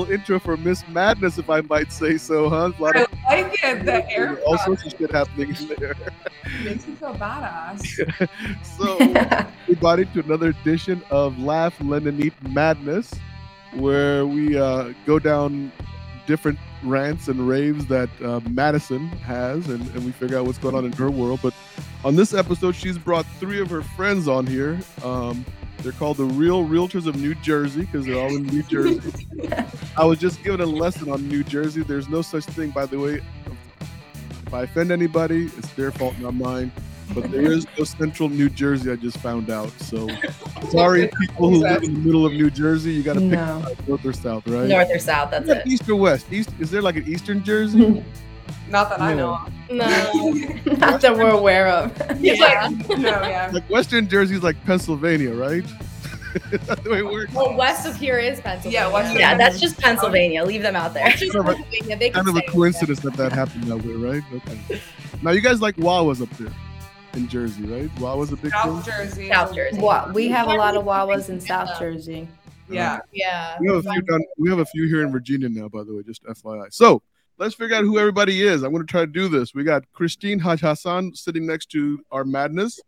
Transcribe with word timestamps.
little 0.00 0.14
intro 0.14 0.38
for 0.38 0.56
Miss 0.56 0.86
Madness, 0.88 1.38
if 1.38 1.50
I 1.50 1.60
might 1.62 1.92
say 1.92 2.16
so, 2.16 2.48
huh? 2.48 2.72
A 2.78 2.82
lot 2.82 2.96
I 2.96 3.00
of 3.02 3.12
like 3.28 3.58
it. 3.62 3.84
The 3.84 4.10
air 4.10 4.40
all 4.42 4.58
sorts 4.58 4.84
of 4.84 4.92
shit 4.92 5.10
happening 5.10 5.54
in 5.54 5.68
there. 5.78 5.94
makes 6.64 6.86
you 6.86 6.96
feel 6.96 7.14
badass. 7.14 8.28
so 8.78 8.98
we 9.68 9.74
got 9.76 10.00
into 10.00 10.20
another 10.20 10.48
edition 10.48 11.02
of 11.10 11.38
Laugh, 11.38 11.74
Lend, 11.80 12.06
and 12.06 12.20
Eat 12.20 12.34
Madness, 12.48 13.12
where 13.74 14.26
we 14.26 14.58
uh, 14.58 14.92
go 15.06 15.18
down 15.18 15.72
different 16.26 16.58
rants 16.82 17.28
and 17.28 17.46
raves 17.46 17.86
that 17.86 18.08
uh, 18.22 18.40
Madison 18.48 19.08
has, 19.08 19.68
and, 19.68 19.82
and 19.94 20.04
we 20.04 20.12
figure 20.12 20.38
out 20.38 20.46
what's 20.46 20.58
going 20.58 20.74
on 20.74 20.84
in 20.84 20.92
her 20.92 21.10
world. 21.10 21.40
But 21.42 21.54
on 22.04 22.16
this 22.16 22.32
episode, 22.32 22.74
she's 22.74 22.96
brought 22.96 23.26
three 23.38 23.60
of 23.60 23.68
her 23.70 23.82
friends 23.82 24.28
on 24.28 24.46
here. 24.46 24.78
Um, 25.02 25.44
they're 25.82 25.92
called 25.92 26.18
the 26.18 26.24
Real 26.24 26.64
Realtors 26.66 27.06
of 27.06 27.16
New 27.16 27.34
Jersey 27.36 27.82
because 27.82 28.06
they're 28.06 28.18
all 28.18 28.34
in 28.34 28.44
New 28.46 28.62
Jersey. 28.64 29.26
I 29.96 30.04
was 30.04 30.18
just 30.18 30.42
given 30.42 30.60
a 30.60 30.66
lesson 30.66 31.10
on 31.10 31.26
New 31.28 31.42
Jersey. 31.42 31.82
There's 31.82 32.08
no 32.08 32.22
such 32.22 32.44
thing, 32.44 32.70
by 32.70 32.86
the 32.86 32.98
way. 32.98 33.20
If 34.46 34.54
I 34.54 34.62
offend 34.62 34.90
anybody, 34.90 35.44
it's 35.56 35.70
their 35.72 35.90
fault, 35.90 36.18
not 36.18 36.34
mine. 36.34 36.72
But 37.14 37.30
there 37.32 37.50
is 37.50 37.66
no 37.76 37.84
central 37.84 38.28
New 38.28 38.48
Jersey. 38.48 38.90
I 38.92 38.96
just 38.96 39.16
found 39.18 39.50
out. 39.50 39.70
So 39.80 40.08
sorry, 40.70 41.10
people 41.20 41.50
who 41.50 41.56
live 41.58 41.82
in 41.82 41.94
the 41.94 42.00
middle 42.00 42.24
of 42.24 42.32
New 42.32 42.50
Jersey. 42.50 42.92
You 42.92 43.02
got 43.02 43.14
to 43.14 43.20
pick 43.20 43.30
No. 43.30 43.64
north 43.88 44.04
or 44.04 44.12
south, 44.12 44.46
right? 44.46 44.68
North 44.68 44.88
or 44.92 44.98
south, 45.00 45.30
that's 45.32 45.48
Yeah, 45.48 45.54
it. 45.58 45.66
East 45.66 45.88
or 45.88 45.96
west? 45.96 46.26
East 46.32 46.50
is 46.60 46.70
there 46.70 46.82
like 46.82 46.96
an 46.96 47.08
Eastern 47.08 47.42
Jersey? 47.42 48.04
Not 48.68 48.90
that 48.90 49.00
I 49.00 49.14
know. 49.14 49.34
of. 49.34 49.52
No. 49.70 50.12
Not 50.76 51.00
that 51.00 51.14
we're 51.16 51.30
aware 51.30 51.68
of. 51.68 51.96
He's 52.18 52.38
Yeah. 52.38 52.68
like, 52.68 52.88
no, 52.98 53.08
yeah. 53.22 53.50
like 53.52 53.68
Western 53.70 54.08
Jersey 54.08 54.36
is 54.36 54.42
like 54.42 54.62
Pennsylvania, 54.64 55.32
right? 55.34 55.64
Is 56.52 56.60
that 56.66 56.82
the 56.84 56.90
way 56.90 56.98
it 56.98 57.04
works? 57.04 57.32
Well, 57.34 57.56
west 57.56 57.86
of 57.86 57.96
here 57.96 58.18
is 58.18 58.40
Pennsylvania. 58.40 58.80
Yeah, 58.88 58.92
west 58.92 59.12
of- 59.14 59.18
Yeah, 59.20 59.36
that's 59.36 59.58
just 59.60 59.78
Pennsylvania. 59.78 60.44
Leave 60.44 60.62
them 60.62 60.76
out 60.76 60.94
there. 60.94 61.04
That's 61.04 61.20
just 61.20 61.32
Kind 61.32 61.48
of 61.48 61.54
a- 61.54 61.56
Pennsylvania. 61.62 61.96
They 61.98 62.10
Kind 62.10 62.28
of 62.28 62.36
a 62.36 62.40
say- 62.40 62.46
coincidence 62.48 63.00
that 63.00 63.14
that 63.14 63.32
happened 63.32 63.64
that 63.64 63.78
way, 63.84 63.94
right? 63.94 64.22
Okay. 64.34 64.80
Now 65.22 65.30
you 65.32 65.40
guys 65.40 65.60
like 65.60 65.76
Wawas 65.76 66.22
up 66.22 66.30
there 66.38 66.52
in 67.14 67.26
Jersey, 67.28 67.64
right? 67.64 67.92
Wawas 67.96 68.32
a 68.32 68.36
big 68.36 68.52
South 68.52 68.84
thing. 68.84 68.94
Jersey. 68.94 69.28
South 69.28 69.54
Jersey. 69.54 69.80
Wa- 69.80 70.10
we 70.14 70.28
have 70.28 70.46
a 70.48 70.54
lot 70.54 70.76
of 70.76 70.84
Wawas 70.84 71.28
in 71.28 71.40
South 71.40 71.76
Jersey. 71.78 72.28
Yeah. 72.68 72.94
Uh, 72.94 72.98
yeah. 73.12 73.56
We 73.60 73.66
have 73.66 73.84
a 73.84 73.92
few 73.92 74.02
down, 74.02 74.20
we 74.38 74.48
have 74.50 74.60
a 74.60 74.64
few 74.66 74.86
here 74.86 75.02
in 75.02 75.10
Virginia 75.10 75.48
now, 75.48 75.68
by 75.68 75.82
the 75.82 75.92
way, 75.92 76.04
just 76.04 76.22
FYI. 76.24 76.72
So 76.72 77.02
let's 77.40 77.54
figure 77.54 77.74
out 77.74 77.84
who 77.84 77.98
everybody 77.98 78.42
is. 78.42 78.62
I'm 78.62 78.70
going 78.70 78.86
to 78.86 78.90
try 78.90 79.00
to 79.00 79.06
do 79.06 79.26
this. 79.26 79.54
We 79.54 79.64
got 79.64 79.90
Christine 79.94 80.38
Haj 80.38 80.60
Hassan 80.60 81.14
sitting 81.14 81.46
next 81.46 81.70
to 81.70 82.04
our 82.12 82.22
madness. 82.22 82.78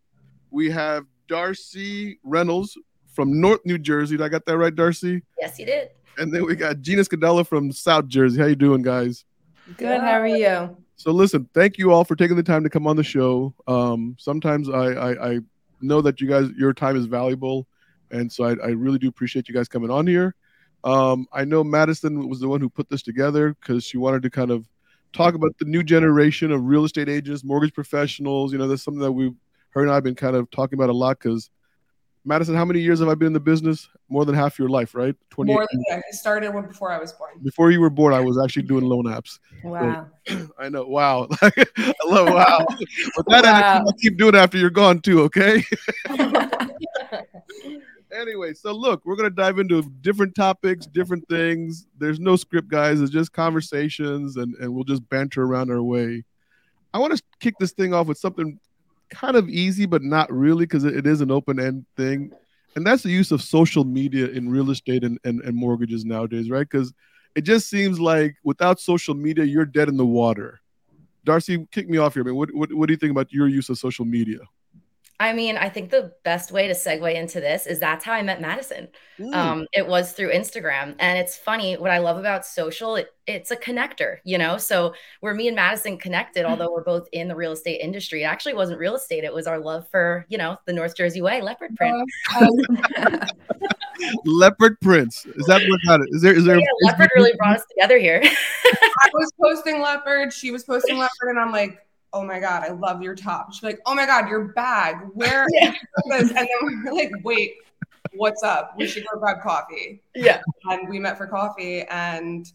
We 0.50 0.70
have 0.70 1.06
Darcy 1.26 2.20
Reynolds 2.22 2.76
from 3.06 3.40
North 3.40 3.60
New 3.64 3.78
Jersey. 3.78 4.18
Did 4.18 4.24
I 4.24 4.28
got 4.28 4.44
that 4.44 4.58
right, 4.58 4.74
Darcy? 4.74 5.22
Yes, 5.40 5.58
you 5.58 5.64
did. 5.64 5.88
And 6.18 6.32
then 6.32 6.44
we 6.44 6.54
got 6.54 6.82
Gina 6.82 7.00
Scadella 7.02 7.46
from 7.46 7.72
South 7.72 8.06
Jersey. 8.06 8.38
How 8.38 8.46
you 8.46 8.54
doing, 8.54 8.82
guys? 8.82 9.24
Good. 9.78 10.02
How 10.02 10.20
are 10.20 10.26
you? 10.26 10.76
So 10.96 11.10
listen, 11.12 11.48
thank 11.54 11.78
you 11.78 11.90
all 11.90 12.04
for 12.04 12.14
taking 12.14 12.36
the 12.36 12.42
time 12.42 12.62
to 12.62 12.70
come 12.70 12.86
on 12.86 12.96
the 12.96 13.02
show. 13.02 13.54
Um, 13.66 14.16
sometimes 14.18 14.68
I, 14.68 14.92
I, 14.92 15.30
I 15.30 15.38
know 15.80 16.02
that 16.02 16.20
you 16.20 16.28
guys 16.28 16.50
your 16.58 16.74
time 16.74 16.96
is 16.96 17.06
valuable, 17.06 17.66
and 18.10 18.30
so 18.30 18.44
I, 18.44 18.50
I 18.62 18.68
really 18.68 18.98
do 18.98 19.08
appreciate 19.08 19.48
you 19.48 19.54
guys 19.54 19.66
coming 19.66 19.90
on 19.90 20.06
here. 20.06 20.34
Um, 20.84 21.26
I 21.32 21.44
know 21.44 21.62
Madison 21.62 22.28
was 22.28 22.40
the 22.40 22.48
one 22.48 22.60
who 22.60 22.68
put 22.68 22.88
this 22.88 23.02
together 23.02 23.54
because 23.60 23.84
she 23.84 23.98
wanted 23.98 24.22
to 24.22 24.30
kind 24.30 24.50
of 24.50 24.68
talk 25.12 25.34
about 25.34 25.56
the 25.58 25.64
new 25.64 25.82
generation 25.82 26.50
of 26.50 26.64
real 26.64 26.84
estate 26.84 27.08
agents, 27.08 27.44
mortgage 27.44 27.74
professionals. 27.74 28.52
You 28.52 28.58
know, 28.58 28.66
that's 28.66 28.82
something 28.82 29.00
that 29.00 29.12
we, 29.12 29.32
her 29.70 29.82
and 29.82 29.90
I, 29.90 29.94
have 29.94 30.04
been 30.04 30.14
kind 30.14 30.36
of 30.36 30.50
talking 30.50 30.78
about 30.78 30.90
a 30.90 30.94
lot. 30.94 31.18
Because 31.18 31.50
Madison, 32.24 32.54
how 32.54 32.64
many 32.64 32.80
years 32.80 33.00
have 33.00 33.08
I 33.08 33.14
been 33.14 33.28
in 33.28 33.32
the 33.32 33.40
business? 33.40 33.88
More 34.08 34.24
than 34.24 34.34
half 34.34 34.58
your 34.58 34.68
life, 34.68 34.94
right? 34.94 35.14
Twenty. 35.30 35.52
More 35.52 35.66
than 35.70 35.84
yeah, 35.88 36.00
he 36.10 36.16
started 36.16 36.52
when 36.52 36.66
before 36.66 36.90
I 36.90 36.98
was 36.98 37.12
born. 37.12 37.30
Before 37.42 37.70
you 37.70 37.80
were 37.80 37.90
born, 37.90 38.12
I 38.14 38.20
was 38.20 38.38
actually 38.42 38.62
doing 38.62 38.84
loan 38.84 39.04
apps. 39.04 39.38
Wow. 39.62 40.08
I 40.58 40.68
know. 40.68 40.86
Wow. 40.86 41.28
I 41.42 41.52
love 42.06 42.28
wow. 42.28 42.66
But 43.16 43.28
that 43.28 43.44
Wow. 43.44 43.84
I'll 43.86 43.92
keep 43.94 44.16
doing 44.18 44.34
it 44.34 44.38
after 44.38 44.58
you're 44.58 44.70
gone 44.70 45.00
too, 45.00 45.22
okay? 45.22 45.64
anyway, 48.12 48.54
so 48.54 48.72
look, 48.72 49.02
we're 49.04 49.16
gonna 49.16 49.30
dive 49.30 49.58
into 49.58 49.82
different 50.00 50.34
topics, 50.34 50.86
different 50.86 51.28
things. 51.28 51.86
There's 51.98 52.20
no 52.20 52.36
script, 52.36 52.68
guys. 52.68 53.00
It's 53.00 53.10
just 53.10 53.32
conversations 53.32 54.36
and, 54.36 54.54
and 54.56 54.74
we'll 54.74 54.84
just 54.84 55.08
banter 55.08 55.42
around 55.42 55.70
our 55.70 55.82
way. 55.82 56.24
I 56.94 56.98
want 56.98 57.16
to 57.16 57.22
kick 57.40 57.54
this 57.58 57.72
thing 57.72 57.94
off 57.94 58.06
with 58.06 58.18
something 58.18 58.58
kind 59.10 59.36
of 59.36 59.48
easy, 59.48 59.86
but 59.86 60.02
not 60.02 60.32
really, 60.32 60.64
because 60.66 60.84
it, 60.84 60.96
it 60.96 61.06
is 61.06 61.20
an 61.20 61.30
open-end 61.30 61.86
thing. 61.96 62.32
And 62.76 62.86
that's 62.86 63.02
the 63.02 63.10
use 63.10 63.32
of 63.32 63.42
social 63.42 63.84
media 63.84 64.26
in 64.28 64.50
real 64.50 64.70
estate 64.70 65.04
and, 65.04 65.18
and, 65.24 65.40
and 65.42 65.56
mortgages 65.56 66.04
nowadays, 66.04 66.50
right? 66.50 66.68
Because 66.68 66.92
it 67.34 67.42
just 67.42 67.68
seems 67.68 68.00
like 68.00 68.36
without 68.44 68.80
social 68.80 69.14
media, 69.14 69.44
you're 69.44 69.64
dead 69.64 69.88
in 69.88 69.96
the 69.96 70.06
water. 70.06 70.60
Darcy, 71.24 71.66
kick 71.70 71.88
me 71.88 71.98
off 71.98 72.14
here, 72.14 72.24
man. 72.24 72.34
What, 72.34 72.54
what, 72.54 72.72
what 72.72 72.86
do 72.88 72.92
you 72.92 72.98
think 72.98 73.10
about 73.10 73.32
your 73.32 73.48
use 73.48 73.68
of 73.68 73.78
social 73.78 74.04
media? 74.04 74.38
I 75.22 75.32
mean, 75.32 75.56
I 75.56 75.68
think 75.68 75.90
the 75.90 76.12
best 76.24 76.50
way 76.50 76.66
to 76.66 76.74
segue 76.74 77.14
into 77.14 77.40
this 77.40 77.68
is 77.68 77.78
that's 77.78 78.04
how 78.04 78.12
I 78.12 78.22
met 78.22 78.40
Madison. 78.40 78.88
Hmm. 79.18 79.32
Um, 79.32 79.66
it 79.72 79.86
was 79.86 80.10
through 80.12 80.32
Instagram. 80.32 80.96
And 80.98 81.16
it's 81.16 81.36
funny, 81.36 81.76
what 81.76 81.92
I 81.92 81.98
love 81.98 82.18
about 82.18 82.44
social, 82.44 82.96
it, 82.96 83.14
it's 83.28 83.52
a 83.52 83.56
connector, 83.56 84.16
you 84.24 84.36
know? 84.36 84.56
So 84.58 84.94
where 85.20 85.32
me 85.32 85.46
and 85.46 85.54
Madison 85.54 85.96
connected, 85.96 86.44
although 86.44 86.72
we're 86.72 86.82
both 86.82 87.08
in 87.12 87.28
the 87.28 87.36
real 87.36 87.52
estate 87.52 87.80
industry, 87.80 88.22
it 88.22 88.26
actually 88.26 88.54
wasn't 88.54 88.80
real 88.80 88.96
estate. 88.96 89.22
It 89.22 89.32
was 89.32 89.46
our 89.46 89.60
love 89.60 89.88
for, 89.90 90.26
you 90.28 90.38
know, 90.38 90.56
the 90.66 90.72
North 90.72 90.96
Jersey 90.96 91.22
way, 91.22 91.40
leopard 91.40 91.76
print. 91.76 92.10
Leopard 94.24 94.80
Prince. 94.80 95.24
Is 95.26 95.46
that 95.46 95.62
what 95.68 95.80
got 95.86 96.00
it? 96.00 96.08
Is 96.10 96.22
there 96.22 96.34
is 96.34 96.44
there 96.44 96.58
yeah, 96.58 96.66
leopard 96.82 97.10
really 97.14 97.32
brought 97.36 97.58
us 97.58 97.64
together 97.68 97.98
here. 97.98 98.20
I 98.24 99.10
was 99.14 99.30
posting 99.40 99.80
leopard. 99.80 100.32
She 100.32 100.50
was 100.50 100.64
posting 100.64 100.98
leopard, 100.98 101.28
and 101.28 101.38
I'm 101.38 101.52
like, 101.52 101.78
oh 102.12 102.24
my 102.24 102.38
god, 102.40 102.64
I 102.64 102.72
love 102.72 103.02
your 103.02 103.14
top. 103.14 103.52
She's 103.52 103.62
like, 103.62 103.80
oh 103.86 103.94
my 103.94 104.06
god, 104.06 104.28
your 104.28 104.48
bag. 104.48 104.96
Where? 105.14 105.46
Yeah. 105.54 105.74
And 106.10 106.28
then 106.30 106.46
we 106.64 106.76
were 106.84 106.92
like, 106.92 107.10
wait, 107.24 107.54
what's 108.14 108.42
up? 108.42 108.74
We 108.76 108.86
should 108.86 109.04
go 109.12 109.18
grab 109.18 109.42
coffee. 109.42 110.02
yeah. 110.14 110.40
And 110.64 110.88
we 110.88 110.98
met 110.98 111.16
for 111.18 111.26
coffee, 111.26 111.82
and 111.82 112.50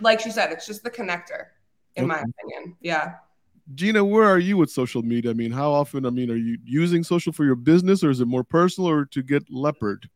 like 0.00 0.20
she 0.20 0.30
said, 0.30 0.52
it's 0.52 0.66
just 0.66 0.82
the 0.82 0.90
connector, 0.90 1.46
in 1.96 2.06
my 2.06 2.16
opinion. 2.16 2.76
Yeah. 2.80 3.14
Gina, 3.74 4.04
where 4.04 4.24
are 4.24 4.38
you 4.38 4.56
with 4.56 4.70
social 4.70 5.02
media? 5.02 5.30
I 5.30 5.34
mean, 5.34 5.52
how 5.52 5.70
often, 5.70 6.04
I 6.04 6.10
mean, 6.10 6.30
are 6.30 6.36
you 6.36 6.58
using 6.64 7.04
social 7.04 7.32
for 7.32 7.44
your 7.44 7.54
business 7.54 8.02
or 8.02 8.10
is 8.10 8.20
it 8.20 8.26
more 8.26 8.42
personal 8.42 8.90
or 8.90 9.04
to 9.06 9.22
get 9.22 9.44
leopard? 9.48 10.08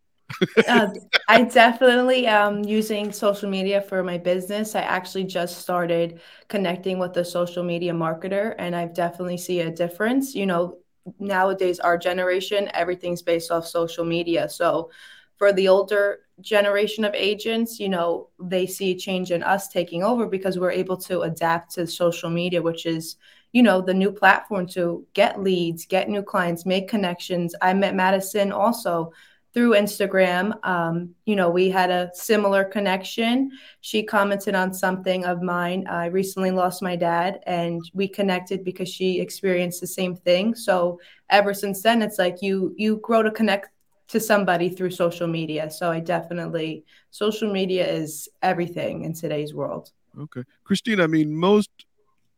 Uh, 0.69 0.89
I 1.29 1.43
definitely 1.43 2.27
am 2.27 2.65
using 2.65 3.13
social 3.13 3.49
media 3.49 3.81
for 3.81 4.03
my 4.03 4.19
business. 4.19 4.75
I 4.75 4.81
actually 4.81 5.25
just 5.25 5.59
started 5.59 6.21
connecting 6.49 6.99
with 6.99 7.17
a 7.17 7.25
social 7.25 7.63
media 7.63 7.93
marketer, 7.93 8.55
and 8.59 8.75
I 8.75 8.87
definitely 8.87 9.39
see 9.39 9.61
a 9.61 9.71
difference. 9.71 10.35
You 10.35 10.47
know, 10.47 10.79
nowadays, 11.19 11.81
our 11.81 11.99
generation, 11.99 12.71
everything's 12.75 13.23
based 13.23 13.51
off 13.51 13.67
social 13.67 14.05
media. 14.05 14.49
So, 14.49 14.91
for 15.37 15.53
the 15.53 15.69
older 15.69 16.21
generation 16.41 17.05
of 17.05 17.15
agents, 17.15 17.81
you 17.81 17.89
know, 17.89 18.29
they 18.41 18.67
see 18.67 18.93
a 18.93 18.97
change 18.97 19.31
in 19.31 19.43
us 19.43 19.69
taking 19.69 20.03
over 20.03 20.27
because 20.27 20.59
we're 20.59 20.71
able 20.71 20.97
to 20.97 21.23
adapt 21.23 21.75
to 21.75 21.87
social 21.87 22.31
media, 22.31 22.63
which 22.63 22.87
is, 22.87 23.17
you 23.53 23.63
know, 23.63 23.81
the 23.81 23.95
new 23.95 24.13
platform 24.13 24.67
to 24.69 25.07
get 25.15 25.43
leads, 25.43 25.87
get 25.87 26.09
new 26.09 26.23
clients, 26.23 26.65
make 26.67 26.89
connections. 26.89 27.55
I 27.61 27.75
met 27.75 27.95
Madison 27.95 28.53
also 28.53 29.13
through 29.55 29.71
Instagram. 29.71 30.53
Um, 30.67 31.15
you 31.25 31.37
know, 31.37 31.49
we 31.49 31.71
had 31.71 31.91
a 31.91 32.11
similar 32.13 32.65
connection. 32.65 33.53
She 33.81 34.03
commented 34.03 34.55
on 34.55 34.75
something 34.75 35.25
of 35.25 35.43
mine. 35.43 35.87
I 35.87 36.07
recently 36.07 36.51
lost 36.51 36.83
my 36.83 36.97
dad, 36.97 37.41
and 37.47 37.81
we 37.95 38.09
connected 38.09 38.65
because 38.65 38.89
she 38.89 39.21
experienced 39.21 39.81
the 39.81 39.87
same 39.87 40.17
thing. 40.17 40.55
So 40.55 41.01
ever 41.31 41.55
since 41.55 41.83
then, 41.83 42.03
it's 42.03 42.19
like 42.19 42.43
you 42.43 42.75
you 42.77 42.97
grow 42.97 43.23
to 43.23 43.31
connect 43.31 43.71
to 44.09 44.21
somebody 44.21 44.69
through 44.69 44.91
social 44.91 45.27
media. 45.27 45.71
So 45.71 45.91
I 45.91 46.01
definitely 46.01 46.85
social 47.11 47.51
media 47.51 47.87
is 47.91 48.29
everything 48.43 49.05
in 49.05 49.15
today's 49.15 49.55
world. 49.55 49.93
Okay. 50.21 50.43
Christine, 50.65 51.01
I 51.01 51.07
mean, 51.07 51.35
most, 51.35 51.71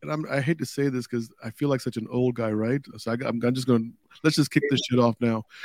and 0.03 0.13
I'm, 0.13 0.25
I 0.31 0.41
hate 0.41 0.59
to 0.59 0.67
say 0.67 0.89
this 0.89 1.07
because 1.07 1.31
I 1.43 1.51
feel 1.51 1.69
like 1.69 1.81
such 1.81 1.97
an 1.97 2.07
old 2.11 2.35
guy, 2.35 2.51
right? 2.51 2.81
So 2.99 3.11
I, 3.11 3.15
am 3.15 3.41
I'm 3.43 3.55
just 3.55 3.67
going 3.67 3.83
to, 3.83 4.06
let's 4.23 4.37
just 4.37 4.51
kick 4.51 4.63
this 4.71 4.81
shit 4.89 4.99
off 4.99 5.17
now. 5.21 5.45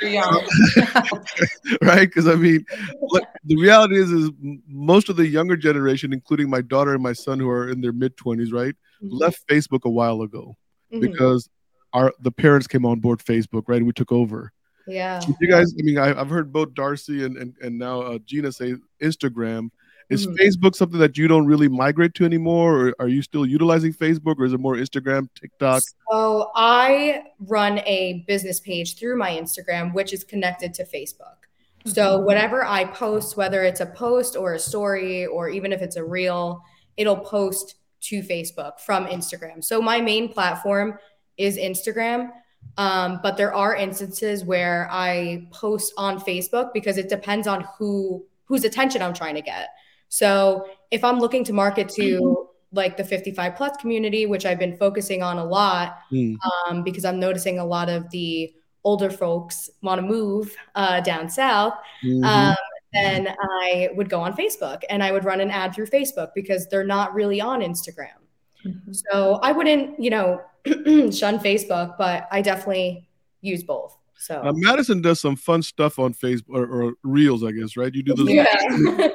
Right? 1.80 2.08
Because 2.08 2.26
I 2.28 2.34
mean, 2.34 2.64
what, 2.98 3.24
the 3.44 3.56
reality 3.56 3.96
is, 3.98 4.10
is 4.10 4.30
most 4.66 5.08
of 5.08 5.16
the 5.16 5.26
younger 5.26 5.56
generation, 5.56 6.12
including 6.12 6.50
my 6.50 6.60
daughter 6.60 6.94
and 6.94 7.02
my 7.02 7.12
son, 7.12 7.38
who 7.40 7.48
are 7.48 7.70
in 7.70 7.80
their 7.80 7.92
mid 7.92 8.16
twenties, 8.16 8.52
right, 8.52 8.74
left 9.00 9.46
Facebook 9.48 9.84
a 9.84 9.90
while 9.90 10.22
ago 10.22 10.56
Mhm. 10.92 11.00
because 11.00 11.48
our 11.92 12.12
the 12.20 12.30
parents 12.30 12.66
came 12.66 12.84
on 12.86 13.00
board 13.00 13.20
Facebook, 13.20 13.64
right? 13.66 13.78
And 13.78 13.86
we 13.86 13.92
took 13.92 14.12
over. 14.12 14.52
Yeah. 14.86 15.20
You 15.40 15.48
guys, 15.48 15.72
I 15.78 15.82
mean, 15.82 15.98
I, 15.98 16.18
I've 16.18 16.28
heard 16.28 16.52
both 16.52 16.74
Darcy 16.74 17.24
and 17.24 17.36
and, 17.36 17.54
and 17.62 17.78
now 17.78 18.00
uh, 18.02 18.18
Gina 18.24 18.52
say 18.52 18.74
Instagram. 19.02 19.70
Is 20.10 20.26
Mhm. 20.26 20.36
Facebook 20.36 20.74
something 20.74 20.98
that 20.98 21.16
you 21.16 21.28
don't 21.28 21.46
really 21.46 21.68
migrate 21.68 22.14
to 22.14 22.24
anymore, 22.24 22.88
or 22.88 22.94
are 22.98 23.08
you 23.08 23.22
still 23.22 23.46
utilizing 23.46 23.92
Facebook, 23.92 24.36
or 24.38 24.44
is 24.44 24.52
it 24.52 24.60
more 24.60 24.76
Instagram, 24.76 25.28
TikTok? 25.34 25.82
So 26.10 26.50
I 26.54 27.22
run 27.40 27.80
a 27.86 28.24
business 28.26 28.60
page 28.60 28.98
through 28.98 29.16
my 29.16 29.30
Instagram, 29.30 29.94
which 29.94 30.12
is 30.12 30.24
connected 30.24 30.74
to 30.74 30.84
Facebook. 30.84 31.36
So 31.84 32.18
whatever 32.20 32.64
I 32.64 32.84
post, 32.84 33.36
whether 33.36 33.64
it's 33.64 33.80
a 33.80 33.86
post 33.86 34.36
or 34.36 34.54
a 34.54 34.58
story, 34.58 35.26
or 35.26 35.48
even 35.48 35.72
if 35.72 35.82
it's 35.82 35.96
a 35.96 36.04
reel, 36.04 36.62
it'll 36.96 37.16
post 37.16 37.74
to 38.02 38.22
Facebook 38.22 38.78
from 38.80 39.06
Instagram. 39.06 39.64
So 39.64 39.80
my 39.80 40.00
main 40.00 40.28
platform 40.28 40.98
is 41.38 41.56
Instagram. 41.56 42.30
Um, 42.76 43.18
but 43.22 43.36
there 43.36 43.52
are 43.52 43.74
instances 43.74 44.44
where 44.44 44.88
I 44.90 45.48
post 45.50 45.92
on 45.96 46.20
Facebook 46.20 46.72
because 46.72 46.96
it 46.98 47.08
depends 47.08 47.46
on 47.48 47.66
who 47.76 48.24
whose 48.44 48.64
attention 48.64 49.02
I'm 49.02 49.14
trying 49.14 49.34
to 49.34 49.42
get. 49.42 49.70
So 50.12 50.68
if 50.90 51.02
I'm 51.04 51.18
looking 51.18 51.42
to 51.44 51.54
market 51.54 51.88
to 51.94 52.46
like 52.72 52.98
the 52.98 53.04
55 53.04 53.56
plus 53.56 53.78
community, 53.78 54.26
which 54.26 54.44
I've 54.44 54.58
been 54.58 54.76
focusing 54.76 55.22
on 55.22 55.38
a 55.38 55.44
lot, 55.44 56.00
mm. 56.12 56.36
um, 56.68 56.82
because 56.82 57.06
I'm 57.06 57.18
noticing 57.18 57.58
a 57.58 57.64
lot 57.64 57.88
of 57.88 58.10
the 58.10 58.52
older 58.84 59.08
folks 59.08 59.70
want 59.80 60.02
to 60.02 60.06
move 60.06 60.54
uh, 60.74 61.00
down 61.00 61.30
south. 61.30 61.72
Mm-hmm. 62.04 62.24
Um, 62.24 62.56
then 62.92 63.34
I 63.62 63.88
would 63.94 64.10
go 64.10 64.20
on 64.20 64.36
Facebook 64.36 64.82
and 64.90 65.02
I 65.02 65.12
would 65.12 65.24
run 65.24 65.40
an 65.40 65.50
ad 65.50 65.74
through 65.74 65.86
Facebook 65.86 66.32
because 66.34 66.66
they're 66.66 66.84
not 66.84 67.14
really 67.14 67.40
on 67.40 67.60
Instagram. 67.60 68.20
Mm-hmm. 68.66 68.92
So 68.92 69.36
I 69.42 69.52
wouldn't, 69.52 69.98
you 69.98 70.10
know, 70.10 70.42
shun 70.66 71.38
Facebook, 71.38 71.96
but 71.96 72.28
I 72.30 72.42
definitely 72.42 73.08
use 73.40 73.62
both. 73.62 73.96
So 74.22 74.40
now, 74.40 74.52
Madison 74.54 75.02
does 75.02 75.20
some 75.20 75.34
fun 75.34 75.62
stuff 75.62 75.98
on 75.98 76.14
Facebook 76.14 76.50
or, 76.50 76.66
or 76.66 76.92
Reels, 77.02 77.42
I 77.42 77.50
guess, 77.50 77.76
right? 77.76 77.92
You 77.92 78.04
do 78.04 78.14
those, 78.14 78.30
yeah. 78.30 79.08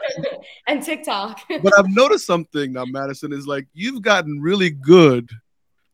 and 0.67 0.83
TikTok. 0.83 1.41
but 1.63 1.71
I've 1.79 1.89
noticed 1.89 2.25
something 2.25 2.73
now, 2.73 2.83
Madison 2.83 3.31
is 3.31 3.47
like 3.47 3.67
you've 3.73 4.01
gotten 4.01 4.41
really 4.41 4.69
good. 4.69 5.29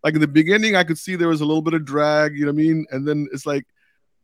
Like 0.03 0.15
in 0.15 0.21
the 0.21 0.27
beginning, 0.27 0.75
I 0.75 0.83
could 0.83 0.97
see 0.97 1.15
there 1.15 1.27
was 1.27 1.41
a 1.41 1.45
little 1.45 1.61
bit 1.61 1.75
of 1.75 1.85
drag, 1.85 2.33
you 2.33 2.45
know 2.45 2.51
what 2.51 2.59
I 2.59 2.63
mean? 2.63 2.85
And 2.91 3.07
then 3.07 3.27
it's 3.31 3.45
like 3.45 3.65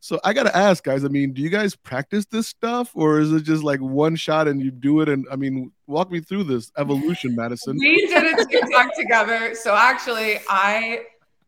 so 0.01 0.19
I 0.23 0.33
gotta 0.33 0.55
ask, 0.55 0.83
guys. 0.83 1.03
I 1.03 1.09
mean, 1.09 1.33
do 1.33 1.41
you 1.41 1.49
guys 1.49 1.75
practice 1.75 2.25
this 2.25 2.47
stuff, 2.47 2.91
or 2.95 3.19
is 3.19 3.33
it 3.33 3.43
just 3.43 3.63
like 3.63 3.81
one 3.81 4.15
shot 4.15 4.47
and 4.47 4.61
you 4.61 4.71
do 4.71 5.01
it? 5.01 5.09
And 5.09 5.27
I 5.31 5.35
mean, 5.35 5.71
walk 5.87 6.09
me 6.09 6.21
through 6.21 6.45
this 6.45 6.71
evolution, 6.77 7.35
Madison. 7.35 7.77
We 7.77 8.07
did 8.07 8.39
a 8.39 8.45
TikTok 8.45 8.95
together. 8.95 9.53
So 9.55 9.75
actually, 9.75 10.39
I, 10.47 11.01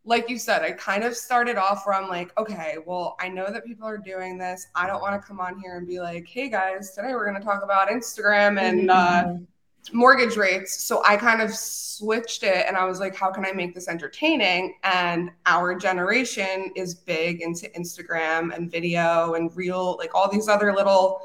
like 0.03 0.29
you 0.29 0.37
said, 0.37 0.63
I 0.63 0.71
kind 0.71 1.03
of 1.03 1.15
started 1.15 1.57
off 1.57 1.85
where 1.85 1.95
I'm 1.95 2.09
like, 2.09 2.37
okay, 2.39 2.77
well, 2.85 3.15
I 3.19 3.29
know 3.29 3.51
that 3.51 3.65
people 3.65 3.87
are 3.87 3.97
doing 3.97 4.37
this. 4.37 4.65
I 4.73 4.87
don't 4.87 5.01
want 5.01 5.21
to 5.21 5.27
come 5.27 5.39
on 5.39 5.59
here 5.59 5.77
and 5.77 5.87
be 5.87 5.99
like, 5.99 6.27
hey 6.27 6.49
guys, 6.49 6.91
today 6.91 7.13
we're 7.13 7.25
gonna 7.25 7.43
talk 7.43 7.63
about 7.63 7.89
Instagram 7.89 8.59
and 8.59 8.89
uh, 8.89 9.23
mm-hmm 9.25 9.43
mortgage 9.91 10.37
rates. 10.37 10.83
So 10.83 11.01
I 11.05 11.17
kind 11.17 11.41
of 11.41 11.53
switched 11.53 12.43
it 12.43 12.65
and 12.67 12.77
I 12.77 12.85
was 12.85 12.99
like, 12.99 13.15
how 13.15 13.31
can 13.31 13.45
I 13.45 13.51
make 13.51 13.73
this 13.73 13.87
entertaining? 13.87 14.75
And 14.83 15.31
our 15.45 15.75
generation 15.75 16.71
is 16.75 16.93
big 16.93 17.41
into 17.41 17.67
Instagram 17.69 18.55
and 18.55 18.71
video 18.71 19.33
and 19.33 19.55
real, 19.55 19.97
like 19.97 20.13
all 20.13 20.29
these 20.29 20.47
other 20.47 20.73
little 20.73 21.21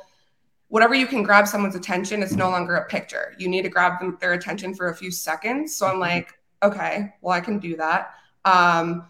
whatever 0.69 0.97
you 0.97 1.07
can 1.07 1.23
grab 1.23 1.47
someone's 1.47 1.77
attention, 1.77 2.25
it's 2.25 2.33
no 2.33 2.51
longer 2.51 2.75
a 2.75 2.85
picture. 2.87 3.35
You 3.39 3.47
need 3.47 3.63
to 3.63 3.69
grab 3.69 4.01
them, 4.01 4.19
their 4.21 4.33
attention 4.33 4.75
for 4.75 4.89
a 4.89 4.97
few 4.97 5.13
seconds. 5.13 5.77
So 5.77 5.87
I'm 5.87 6.01
like, 6.01 6.35
okay, 6.61 7.15
well, 7.21 7.33
I 7.33 7.41
can 7.41 7.61
do 7.61 7.77
that. 7.77 8.16
Um, 8.47 9.07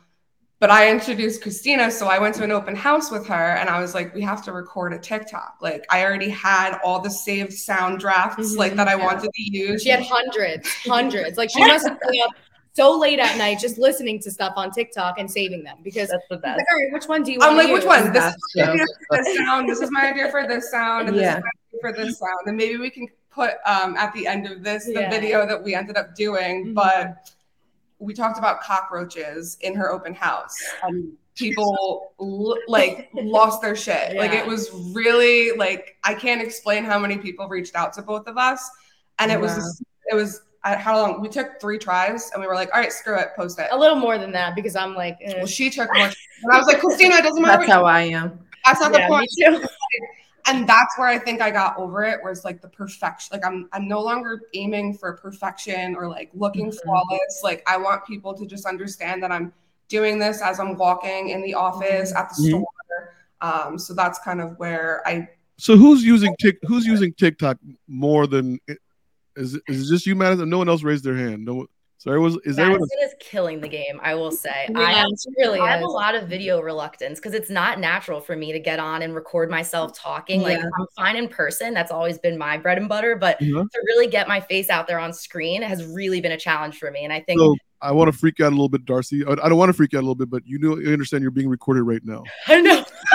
but 0.58 0.70
I 0.70 0.90
introduced 0.90 1.42
Christina. 1.42 1.90
So 1.90 2.06
I 2.06 2.18
went 2.18 2.34
to 2.36 2.44
an 2.44 2.50
open 2.50 2.74
house 2.74 3.10
with 3.10 3.26
her 3.26 3.56
and 3.56 3.68
I 3.68 3.80
was 3.80 3.94
like, 3.94 4.14
we 4.14 4.22
have 4.22 4.42
to 4.46 4.52
record 4.52 4.94
a 4.94 4.98
TikTok. 4.98 5.58
Like 5.60 5.84
I 5.90 6.02
already 6.02 6.30
had 6.30 6.78
all 6.82 7.00
the 7.00 7.10
saved 7.10 7.52
sound 7.52 8.00
drafts 8.00 8.50
mm-hmm, 8.50 8.58
like 8.58 8.74
that 8.76 8.88
I 8.88 8.96
yeah. 8.96 9.04
wanted 9.04 9.30
to 9.32 9.42
use. 9.42 9.82
She 9.82 9.90
had 9.90 10.02
hundreds, 10.02 10.68
hundreds. 10.84 11.36
Like 11.36 11.50
she 11.50 11.60
must 11.66 11.86
have 11.86 12.00
been 12.00 12.20
up 12.24 12.30
so 12.72 12.98
late 12.98 13.18
at 13.18 13.36
night 13.38 13.58
just 13.58 13.78
listening 13.78 14.20
to 14.20 14.30
stuff 14.30 14.54
on 14.56 14.70
TikTok 14.70 15.18
and 15.18 15.30
saving 15.30 15.62
them 15.62 15.78
because 15.82 16.08
that's 16.08 16.24
the 16.30 16.36
best. 16.36 16.58
Like, 16.58 16.66
all 16.70 16.78
right, 16.78 16.92
which 16.92 17.06
one 17.06 17.22
do 17.22 17.32
you 17.32 17.38
want? 17.38 17.52
I'm 17.52 17.56
like, 17.56 17.72
which 17.72 17.84
one? 17.84 18.12
This 18.12 18.24
is 18.24 18.36
my 18.56 18.62
idea 18.70 18.86
for 19.08 19.22
this 19.22 19.36
sound. 19.36 19.68
This 19.68 19.80
is 19.80 19.90
my 19.90 20.10
idea 20.10 20.30
for 20.30 20.46
this 20.46 20.70
sound, 20.70 21.08
and 21.08 21.16
yeah. 21.16 21.36
this 21.36 21.44
is 21.72 21.80
for 21.80 21.92
this 21.92 22.18
sound. 22.18 22.46
And 22.46 22.56
maybe 22.56 22.76
we 22.76 22.90
can 22.90 23.08
put 23.30 23.54
um, 23.64 23.96
at 23.96 24.12
the 24.12 24.26
end 24.26 24.46
of 24.46 24.62
this 24.62 24.84
the 24.86 24.92
yeah. 24.92 25.10
video 25.10 25.46
that 25.46 25.62
we 25.62 25.74
ended 25.74 25.96
up 25.96 26.14
doing. 26.14 26.66
Mm-hmm. 26.66 26.74
But 26.74 27.30
we 27.98 28.14
talked 28.14 28.38
about 28.38 28.60
cockroaches 28.60 29.56
in 29.60 29.75
her 29.75 29.90
open 29.90 30.14
house. 30.14 30.54
And 30.82 31.12
people 31.34 32.12
like 32.66 33.10
lost 33.14 33.60
their 33.62 33.76
shit. 33.76 34.14
Yeah. 34.14 34.20
like 34.20 34.32
it 34.32 34.46
was 34.46 34.70
really 34.93 35.52
like 35.52 35.96
i 36.02 36.14
can't 36.14 36.40
explain 36.40 36.82
how 36.82 36.98
many 36.98 37.19
people 37.19 37.46
reached 37.46 37.75
out 37.75 37.93
to 37.94 38.02
both 38.02 38.26
of 38.26 38.38
us. 38.38 38.69
And 39.19 39.31
it 39.31 39.40
was 39.40 39.82
it 40.10 40.14
was 40.14 40.43
how 40.62 41.00
long 41.00 41.20
we 41.20 41.28
took 41.28 41.60
three 41.60 41.78
tries 41.78 42.31
and 42.32 42.40
we 42.40 42.48
were 42.48 42.54
like 42.54 42.70
all 42.75 42.81
right 42.81 42.93
screw 42.93 43.19
it 43.19 43.28
post 43.37 43.58
it. 43.58 43.69
A 43.70 43.78
little 43.78 43.96
more 43.96 44.19
than 44.19 44.32
that 44.32 44.54
because 44.56 44.75
i'm 44.75 44.94
like 44.94 45.16
eh. 45.20 45.34
well 45.37 45.46
she 45.46 45.70
took 45.70 45.88
more 45.94 46.06
and 46.06 46.16
i 46.52 46.58
was 46.58 46.66
like 46.66 46.81
christina 46.81 47.16
it 47.16 47.22
doesn't 47.22 47.42
matter 47.42 47.58
that's 47.58 47.70
how 47.70 47.84
i 47.84 48.00
am. 48.00 48.40
That's 48.64 48.81
not 48.81 48.92
yeah, 48.92 49.06
the 49.06 49.08
point 49.08 49.31
and 50.48 50.69
that's 50.69 50.96
where 50.96 51.08
I 51.08 51.19
think 51.19 51.40
I 51.40 51.50
got 51.50 51.76
over 51.76 52.04
it, 52.04 52.22
where 52.22 52.31
it's 52.31 52.44
like 52.44 52.62
the 52.62 52.69
perfection. 52.69 53.37
Like 53.37 53.44
I'm 53.44 53.69
I'm 53.72 53.88
no 53.88 54.00
longer 54.00 54.43
aiming 54.54 54.94
for 54.94 55.12
perfection 55.14 55.96
or 55.96 56.08
like 56.08 56.31
looking 56.34 56.70
mm-hmm. 56.70 56.87
flawless. 56.87 57.40
Like 57.43 57.62
I 57.66 57.76
want 57.76 58.06
people 58.06 58.34
to 58.34 58.46
just 58.46 58.66
understand 58.66 59.22
that 59.22 59.32
I'm 59.32 59.52
doing 59.88 60.19
this 60.19 60.40
as 60.43 60.60
I'm 60.60 60.76
walking 60.76 61.31
in 61.31 61.43
the 61.43 61.54
office 61.54 62.14
at 62.14 62.28
the 62.31 62.34
mm-hmm. 62.34 62.48
store. 62.48 62.66
Um, 63.40 63.78
so 63.78 63.94
that's 63.94 64.19
kind 64.20 64.40
of 64.40 64.58
where 64.58 65.06
I. 65.06 65.28
So 65.58 65.76
who's 65.76 66.04
using 66.04 66.34
Tik? 66.38 66.58
Who's 66.62 66.87
using 66.87 67.12
TikTok 67.14 67.58
more 67.88 68.26
than? 68.26 68.58
Is 69.37 69.58
is 69.66 69.90
it 69.90 69.94
just 69.94 70.06
you, 70.06 70.14
Madison? 70.14 70.49
No 70.49 70.58
one 70.58 70.69
else 70.69 70.82
raised 70.82 71.04
their 71.04 71.16
hand. 71.16 71.44
No. 71.44 71.66
So 71.98 72.12
it 72.12 72.19
was 72.19 72.38
is 72.44 72.58
Madison 72.58 72.87
is 73.02 73.14
killing 73.20 73.60
the 73.60 73.69
game. 73.69 74.00
I 74.02 74.14
will 74.14 74.31
say. 74.31 74.69
Yeah, 74.70 74.78
I 74.78 74.93
have, 74.93 75.08
really 75.38 75.58
I 75.58 75.72
have 75.72 75.82
a 75.82 75.87
lot 75.87 76.14
of 76.14 76.28
video 76.28 76.60
reluctance 76.60 77.19
because 77.19 77.34
it's 77.34 77.50
not 77.50 77.81
natural 77.81 78.20
for 78.20 78.37
me 78.37 78.52
to 78.52 78.60
get 78.60 78.78
on 78.78 79.02
and 79.02 79.14
record 79.14 79.50
myself 79.50 79.98
talking. 79.98 80.43
Yeah. 80.43 80.48
Like 80.48 80.58
I'm 80.58 80.87
fine 80.94 81.16
in 81.16 81.28
person. 81.28 81.75
That's 81.75 81.90
always 81.90 82.19
been 82.19 82.37
my 82.37 82.58
bread 82.58 82.78
and 82.78 82.88
butter. 82.88 83.16
But 83.16 83.40
mm-hmm. 83.40 83.62
to 83.62 83.82
really 83.87 84.08
get 84.08 84.28
my 84.28 84.40
face 84.40 84.69
out 84.70 84.87
there 84.87 84.98
on 84.98 85.12
screen 85.12 85.62
has 85.62 85.84
really 85.87 86.20
been 86.20 86.32
a 86.32 86.38
challenge 86.38 86.78
for 86.78 86.90
me. 86.90 87.04
And 87.04 87.12
I 87.12 87.20
think 87.20 87.40
so 87.40 87.56
I 87.86 87.92
want 87.92 88.12
to 88.12 88.18
freak 88.18 88.40
out 88.40 88.48
a 88.48 88.50
little 88.50 88.68
bit, 88.68 88.84
Darcy. 88.84 89.24
I 89.24 89.34
don't 89.34 89.56
want 89.56 89.68
to 89.68 89.72
freak 89.72 89.94
out 89.94 89.98
a 89.98 90.00
little 90.00 90.16
bit, 90.16 90.28
but 90.28 90.44
you 90.44 90.58
know, 90.58 90.76
you 90.76 90.92
understand 90.92 91.22
you're 91.22 91.30
being 91.30 91.48
recorded 91.48 91.82
right 91.82 92.04
now. 92.04 92.24
I 92.48 92.60
know. 92.60 92.84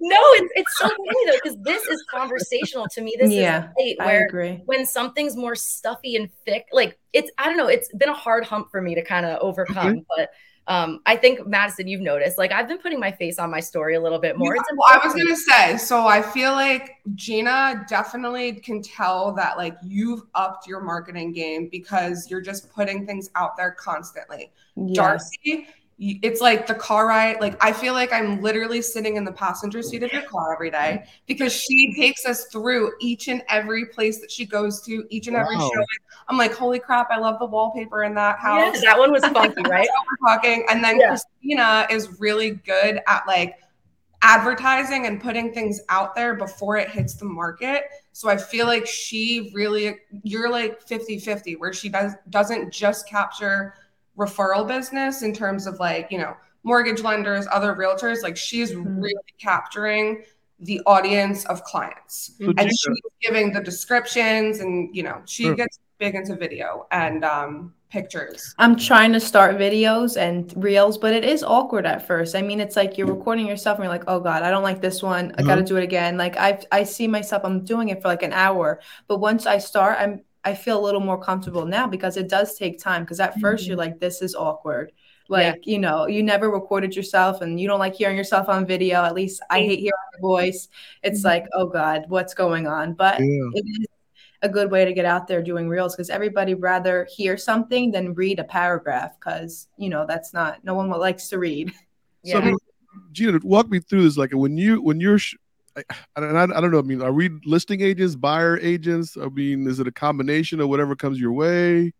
no, 0.00 0.18
it's, 0.32 0.52
it's 0.56 0.78
so 0.78 0.88
funny 0.88 1.26
though 1.26 1.38
because 1.42 1.58
this 1.62 1.84
is 1.86 2.04
conversational 2.10 2.86
to 2.92 3.02
me. 3.02 3.14
This 3.18 3.30
yeah, 3.30 3.68
is 3.78 3.98
where 3.98 4.22
I 4.22 4.24
agree. 4.24 4.62
when 4.64 4.86
something's 4.86 5.36
more 5.36 5.54
stuffy 5.54 6.16
and 6.16 6.30
thick, 6.46 6.66
like 6.72 6.98
it's 7.12 7.30
I 7.36 7.46
don't 7.46 7.58
know, 7.58 7.68
it's 7.68 7.92
been 7.92 8.08
a 8.08 8.14
hard 8.14 8.44
hump 8.44 8.70
for 8.70 8.80
me 8.80 8.94
to 8.94 9.04
kind 9.04 9.26
of 9.26 9.38
overcome, 9.40 9.96
mm-hmm. 9.96 10.00
but 10.16 10.30
um, 10.66 11.00
I 11.06 11.16
think 11.16 11.46
Madison, 11.46 11.88
you've 11.88 12.00
noticed, 12.00 12.38
like 12.38 12.52
I've 12.52 12.68
been 12.68 12.78
putting 12.78 13.00
my 13.00 13.10
face 13.10 13.38
on 13.38 13.50
my 13.50 13.60
story 13.60 13.96
a 13.96 14.00
little 14.00 14.18
bit 14.18 14.38
more. 14.38 14.54
Yeah, 14.54 14.62
well, 14.76 14.88
I 14.88 15.04
was 15.04 15.14
gonna 15.14 15.36
say, 15.36 15.76
so 15.76 16.06
I 16.06 16.22
feel 16.22 16.52
like 16.52 16.98
Gina 17.14 17.84
definitely 17.88 18.52
can 18.52 18.80
tell 18.82 19.32
that 19.32 19.56
like 19.56 19.76
you've 19.82 20.22
upped 20.34 20.66
your 20.66 20.80
marketing 20.80 21.32
game 21.32 21.68
because 21.68 22.30
you're 22.30 22.40
just 22.40 22.72
putting 22.72 23.06
things 23.06 23.30
out 23.34 23.56
there 23.56 23.72
constantly. 23.72 24.52
Yes. 24.76 24.96
Darcy, 24.96 25.66
it's 26.00 26.40
like 26.40 26.66
the 26.66 26.74
car 26.74 27.06
ride 27.06 27.38
like 27.40 27.62
i 27.62 27.70
feel 27.70 27.92
like 27.92 28.10
i'm 28.10 28.40
literally 28.40 28.80
sitting 28.80 29.16
in 29.16 29.24
the 29.24 29.32
passenger 29.32 29.82
seat 29.82 30.02
of 30.02 30.10
your 30.12 30.22
car 30.22 30.54
every 30.54 30.70
day 30.70 31.04
because 31.26 31.52
she 31.52 31.94
takes 31.94 32.24
us 32.24 32.46
through 32.46 32.90
each 33.00 33.28
and 33.28 33.42
every 33.50 33.84
place 33.84 34.18
that 34.18 34.30
she 34.30 34.46
goes 34.46 34.80
to 34.80 35.04
each 35.10 35.26
and 35.26 35.36
every 35.36 35.56
wow. 35.56 35.70
show 35.74 35.84
i'm 36.28 36.38
like 36.38 36.54
holy 36.54 36.78
crap 36.78 37.08
i 37.10 37.18
love 37.18 37.38
the 37.38 37.46
wallpaper 37.46 38.04
in 38.04 38.14
that 38.14 38.38
house. 38.38 38.76
yeah, 38.76 38.92
that 38.92 38.98
one 38.98 39.12
was 39.12 39.22
funky 39.26 39.62
right? 39.68 39.88
we're 40.10 40.28
talking. 40.28 40.64
And 40.70 40.82
then 40.82 40.98
yeah. 40.98 41.08
christina 41.08 41.86
is 41.90 42.18
really 42.18 42.52
good 42.52 43.00
at 43.06 43.26
like 43.26 43.56
advertising 44.22 45.06
and 45.06 45.20
putting 45.20 45.52
things 45.52 45.80
out 45.88 46.14
there 46.14 46.34
before 46.34 46.76
it 46.76 46.88
hits 46.90 47.14
the 47.14 47.24
market. 47.24 47.84
So 48.12 48.28
i 48.28 48.36
feel 48.36 48.66
like 48.66 48.86
she 48.86 49.50
really 49.54 49.98
you're 50.22 50.50
like 50.50 50.80
50 50.82 51.18
50 51.18 51.56
where 51.56 51.72
she 51.72 51.88
does 51.88 52.12
doesn't 52.30 52.72
just 52.72 53.08
capture 53.08 53.74
referral 54.20 54.68
business 54.68 55.22
in 55.22 55.32
terms 55.32 55.66
of 55.66 55.80
like, 55.80 56.08
you 56.10 56.18
know, 56.18 56.36
mortgage 56.62 57.00
lenders, 57.02 57.46
other 57.50 57.74
realtors. 57.74 58.22
Like 58.22 58.36
she's 58.36 58.72
mm-hmm. 58.72 59.00
really 59.00 59.34
capturing 59.38 60.22
the 60.60 60.80
audience 60.86 61.46
of 61.46 61.64
clients 61.64 62.32
mm-hmm. 62.38 62.58
and 62.58 62.68
she's 62.68 63.00
giving 63.22 63.52
the 63.52 63.60
descriptions 63.60 64.60
and, 64.60 64.94
you 64.94 65.02
know, 65.02 65.22
she 65.24 65.54
gets 65.54 65.78
big 65.98 66.14
into 66.14 66.36
video 66.36 66.86
and 66.90 67.24
um, 67.24 67.72
pictures. 67.90 68.54
I'm 68.58 68.76
trying 68.76 69.12
to 69.14 69.20
start 69.20 69.56
videos 69.56 70.18
and 70.18 70.52
reels, 70.62 70.98
but 70.98 71.14
it 71.14 71.24
is 71.24 71.42
awkward 71.42 71.86
at 71.86 72.06
first. 72.06 72.34
I 72.36 72.42
mean, 72.42 72.60
it's 72.60 72.76
like 72.76 72.98
you're 72.98 73.06
recording 73.06 73.46
yourself 73.46 73.78
and 73.78 73.84
you're 73.84 73.92
like, 73.92 74.04
oh 74.06 74.20
God, 74.20 74.42
I 74.42 74.50
don't 74.50 74.62
like 74.62 74.82
this 74.82 75.02
one. 75.02 75.34
I 75.38 75.42
got 75.42 75.54
to 75.54 75.62
mm-hmm. 75.62 75.66
do 75.66 75.76
it 75.76 75.82
again. 75.84 76.18
Like 76.18 76.36
I 76.36 76.60
I 76.70 76.84
see 76.84 77.08
myself, 77.08 77.42
I'm 77.44 77.64
doing 77.64 77.88
it 77.88 78.02
for 78.02 78.08
like 78.08 78.22
an 78.22 78.32
hour. 78.32 78.80
But 79.08 79.18
once 79.18 79.46
I 79.46 79.58
start, 79.58 79.98
I'm 79.98 80.20
I 80.44 80.54
feel 80.54 80.78
a 80.78 80.84
little 80.84 81.00
more 81.00 81.20
comfortable 81.20 81.66
now 81.66 81.86
because 81.86 82.16
it 82.16 82.28
does 82.28 82.56
take 82.56 82.78
time. 82.78 83.02
Because 83.02 83.20
at 83.20 83.36
1st 83.36 83.40
you 83.40 83.42
mm-hmm. 83.42 83.68
you're 83.68 83.76
like, 83.76 84.00
this 84.00 84.22
is 84.22 84.34
awkward. 84.34 84.92
Like, 85.28 85.64
yeah. 85.64 85.72
you 85.72 85.78
know, 85.78 86.06
you 86.06 86.22
never 86.22 86.50
recorded 86.50 86.96
yourself 86.96 87.40
and 87.40 87.60
you 87.60 87.68
don't 87.68 87.78
like 87.78 87.94
hearing 87.94 88.16
yourself 88.16 88.48
on 88.48 88.66
video. 88.66 89.04
At 89.04 89.14
least 89.14 89.42
I 89.48 89.60
hate 89.60 89.78
hearing 89.78 89.92
your 90.14 90.20
voice. 90.20 90.68
It's 91.02 91.20
mm-hmm. 91.20 91.28
like, 91.28 91.46
oh 91.52 91.66
God, 91.66 92.04
what's 92.08 92.34
going 92.34 92.66
on? 92.66 92.94
But 92.94 93.20
yeah. 93.20 93.50
it 93.54 93.64
is 93.64 93.86
a 94.42 94.48
good 94.48 94.70
way 94.70 94.84
to 94.84 94.92
get 94.92 95.04
out 95.04 95.28
there 95.28 95.42
doing 95.42 95.68
reels 95.68 95.94
because 95.94 96.10
everybody 96.10 96.54
rather 96.54 97.06
hear 97.10 97.36
something 97.36 97.90
than 97.92 98.14
read 98.14 98.38
a 98.38 98.44
paragraph 98.44 99.18
because, 99.20 99.68
you 99.76 99.88
know, 99.88 100.04
that's 100.06 100.32
not, 100.32 100.64
no 100.64 100.74
one 100.74 100.88
likes 100.88 101.28
to 101.28 101.38
read. 101.38 101.72
Yeah. 102.22 102.50
So 102.50 102.58
Gina, 103.12 103.40
walk 103.42 103.70
me 103.70 103.80
through 103.80 104.02
this. 104.02 104.18
Like 104.18 104.32
when 104.32 104.58
you 104.58 104.82
when 104.82 105.00
you're, 105.00 105.18
I, 105.76 105.82
I, 106.16 106.42
I 106.42 106.60
don't 106.60 106.70
know. 106.70 106.78
I 106.78 106.82
mean, 106.82 107.02
are 107.02 107.12
we 107.12 107.30
listing 107.44 107.80
agents, 107.80 108.16
buyer 108.16 108.58
agents? 108.58 109.16
I 109.16 109.28
mean, 109.28 109.66
is 109.66 109.80
it 109.80 109.86
a 109.86 109.92
combination 109.92 110.60
of 110.60 110.68
whatever 110.68 110.96
comes 110.96 111.20
your 111.20 111.32
way? 111.32 111.92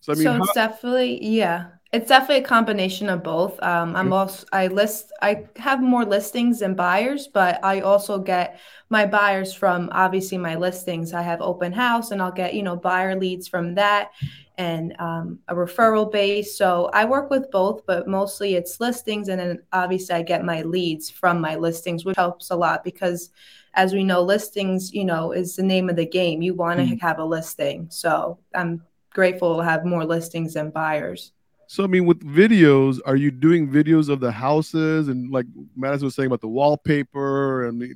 So 0.00 0.12
I 0.12 0.16
mean, 0.16 0.24
so 0.24 0.36
it's 0.36 0.46
how- 0.48 0.52
definitely 0.54 1.24
yeah. 1.24 1.68
It's 1.96 2.08
definitely 2.08 2.44
a 2.44 2.46
combination 2.46 3.08
of 3.08 3.22
both. 3.22 3.58
Um, 3.62 3.96
I'm 3.96 4.12
also 4.12 4.46
I 4.52 4.66
list 4.66 5.12
I 5.22 5.46
have 5.56 5.80
more 5.80 6.04
listings 6.04 6.58
than 6.58 6.74
buyers, 6.74 7.26
but 7.26 7.58
I 7.64 7.80
also 7.80 8.18
get 8.18 8.60
my 8.90 9.06
buyers 9.06 9.54
from 9.54 9.88
obviously 9.92 10.36
my 10.36 10.56
listings. 10.56 11.14
I 11.14 11.22
have 11.22 11.40
open 11.40 11.72
house, 11.72 12.10
and 12.10 12.20
I'll 12.20 12.30
get 12.30 12.52
you 12.52 12.62
know 12.62 12.76
buyer 12.76 13.18
leads 13.18 13.48
from 13.48 13.74
that, 13.76 14.10
and 14.58 14.94
um, 14.98 15.38
a 15.48 15.54
referral 15.54 16.12
base. 16.12 16.58
So 16.58 16.90
I 16.92 17.06
work 17.06 17.30
with 17.30 17.50
both, 17.50 17.86
but 17.86 18.06
mostly 18.06 18.56
it's 18.56 18.78
listings, 18.78 19.30
and 19.30 19.40
then 19.40 19.62
obviously 19.72 20.16
I 20.16 20.22
get 20.22 20.44
my 20.44 20.60
leads 20.60 21.08
from 21.08 21.40
my 21.40 21.56
listings, 21.56 22.04
which 22.04 22.16
helps 22.18 22.50
a 22.50 22.56
lot 22.56 22.84
because, 22.84 23.30
as 23.72 23.94
we 23.94 24.04
know, 24.04 24.20
listings 24.20 24.92
you 24.92 25.06
know 25.06 25.32
is 25.32 25.56
the 25.56 25.62
name 25.62 25.88
of 25.88 25.96
the 25.96 26.04
game. 26.04 26.42
You 26.42 26.52
want 26.52 26.78
to 26.78 26.84
mm-hmm. 26.84 26.96
have 26.98 27.20
a 27.20 27.24
listing, 27.24 27.86
so 27.88 28.38
I'm 28.54 28.82
grateful 29.08 29.56
to 29.56 29.64
have 29.64 29.86
more 29.86 30.04
listings 30.04 30.52
than 30.52 30.68
buyers. 30.68 31.32
So 31.68 31.84
I 31.84 31.86
mean, 31.88 32.06
with 32.06 32.20
videos, 32.20 33.00
are 33.06 33.16
you 33.16 33.30
doing 33.30 33.68
videos 33.68 34.08
of 34.08 34.20
the 34.20 34.30
houses 34.30 35.08
and 35.08 35.30
like 35.30 35.46
Madison 35.74 36.06
was 36.06 36.14
saying 36.14 36.28
about 36.28 36.40
the 36.40 36.48
wallpaper 36.48 37.66
and 37.66 37.80
the, 37.80 37.92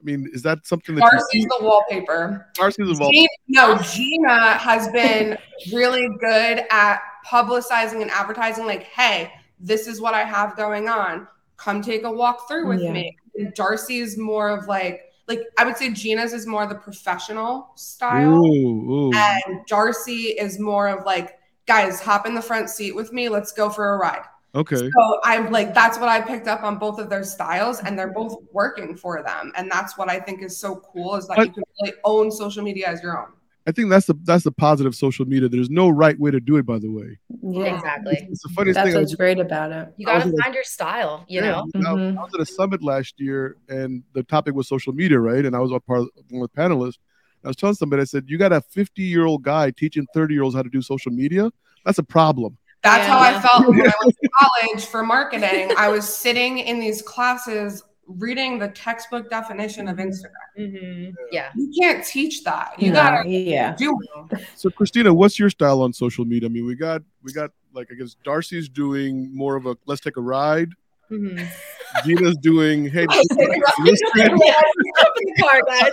I 0.00 0.04
mean, 0.04 0.28
is 0.32 0.42
that 0.42 0.64
something 0.64 0.94
that 0.94 1.00
Darcy's 1.00 1.44
the 1.44 1.58
wallpaper? 1.60 2.46
Darcy's 2.54 2.86
the 2.86 3.02
wallpaper. 3.02 3.12
Gina, 3.12 3.28
no, 3.48 3.78
Gina 3.78 4.54
has 4.54 4.88
been 4.90 5.36
really 5.72 6.08
good 6.20 6.64
at 6.70 7.00
publicizing 7.26 8.02
and 8.02 8.10
advertising. 8.10 8.64
Like, 8.64 8.84
hey, 8.84 9.32
this 9.58 9.88
is 9.88 10.00
what 10.00 10.14
I 10.14 10.22
have 10.22 10.56
going 10.56 10.88
on. 10.88 11.26
Come 11.56 11.82
take 11.82 12.04
a 12.04 12.10
walk 12.10 12.46
through 12.46 12.68
with 12.68 12.80
yeah. 12.80 12.92
me. 12.92 13.16
And 13.34 13.52
Darcy 13.54 13.98
is 13.98 14.16
more 14.16 14.48
of 14.50 14.68
like, 14.68 15.12
like 15.26 15.40
I 15.58 15.64
would 15.64 15.76
say 15.76 15.92
Gina's 15.92 16.32
is 16.32 16.46
more 16.46 16.66
the 16.66 16.76
professional 16.76 17.72
style, 17.74 18.44
ooh, 18.44 19.10
ooh. 19.10 19.12
and 19.14 19.66
Darcy 19.66 20.28
is 20.38 20.58
more 20.58 20.88
of 20.88 21.04
like 21.04 21.37
guys, 21.68 22.00
hop 22.00 22.26
in 22.26 22.34
the 22.34 22.42
front 22.42 22.68
seat 22.68 22.92
with 22.96 23.12
me. 23.12 23.28
Let's 23.28 23.52
go 23.52 23.70
for 23.70 23.94
a 23.94 23.98
ride. 23.98 24.24
Okay. 24.54 24.76
So 24.76 25.20
I'm 25.22 25.52
like, 25.52 25.74
that's 25.74 25.98
what 25.98 26.08
I 26.08 26.20
picked 26.20 26.48
up 26.48 26.64
on 26.64 26.78
both 26.78 26.98
of 26.98 27.10
their 27.10 27.22
styles, 27.22 27.80
and 27.80 27.96
they're 27.96 28.12
both 28.12 28.34
working 28.52 28.96
for 28.96 29.22
them. 29.22 29.52
And 29.54 29.70
that's 29.70 29.96
what 29.96 30.10
I 30.10 30.18
think 30.18 30.42
is 30.42 30.56
so 30.56 30.76
cool 30.76 31.14
is 31.14 31.28
that 31.28 31.36
but, 31.36 31.46
you 31.46 31.52
can 31.52 31.62
really 31.80 31.94
own 32.02 32.32
social 32.32 32.64
media 32.64 32.88
as 32.88 33.02
your 33.02 33.20
own. 33.20 33.28
I 33.66 33.72
think 33.72 33.90
that's 33.90 34.06
the 34.06 34.14
that's 34.24 34.44
the 34.44 34.50
positive 34.50 34.94
social 34.94 35.26
media. 35.26 35.46
There's 35.46 35.68
no 35.68 35.90
right 35.90 36.18
way 36.18 36.30
to 36.30 36.40
do 36.40 36.56
it, 36.56 36.64
by 36.64 36.78
the 36.78 36.90
way. 36.90 37.18
Yeah, 37.42 37.76
exactly. 37.76 38.14
It's, 38.14 38.32
it's 38.32 38.42
the 38.42 38.48
funniest 38.48 38.76
that's 38.76 38.86
thing. 38.86 38.94
That's 38.94 39.10
what's 39.10 39.14
great 39.16 39.38
about 39.38 39.72
it. 39.72 39.92
You 39.98 40.06
got 40.06 40.22
to 40.22 40.30
find 40.40 40.52
a, 40.52 40.54
your 40.54 40.64
style. 40.64 41.26
You 41.28 41.42
yeah, 41.42 41.50
know. 41.50 41.66
Mm-hmm. 41.74 42.18
I 42.18 42.22
was 42.22 42.32
at 42.32 42.40
a 42.40 42.46
summit 42.46 42.82
last 42.82 43.20
year, 43.20 43.58
and 43.68 44.02
the 44.14 44.22
topic 44.22 44.54
was 44.54 44.66
social 44.66 44.94
media, 44.94 45.18
right? 45.18 45.44
And 45.44 45.54
I 45.54 45.58
was 45.58 45.70
a 45.70 45.78
part 45.80 46.00
of 46.00 46.08
one 46.30 46.42
of 46.42 46.50
the 46.50 46.58
panelists. 46.58 46.96
I 47.48 47.50
was 47.50 47.56
telling 47.56 47.76
somebody, 47.76 48.02
I 48.02 48.04
said, 48.04 48.24
"You 48.26 48.36
got 48.36 48.52
a 48.52 48.60
50 48.60 49.00
year 49.00 49.24
old 49.24 49.42
guy 49.42 49.70
teaching 49.70 50.06
30 50.12 50.34
year 50.34 50.42
olds 50.42 50.54
how 50.54 50.60
to 50.60 50.68
do 50.68 50.82
social 50.82 51.10
media." 51.10 51.50
That's 51.86 51.96
a 51.96 52.02
problem. 52.02 52.58
That's 52.82 53.08
yeah. 53.08 53.14
how 53.14 53.18
I 53.20 53.40
felt 53.40 53.68
when 53.68 53.80
I 53.80 53.92
went 54.04 54.16
to 54.22 54.28
college 54.38 54.84
for 54.84 55.02
marketing. 55.02 55.72
I 55.78 55.88
was 55.88 56.06
sitting 56.06 56.58
in 56.58 56.78
these 56.78 57.00
classes 57.00 57.82
reading 58.06 58.58
the 58.58 58.68
textbook 58.68 59.30
definition 59.30 59.88
of 59.88 59.96
Instagram. 59.96 60.30
Mm-hmm. 60.58 61.10
Yeah. 61.32 61.50
You 61.56 61.72
can't 61.80 62.04
teach 62.04 62.44
that. 62.44 62.74
You 62.78 62.88
no, 62.88 62.96
gotta 62.96 63.26
yeah. 63.26 63.74
do 63.76 63.98
it. 64.30 64.40
So 64.54 64.68
Christina, 64.68 65.14
what's 65.14 65.38
your 65.38 65.48
style 65.48 65.80
on 65.80 65.94
social 65.94 66.26
media? 66.26 66.50
I 66.50 66.52
mean, 66.52 66.66
we 66.66 66.74
got 66.74 67.02
we 67.22 67.32
got 67.32 67.50
like 67.72 67.88
I 67.90 67.94
guess 67.94 68.14
Darcy's 68.24 68.68
doing 68.68 69.34
more 69.34 69.56
of 69.56 69.64
a 69.64 69.74
let's 69.86 70.02
take 70.02 70.18
a 70.18 70.20
ride. 70.20 70.68
Mm-hmm. 71.10 71.44
Gina's 72.04 72.36
doing 72.38 72.88
hey. 72.88 73.06
car, 75.40 75.62
guys. 75.66 75.92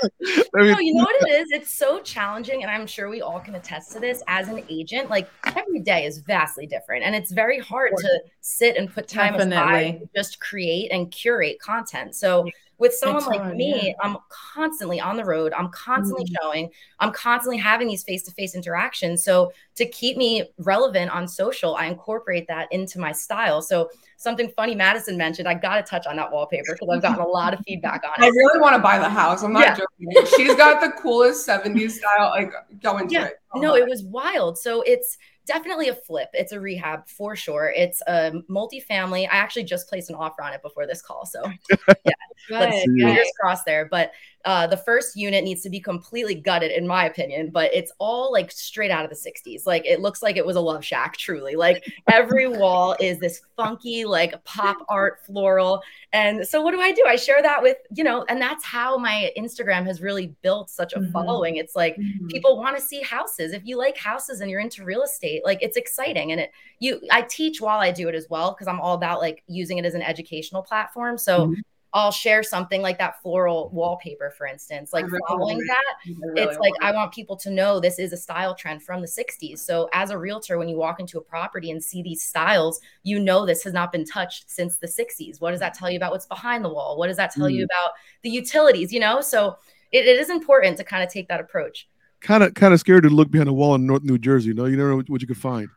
I 0.56 0.62
mean, 0.62 0.72
no, 0.72 0.80
you 0.80 0.94
know 0.94 1.04
what 1.04 1.16
it 1.22 1.42
is? 1.42 1.52
It's 1.52 1.72
so 1.72 2.02
challenging, 2.02 2.64
and 2.64 2.72
I'm 2.72 2.86
sure 2.86 3.10
we 3.10 3.22
all 3.22 3.40
can 3.40 3.56
attest 3.56 3.94
to 3.94 4.00
this. 4.00 4.22
As 4.28 4.50
an 4.50 4.64
agent, 4.70 5.10
like 5.10 5.30
every 5.56 5.80
day 5.80 6.06
is 6.06 6.20
vastly 6.20 6.68
different, 6.68 7.04
and 7.04 7.16
it's 7.16 7.32
very 7.32 7.60
hard 7.60 7.94
to 7.98 8.22
sit 8.42 8.76
and 8.76 8.94
put 8.94 9.08
time 9.08 9.38
Definitely. 9.38 9.56
aside 9.58 10.10
just 10.16 10.40
create 10.40 10.92
and 10.92 11.10
curate 11.12 11.60
content. 11.60 12.16
So 12.16 12.50
with 12.78 12.94
someone 12.94 13.26
like 13.26 13.42
hard, 13.42 13.56
me, 13.56 13.88
yeah. 13.88 13.94
I'm 14.02 14.18
constantly 14.30 15.00
on 15.00 15.16
the 15.16 15.24
road. 15.24 15.54
I'm 15.54 15.70
constantly 15.70 16.26
mm-hmm. 16.26 16.36
showing. 16.42 16.70
I'm 17.00 17.12
constantly 17.12 17.58
having 17.58 17.88
these 17.88 18.04
face 18.04 18.24
to 18.24 18.32
face 18.32 18.56
interactions. 18.56 19.24
So 19.24 19.52
to 19.76 19.86
keep 19.86 20.18
me 20.18 20.44
relevant 20.58 21.12
on 21.12 21.28
social, 21.28 21.76
I 21.76 21.86
incorporate 21.86 22.48
that 22.48 22.72
into 22.72 23.00
my 23.00 23.12
style. 23.12 23.62
So 23.62 23.90
something 24.18 24.50
funny 24.56 24.76
Madison 24.76 25.18
mentioned, 25.18 25.48
I 25.48 25.54
got 25.54 25.78
to 25.78 25.84
touch 25.84 26.06
on 26.06 26.18
that 26.18 26.32
wallpaper 26.32 26.74
because 26.74 26.90
I've 26.92 27.02
gotten 27.02 27.24
a 27.24 27.28
lot 27.28 27.54
of 27.54 27.62
feedback 27.66 28.04
on 28.04 28.24
it. 28.24 28.26
I 28.26 28.30
really 28.30 28.60
want 28.60 28.76
to 28.76 28.82
buy 28.82 29.00
the 29.00 29.10
house. 29.10 29.44
I'm 29.44 29.54
not 29.54 29.62
yeah. 29.62 29.76
joking. 29.76 30.28
She's 30.36 30.56
got 30.56 30.82
the 30.82 30.92
coolest 31.02 31.48
70s 31.48 31.92
style. 31.92 32.30
Like 32.32 32.52
go 32.82 32.98
into 32.98 33.14
yeah. 33.14 33.26
it. 33.26 33.40
Oh 33.54 33.60
no, 33.60 33.76
it 33.76 33.88
was 33.88 34.04
wild. 34.04 34.58
So 34.58 34.82
it's 34.82 35.18
definitely 35.46 35.90
a 35.90 35.96
flip. 35.96 36.30
It's 36.34 36.52
a 36.52 36.60
rehab 36.60 37.08
for 37.08 37.36
sure. 37.36 37.72
It's 37.76 38.02
a 38.08 38.32
multifamily. 38.50 39.24
I 39.24 39.36
actually 39.36 39.64
just 39.64 39.88
placed 39.88 40.10
an 40.10 40.16
offer 40.16 40.42
on 40.44 40.54
it 40.54 40.62
before 40.62 40.88
this 40.88 41.02
call. 41.02 41.26
So 41.26 41.44
yeah, 42.06 42.14
let's 42.50 42.84
fingers 42.84 43.32
crossed 43.40 43.66
there. 43.66 43.88
But 43.90 44.12
uh, 44.46 44.68
the 44.68 44.78
first 44.78 45.16
unit 45.16 45.44
needs 45.44 45.64
to 45.64 45.70
be 45.72 45.80
completely 45.80 46.36
gutted, 46.36 46.72
in 46.72 46.86
my 46.86 47.06
opinion, 47.06 47.50
but 47.50 47.74
it's 47.74 47.92
all 47.98 48.32
like 48.32 48.52
straight 48.52 48.92
out 48.92 49.04
of 49.04 49.10
the 49.10 49.16
60s. 49.16 49.66
Like 49.66 49.86
it 49.88 50.02
looks 50.02 50.22
like 50.22 50.38
it 50.38 50.46
was 50.46 50.56
a 50.56 50.62
love 50.62 50.86
shack, 50.86 51.18
truly. 51.18 51.56
Like 51.56 51.84
every 52.12 52.48
wall 52.60 52.96
is 53.00 53.20
this 53.20 53.42
funky, 53.58 54.06
like 54.06 54.42
pop 54.44 54.86
art 54.88 55.26
floral. 55.26 55.82
And 56.14 56.48
so 56.48 56.62
what 56.62 56.72
do 56.72 56.80
I 56.80 56.92
do? 56.92 57.04
I 57.08 57.16
share 57.16 57.42
that 57.42 57.64
with, 57.64 57.78
you 57.96 58.04
know, 58.04 58.24
and 58.30 58.40
that's 58.40 58.64
how 58.64 58.98
my 58.98 59.32
Instagram 59.36 59.88
has 59.88 60.00
really 60.00 60.28
built 60.44 60.70
such 60.70 60.94
a 60.94 61.00
mm-hmm. 61.00 61.12
following. 61.12 61.56
It's 61.56 61.76
like 61.76 61.96
mm-hmm. 61.96 62.28
people 62.28 62.58
want 62.58 62.78
to 62.78 62.82
see 62.82 63.02
houses. 63.02 63.52
If 63.52 63.66
you 63.66 63.78
like 63.80 63.98
houses 63.98 64.42
and 64.42 64.52
you're 64.52 64.60
into 64.60 64.86
real 64.86 65.02
estate, 65.02 65.44
like 65.44 65.58
it's 65.64 65.76
exciting. 65.76 66.32
And 66.32 66.42
it, 66.42 66.52
you, 66.80 67.02
I 67.10 67.24
teach 67.24 67.62
while 67.62 67.80
I 67.80 67.90
do 67.90 68.10
it 68.10 68.16
as 68.16 68.28
well, 68.30 68.52
because 68.52 68.68
I'm 68.68 68.80
all 68.80 68.94
about 68.94 69.22
like 69.22 69.44
using 69.48 69.80
it 69.80 69.86
as 69.86 69.96
an 69.96 70.04
educational 70.04 70.62
platform. 70.62 71.18
So, 71.18 71.48
mm-hmm 71.48 71.62
I'll 71.96 72.12
share 72.12 72.44
something 72.44 72.82
like 72.82 72.98
that 72.98 73.22
floral 73.22 73.70
wallpaper, 73.70 74.30
for 74.38 74.46
instance, 74.46 74.92
like 74.92 75.06
following 75.30 75.60
that. 75.60 75.96
Really 76.06 76.42
it's 76.42 76.60
like 76.60 76.74
I 76.82 76.92
want 76.92 77.14
people 77.14 77.38
to 77.38 77.50
know 77.50 77.80
this 77.80 78.00
is 78.00 78.12
a 78.12 78.18
style 78.18 78.54
trend 78.54 78.84
from 78.84 79.00
the 79.00 79.08
60s. 79.08 79.60
So 79.60 79.90
as 79.94 80.10
a 80.10 80.18
realtor, 80.18 80.58
when 80.58 80.68
you 80.68 80.76
walk 80.76 81.00
into 81.00 81.18
a 81.18 81.22
property 81.22 81.72
and 81.72 81.82
see 81.82 82.04
these 82.04 82.22
styles, 82.22 82.82
you 83.04 83.18
know 83.18 83.46
this 83.46 83.64
has 83.64 83.72
not 83.72 83.94
been 83.94 84.04
touched 84.04 84.52
since 84.52 84.78
the 84.78 84.88
60s. 84.88 85.40
What 85.40 85.52
does 85.52 85.62
that 85.62 85.74
tell 85.74 85.90
you 85.90 85.96
about 85.96 86.12
what's 86.12 86.26
behind 86.26 86.66
the 86.66 86.70
wall? 86.70 86.98
What 86.98 87.08
does 87.08 87.16
that 87.16 87.32
tell 87.32 87.48
mm. 87.48 87.54
you 87.54 87.64
about 87.64 87.92
the 88.24 88.30
utilities? 88.30 88.92
You 88.92 89.00
know, 89.00 89.22
so 89.22 89.56
it, 89.94 90.06
it 90.06 90.20
is 90.20 90.30
important 90.30 90.78
to 90.80 90.84
kind 90.84 91.02
of 91.02 91.10
take 91.10 91.30
that 91.30 91.40
approach. 91.40 91.88
Kind 92.20 92.44
of, 92.44 92.56
kind 92.56 92.74
of 92.74 92.82
scared 92.82 93.04
to 93.04 93.10
look 93.10 93.32
behind 93.32 93.48
a 93.48 93.54
wall 93.54 93.74
in 93.76 93.88
North 93.88 94.04
New 94.04 94.18
Jersey. 94.18 94.50
You 94.50 94.54
know, 94.54 94.66
you 94.66 94.76
never 94.76 94.90
know 94.90 95.04
what 95.08 95.22
you 95.22 95.28
could 95.28 95.38
find. 95.38 95.70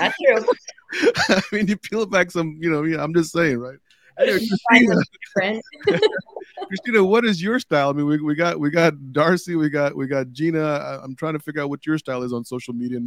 That's 0.00 0.16
true. 0.26 0.44
I 1.28 1.42
mean, 1.52 1.68
you 1.68 1.76
peel 1.76 2.06
back 2.06 2.32
some. 2.32 2.58
You 2.60 2.70
know, 2.70 2.82
yeah, 2.82 3.04
I'm 3.04 3.14
just 3.14 3.30
saying, 3.30 3.58
right? 3.58 3.78
Christina. 4.20 5.02
Christina, 6.68 7.04
what 7.04 7.24
is 7.24 7.42
your 7.42 7.58
style? 7.58 7.90
I 7.90 7.92
mean, 7.92 8.06
we, 8.06 8.20
we 8.20 8.34
got 8.34 8.58
we 8.58 8.70
got 8.70 9.12
Darcy, 9.12 9.56
we 9.56 9.70
got 9.70 9.96
we 9.96 10.06
got 10.06 10.30
Gina. 10.32 10.62
I, 10.62 11.04
am 11.04 11.14
trying 11.16 11.34
to 11.34 11.38
figure 11.38 11.62
out 11.62 11.70
what 11.70 11.86
your 11.86 11.98
style 11.98 12.22
is 12.22 12.32
on 12.32 12.44
social 12.44 12.74
media. 12.74 13.00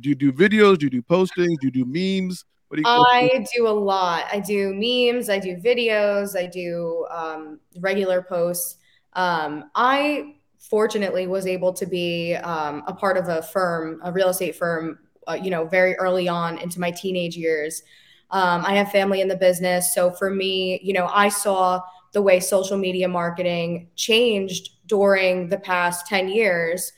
Do 0.00 0.08
you 0.08 0.14
do 0.14 0.32
videos? 0.32 0.78
Do 0.78 0.86
you 0.86 0.90
do 0.90 1.02
postings? 1.02 1.58
Do 1.60 1.66
you 1.66 1.70
do 1.70 1.84
memes? 1.84 2.44
What 2.68 2.76
do 2.76 2.82
you, 2.82 2.88
I 2.88 3.44
do 3.56 3.66
a 3.66 3.70
lot. 3.70 4.26
I 4.32 4.38
do 4.38 4.72
memes. 4.72 5.28
I 5.28 5.40
do 5.40 5.56
videos. 5.56 6.38
I 6.38 6.46
do 6.46 7.06
um, 7.10 7.58
regular 7.80 8.22
posts. 8.22 8.76
Um, 9.14 9.70
I 9.74 10.36
fortunately 10.58 11.26
was 11.26 11.46
able 11.46 11.72
to 11.72 11.86
be 11.86 12.34
um, 12.36 12.84
a 12.86 12.94
part 12.94 13.16
of 13.16 13.28
a 13.28 13.42
firm, 13.42 14.00
a 14.04 14.12
real 14.12 14.28
estate 14.28 14.54
firm, 14.54 15.00
uh, 15.26 15.32
you 15.32 15.50
know, 15.50 15.64
very 15.64 15.96
early 15.96 16.28
on 16.28 16.58
into 16.58 16.78
my 16.78 16.92
teenage 16.92 17.36
years. 17.36 17.82
Um, 18.30 18.64
I 18.64 18.74
have 18.74 18.90
family 18.90 19.20
in 19.20 19.28
the 19.28 19.36
business. 19.36 19.94
So 19.94 20.10
for 20.10 20.30
me, 20.30 20.80
you 20.82 20.92
know, 20.92 21.08
I 21.12 21.28
saw 21.28 21.80
the 22.12 22.22
way 22.22 22.40
social 22.40 22.76
media 22.76 23.08
marketing 23.08 23.88
changed 23.96 24.70
during 24.86 25.48
the 25.48 25.58
past 25.58 26.06
10 26.06 26.28
years. 26.28 26.92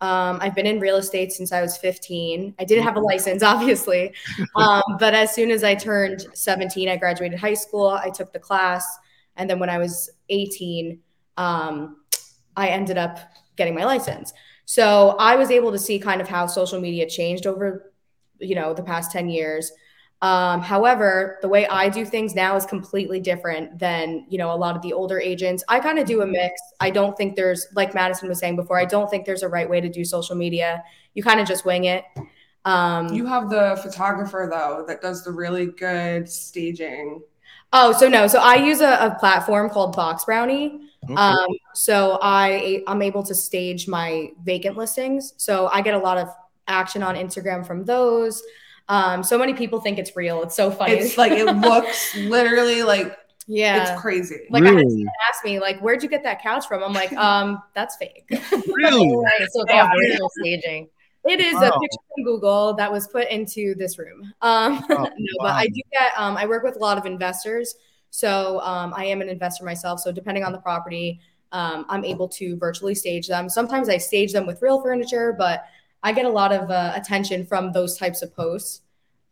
Um, 0.00 0.38
I've 0.40 0.54
been 0.54 0.66
in 0.66 0.78
real 0.78 0.96
estate 0.96 1.32
since 1.32 1.52
I 1.52 1.62
was 1.62 1.76
15. 1.76 2.54
I 2.58 2.64
didn't 2.64 2.84
have 2.84 2.96
a 2.96 3.00
license, 3.00 3.42
obviously. 3.54 4.14
Um, 4.56 4.82
but 4.98 5.14
as 5.14 5.34
soon 5.34 5.50
as 5.50 5.62
I 5.64 5.74
turned 5.74 6.26
17, 6.34 6.88
I 6.88 6.96
graduated 6.96 7.38
high 7.38 7.54
school. 7.54 7.88
I 7.88 8.10
took 8.10 8.32
the 8.32 8.38
class. 8.38 8.86
And 9.36 9.48
then 9.48 9.58
when 9.58 9.68
I 9.68 9.78
was 9.78 10.10
18, 10.28 10.98
um, 11.36 11.98
I 12.56 12.68
ended 12.68 12.96
up 12.96 13.18
getting 13.56 13.74
my 13.74 13.84
license. 13.84 14.32
So 14.64 15.16
I 15.18 15.36
was 15.36 15.50
able 15.50 15.72
to 15.72 15.78
see 15.78 15.98
kind 15.98 16.20
of 16.20 16.28
how 16.28 16.46
social 16.46 16.80
media 16.80 17.08
changed 17.08 17.46
over, 17.46 17.92
you 18.38 18.54
know, 18.54 18.74
the 18.74 18.82
past 18.82 19.12
10 19.12 19.28
years. 19.28 19.70
Um, 20.22 20.62
however, 20.62 21.38
the 21.42 21.48
way 21.48 21.66
I 21.66 21.90
do 21.90 22.06
things 22.06 22.34
now 22.34 22.56
is 22.56 22.64
completely 22.64 23.20
different 23.20 23.78
than 23.78 24.24
you 24.28 24.38
know 24.38 24.52
a 24.52 24.56
lot 24.56 24.74
of 24.74 24.82
the 24.82 24.92
older 24.92 25.20
agents. 25.20 25.62
I 25.68 25.78
kind 25.78 25.98
of 25.98 26.06
do 26.06 26.22
a 26.22 26.26
mix. 26.26 26.60
I 26.80 26.90
don't 26.90 27.16
think 27.16 27.36
there's 27.36 27.66
like 27.74 27.94
Madison 27.94 28.28
was 28.28 28.38
saying 28.38 28.56
before. 28.56 28.78
I 28.78 28.86
don't 28.86 29.10
think 29.10 29.26
there's 29.26 29.42
a 29.42 29.48
right 29.48 29.68
way 29.68 29.80
to 29.80 29.88
do 29.88 30.04
social 30.04 30.34
media. 30.34 30.82
You 31.14 31.22
kind 31.22 31.38
of 31.38 31.46
just 31.46 31.66
wing 31.66 31.84
it. 31.84 32.04
Um, 32.64 33.12
you 33.12 33.26
have 33.26 33.50
the 33.50 33.78
photographer 33.82 34.48
though 34.50 34.84
that 34.88 35.00
does 35.00 35.22
the 35.22 35.32
really 35.32 35.66
good 35.66 36.28
staging. 36.28 37.22
Oh, 37.72 37.92
so 37.92 38.08
no. 38.08 38.26
So 38.26 38.38
I 38.38 38.54
use 38.54 38.80
a, 38.80 38.96
a 39.00 39.16
platform 39.20 39.68
called 39.68 39.94
BoxBrownie. 39.94 40.80
Okay. 41.04 41.14
Um, 41.14 41.46
so 41.74 42.18
I 42.22 42.82
I'm 42.86 43.02
able 43.02 43.22
to 43.22 43.34
stage 43.34 43.86
my 43.86 44.30
vacant 44.44 44.78
listings. 44.78 45.34
So 45.36 45.68
I 45.68 45.82
get 45.82 45.94
a 45.94 45.98
lot 45.98 46.16
of 46.16 46.28
action 46.68 47.02
on 47.02 47.16
Instagram 47.16 47.66
from 47.66 47.84
those. 47.84 48.42
Um, 48.88 49.22
so 49.22 49.36
many 49.38 49.52
people 49.54 49.80
think 49.80 49.98
it's 49.98 50.14
real. 50.16 50.42
It's 50.42 50.54
so 50.54 50.70
funny. 50.70 50.94
It's 50.94 51.18
like 51.18 51.32
it 51.32 51.44
looks 51.56 52.14
literally 52.16 52.82
like 52.82 53.16
yeah. 53.48 53.92
it's 53.92 54.00
crazy. 54.00 54.46
like 54.50 54.64
I 54.64 54.72
had 54.72 54.88
someone 54.90 55.06
ask 55.28 55.44
me, 55.44 55.58
like, 55.60 55.80
where'd 55.80 56.02
you 56.02 56.08
get 56.08 56.22
that 56.24 56.42
couch 56.42 56.66
from? 56.66 56.82
I'm 56.82 56.92
like, 56.92 57.12
um, 57.16 57.62
that's 57.74 57.96
fake. 57.96 58.24
really? 58.30 59.08
Right, 59.16 59.48
so 59.50 59.62
it's 59.62 59.72
Yeah. 59.72 59.82
all 59.88 59.90
virtual 60.10 60.30
staging. 60.40 60.88
It 61.28 61.40
is 61.40 61.56
a 61.56 61.72
picture 61.72 61.98
from 62.14 62.24
Google 62.24 62.74
that 62.74 62.90
was 62.92 63.08
put 63.08 63.28
into 63.30 63.74
this 63.74 63.98
room. 63.98 64.32
Um, 64.42 64.84
Oh, 64.90 64.94
no, 65.18 65.32
but. 65.40 65.54
I 65.56 65.66
do 65.66 65.80
get. 65.92 66.12
Um, 66.16 66.36
I 66.36 66.46
work 66.46 66.62
with 66.62 66.76
a 66.76 66.78
lot 66.78 66.98
of 66.98 67.04
investors, 67.06 67.74
so 68.10 68.60
um, 68.60 68.94
I 68.96 69.06
am 69.06 69.20
an 69.20 69.28
investor 69.28 69.64
myself. 69.64 69.98
So 69.98 70.12
depending 70.12 70.44
on 70.44 70.52
the 70.52 70.58
property, 70.58 71.20
um, 71.50 71.84
I'm 71.88 72.04
able 72.04 72.28
to 72.28 72.56
virtually 72.58 72.94
stage 72.94 73.26
them. 73.26 73.48
Sometimes 73.48 73.88
I 73.88 73.98
stage 73.98 74.32
them 74.32 74.46
with 74.46 74.62
real 74.62 74.80
furniture, 74.80 75.34
but 75.36 75.64
I 76.02 76.12
get 76.12 76.24
a 76.24 76.30
lot 76.30 76.52
of 76.52 76.70
uh, 76.70 76.92
attention 76.94 77.46
from 77.46 77.72
those 77.72 77.96
types 77.96 78.22
of 78.22 78.34
posts. 78.34 78.82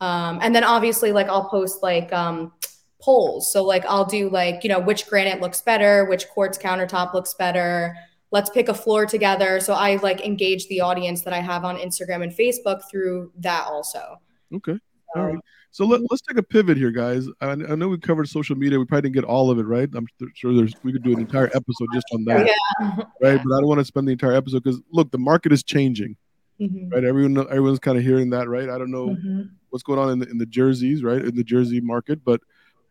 Um, 0.00 0.38
and 0.42 0.54
then 0.54 0.64
obviously, 0.64 1.12
like 1.12 1.28
I'll 1.28 1.48
post 1.48 1.82
like 1.82 2.12
um, 2.12 2.52
polls. 3.00 3.52
So 3.52 3.64
like 3.64 3.84
I'll 3.86 4.04
do 4.04 4.28
like 4.30 4.64
you 4.64 4.68
know 4.68 4.80
which 4.80 5.06
granite 5.06 5.40
looks 5.40 5.62
better, 5.62 6.04
which 6.06 6.28
quartz 6.28 6.58
countertop 6.58 7.14
looks 7.14 7.34
better 7.34 7.96
let's 8.30 8.50
pick 8.50 8.68
a 8.68 8.74
floor 8.74 9.06
together 9.06 9.60
so 9.60 9.74
i 9.74 9.94
like 9.96 10.20
engage 10.22 10.66
the 10.66 10.80
audience 10.80 11.22
that 11.22 11.32
i 11.32 11.38
have 11.38 11.62
on 11.62 11.76
instagram 11.76 12.24
and 12.24 12.32
facebook 12.32 12.80
through 12.90 13.30
that 13.36 13.64
also 13.66 14.18
Okay. 14.54 14.78
All 15.16 15.26
right. 15.26 15.38
So 15.70 15.84
let, 15.84 16.00
let's 16.10 16.22
take 16.22 16.38
a 16.38 16.42
pivot 16.42 16.76
here, 16.76 16.92
guys. 16.92 17.26
I, 17.40 17.50
I 17.50 17.56
know 17.56 17.88
we 17.88 17.98
covered 17.98 18.28
social 18.28 18.56
media. 18.56 18.78
We 18.78 18.84
probably 18.84 19.10
didn't 19.10 19.14
get 19.14 19.24
all 19.24 19.50
of 19.50 19.58
it, 19.58 19.64
right? 19.64 19.88
I'm 19.94 20.06
sure 20.34 20.54
there's 20.54 20.74
we 20.84 20.92
could 20.92 21.02
do 21.02 21.12
an 21.12 21.20
entire 21.20 21.46
episode 21.48 21.88
just 21.92 22.06
on 22.12 22.24
that, 22.26 22.46
yeah 22.80 22.88
right? 23.20 23.40
But 23.44 23.54
I 23.54 23.60
don't 23.60 23.66
want 23.66 23.80
to 23.80 23.84
spend 23.84 24.06
the 24.06 24.12
entire 24.12 24.34
episode 24.34 24.62
because 24.62 24.80
look, 24.92 25.10
the 25.10 25.18
market 25.18 25.52
is 25.52 25.64
changing, 25.64 26.16
Mhm. 26.60 26.92
right? 26.92 27.04
Everyone 27.04 27.38
everyone's 27.50 27.78
kind 27.78 27.98
of 27.98 28.04
hearing 28.04 28.30
that, 28.30 28.48
right? 28.48 28.68
I 28.68 28.78
don't 28.78 28.90
know 28.90 29.08
Mhm. 29.08 29.50
what's 29.70 29.82
going 29.82 29.98
on 29.98 30.10
in 30.10 30.18
the 30.18 30.28
in 30.30 30.38
the 30.38 30.46
jerseys, 30.46 31.02
right? 31.02 31.24
In 31.24 31.34
the 31.34 31.44
jersey 31.44 31.80
market, 31.80 32.24
but 32.24 32.40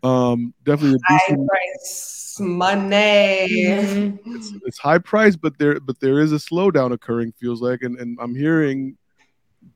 um, 0.03 0.53
definitely 0.63 0.99
High 1.07 1.35
price 1.47 2.37
money. 2.41 3.45
It's, 4.35 4.53
it's 4.65 4.77
high 4.77 4.97
price, 4.97 5.35
but 5.35 5.57
there 5.57 5.79
but 5.79 5.99
there 6.01 6.19
is 6.19 6.33
a 6.33 6.37
slowdown 6.37 6.91
occurring. 6.91 7.33
Feels 7.39 7.61
like, 7.61 7.83
and 7.83 7.97
and 7.99 8.17
I'm 8.21 8.35
hearing 8.35 8.97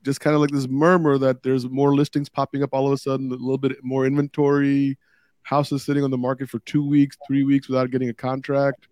just 0.04 0.20
kind 0.20 0.34
of 0.34 0.40
like 0.42 0.50
this 0.50 0.68
murmur 0.68 1.16
that 1.16 1.42
there's 1.42 1.66
more 1.68 1.94
listings 1.94 2.28
popping 2.28 2.62
up 2.62 2.70
all 2.72 2.86
of 2.86 2.92
a 2.92 2.98
sudden, 2.98 3.28
a 3.32 3.36
little 3.36 3.56
bit 3.56 3.82
more 3.82 4.04
inventory, 4.04 4.98
houses 5.42 5.82
sitting 5.82 6.04
on 6.04 6.10
the 6.10 6.18
market 6.18 6.50
for 6.50 6.58
two 6.60 6.86
weeks, 6.86 7.16
three 7.26 7.42
weeks 7.42 7.68
without 7.68 7.90
getting 7.90 8.10
a 8.10 8.14
contract. 8.14 8.88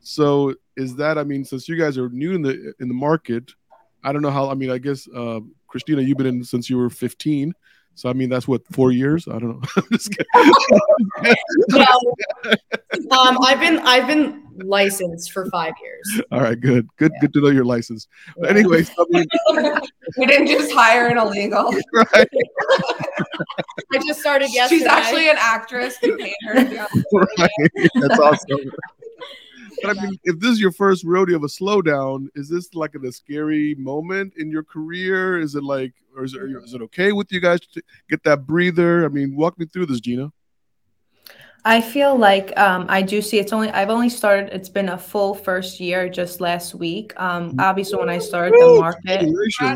So 0.00 0.54
is 0.76 0.94
that? 0.96 1.18
I 1.18 1.24
mean, 1.24 1.44
since 1.44 1.68
you 1.68 1.76
guys 1.76 1.98
are 1.98 2.08
new 2.10 2.32
in 2.32 2.42
the 2.42 2.72
in 2.78 2.88
the 2.88 2.94
market, 2.94 3.52
I 4.04 4.12
don't 4.12 4.22
know 4.22 4.30
how. 4.30 4.50
I 4.50 4.54
mean, 4.54 4.70
I 4.70 4.78
guess 4.78 5.08
uh, 5.14 5.40
Christina, 5.66 6.02
you've 6.02 6.18
been 6.18 6.26
in 6.26 6.44
since 6.44 6.68
you 6.68 6.76
were 6.78 6.90
15. 6.90 7.54
So 7.94 8.08
I 8.08 8.12
mean, 8.12 8.30
that's 8.30 8.48
what 8.48 8.62
four 8.72 8.92
years. 8.92 9.28
I 9.28 9.32
don't 9.32 9.48
know. 9.48 9.62
I'm 9.76 9.84
just 9.92 10.10
kidding. 10.10 11.34
No. 11.68 11.86
um, 13.10 13.38
i've 13.42 13.60
been 13.60 13.78
i've 13.80 14.06
been 14.06 14.42
licensed 14.62 15.32
for 15.32 15.46
five 15.50 15.72
years 15.82 16.22
All 16.32 16.40
right, 16.40 16.58
good, 16.58 16.88
good, 16.96 17.12
good 17.20 17.32
to 17.34 17.40
know 17.40 17.48
your 17.48 17.64
license. 17.64 18.08
But 18.36 18.50
anyway, 18.50 18.82
so, 18.82 19.06
I 19.14 19.22
mean, 19.52 19.80
we 20.18 20.26
didn't 20.26 20.48
just 20.48 20.72
hire 20.72 21.06
an 21.08 21.18
illegal. 21.18 21.72
right, 21.94 22.28
i 23.92 23.98
just 24.06 24.20
started 24.20 24.52
yesterday 24.52 24.80
She's 24.80 24.86
actually 24.86 25.28
an 25.28 25.36
actress. 25.38 25.96
We 26.02 26.16
paid 26.16 26.34
her 26.46 26.54
to 26.54 26.64
be 26.64 26.78
on 26.78 26.88
right. 27.38 27.50
That's 27.94 28.18
awesome. 28.18 28.70
But 29.82 29.98
I 29.98 30.02
mean, 30.02 30.18
if 30.24 30.38
this 30.38 30.50
is 30.50 30.60
your 30.60 30.72
first 30.72 31.04
rodeo 31.04 31.36
of 31.36 31.44
a 31.44 31.46
slowdown, 31.46 32.28
is 32.34 32.48
this 32.48 32.74
like 32.74 32.94
a 32.94 33.12
scary 33.12 33.74
moment 33.76 34.34
in 34.36 34.50
your 34.50 34.62
career? 34.62 35.38
Is 35.38 35.54
it 35.54 35.64
like, 35.64 35.92
or 36.16 36.24
is 36.24 36.34
it, 36.34 36.42
is 36.42 36.74
it 36.74 36.82
okay 36.82 37.12
with 37.12 37.30
you 37.32 37.40
guys 37.40 37.60
to 37.60 37.82
get 38.08 38.22
that 38.24 38.46
breather? 38.46 39.04
I 39.04 39.08
mean, 39.08 39.36
walk 39.36 39.58
me 39.58 39.66
through 39.66 39.86
this, 39.86 40.00
Gina. 40.00 40.32
I 41.64 41.82
feel 41.82 42.16
like 42.16 42.58
um, 42.58 42.86
I 42.88 43.02
do 43.02 43.20
see 43.20 43.38
it's 43.38 43.52
only 43.52 43.68
I've 43.70 43.90
only 43.90 44.08
started. 44.08 44.48
It's 44.52 44.70
been 44.70 44.88
a 44.88 44.96
full 44.96 45.34
first 45.34 45.78
year 45.78 46.08
just 46.08 46.40
last 46.40 46.74
week. 46.74 47.12
Um, 47.20 47.54
obviously, 47.58 47.98
when 47.98 48.08
I 48.08 48.18
started 48.18 48.54
the 48.58 48.80
market, 48.80 49.28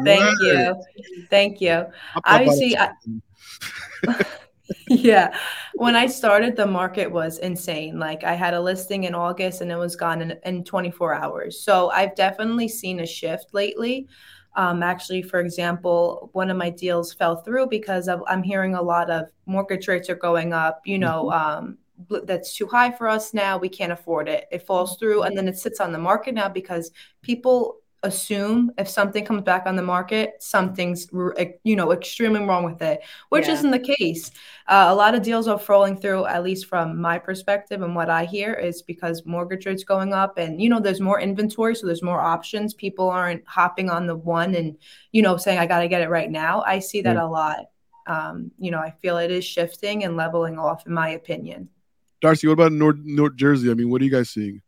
thank 0.04 0.40
you, 0.40 0.82
thank 1.28 1.60
you. 1.60 1.86
Obviously, 2.24 2.76
up. 2.76 2.92
yeah. 4.88 5.36
When 5.74 5.96
i 5.96 6.06
started 6.06 6.56
the 6.56 6.66
market 6.66 7.10
was 7.10 7.38
insane. 7.38 7.98
Like 7.98 8.24
i 8.24 8.34
had 8.34 8.54
a 8.54 8.60
listing 8.60 9.04
in 9.04 9.14
august 9.14 9.60
and 9.60 9.70
it 9.70 9.76
was 9.76 9.96
gone 9.96 10.22
in, 10.22 10.38
in 10.44 10.64
24 10.64 11.14
hours. 11.14 11.60
So 11.60 11.90
i've 11.90 12.14
definitely 12.14 12.68
seen 12.68 13.00
a 13.00 13.06
shift 13.06 13.52
lately. 13.52 14.08
Um, 14.56 14.84
actually 14.84 15.22
for 15.22 15.40
example 15.40 16.30
one 16.32 16.48
of 16.48 16.56
my 16.56 16.70
deals 16.70 17.12
fell 17.12 17.36
through 17.42 17.66
because 17.66 18.06
of, 18.06 18.22
i'm 18.28 18.42
hearing 18.44 18.76
a 18.76 18.82
lot 18.82 19.10
of 19.10 19.28
mortgage 19.46 19.88
rates 19.88 20.08
are 20.08 20.14
going 20.14 20.52
up 20.52 20.80
you 20.84 20.96
know 20.96 21.32
um, 21.32 21.76
that's 22.24 22.54
too 22.54 22.66
high 22.66 22.90
for 22.90 23.08
us 23.08 23.32
now. 23.32 23.56
We 23.56 23.68
can't 23.68 23.92
afford 23.92 24.28
it. 24.28 24.46
It 24.50 24.66
falls 24.66 24.96
through 24.96 25.22
and 25.22 25.36
then 25.36 25.48
it 25.48 25.58
sits 25.58 25.80
on 25.80 25.92
the 25.92 25.98
market 25.98 26.34
now 26.34 26.48
because 26.48 26.90
people 27.22 27.76
assume 28.04 28.70
if 28.78 28.88
something 28.88 29.24
comes 29.24 29.42
back 29.42 29.66
on 29.66 29.74
the 29.74 29.82
market 29.82 30.34
something's 30.40 31.08
you 31.64 31.74
know 31.74 31.92
extremely 31.92 32.40
wrong 32.40 32.64
with 32.64 32.80
it 32.82 33.00
which 33.30 33.46
Yeah. 33.46 33.54
isn't 33.54 33.70
the 33.70 33.78
case 33.78 34.30
uh, 34.68 34.86
a 34.88 34.94
lot 34.94 35.14
of 35.14 35.22
deals 35.22 35.48
are 35.48 35.58
falling 35.58 35.96
through 35.96 36.26
at 36.26 36.44
least 36.44 36.66
from 36.66 37.00
my 37.00 37.18
perspective 37.18 37.82
and 37.82 37.96
what 37.96 38.10
i 38.10 38.24
hear 38.24 38.52
is 38.52 38.82
because 38.82 39.24
mortgage 39.24 39.66
rates 39.66 39.84
going 39.84 40.12
up 40.12 40.38
and 40.38 40.60
you 40.60 40.68
know 40.68 40.78
there's 40.78 41.00
more 41.00 41.20
inventory 41.20 41.74
so 41.74 41.86
there's 41.86 42.02
more 42.02 42.20
options 42.20 42.74
people 42.74 43.08
aren't 43.10 43.42
hopping 43.46 43.90
on 43.90 44.06
the 44.06 44.16
one 44.16 44.54
and 44.54 44.76
you 45.12 45.22
know 45.22 45.36
saying 45.36 45.58
i 45.58 45.66
got 45.66 45.80
to 45.80 45.88
get 45.88 46.02
it 46.02 46.08
right 46.10 46.30
now 46.30 46.62
i 46.66 46.78
see 46.78 47.00
that 47.02 47.16
a 47.16 47.26
lot 47.26 47.70
um, 48.06 48.50
you 48.58 48.70
know 48.70 48.78
i 48.78 48.90
feel 49.02 49.16
it 49.16 49.30
is 49.30 49.44
shifting 49.44 50.04
and 50.04 50.16
leveling 50.16 50.58
off 50.58 50.86
in 50.86 50.92
my 50.92 51.08
opinion 51.10 51.68
Darcy, 52.20 52.46
what 52.46 52.54
about 52.54 52.72
North 52.72 52.96
North 53.04 53.36
Jersey? 53.36 53.70
I 53.70 53.74
mean, 53.74 53.90
what 53.90 54.00
are 54.00 54.04
you 54.06 54.10
guys 54.10 54.30
seeing? 54.30 54.62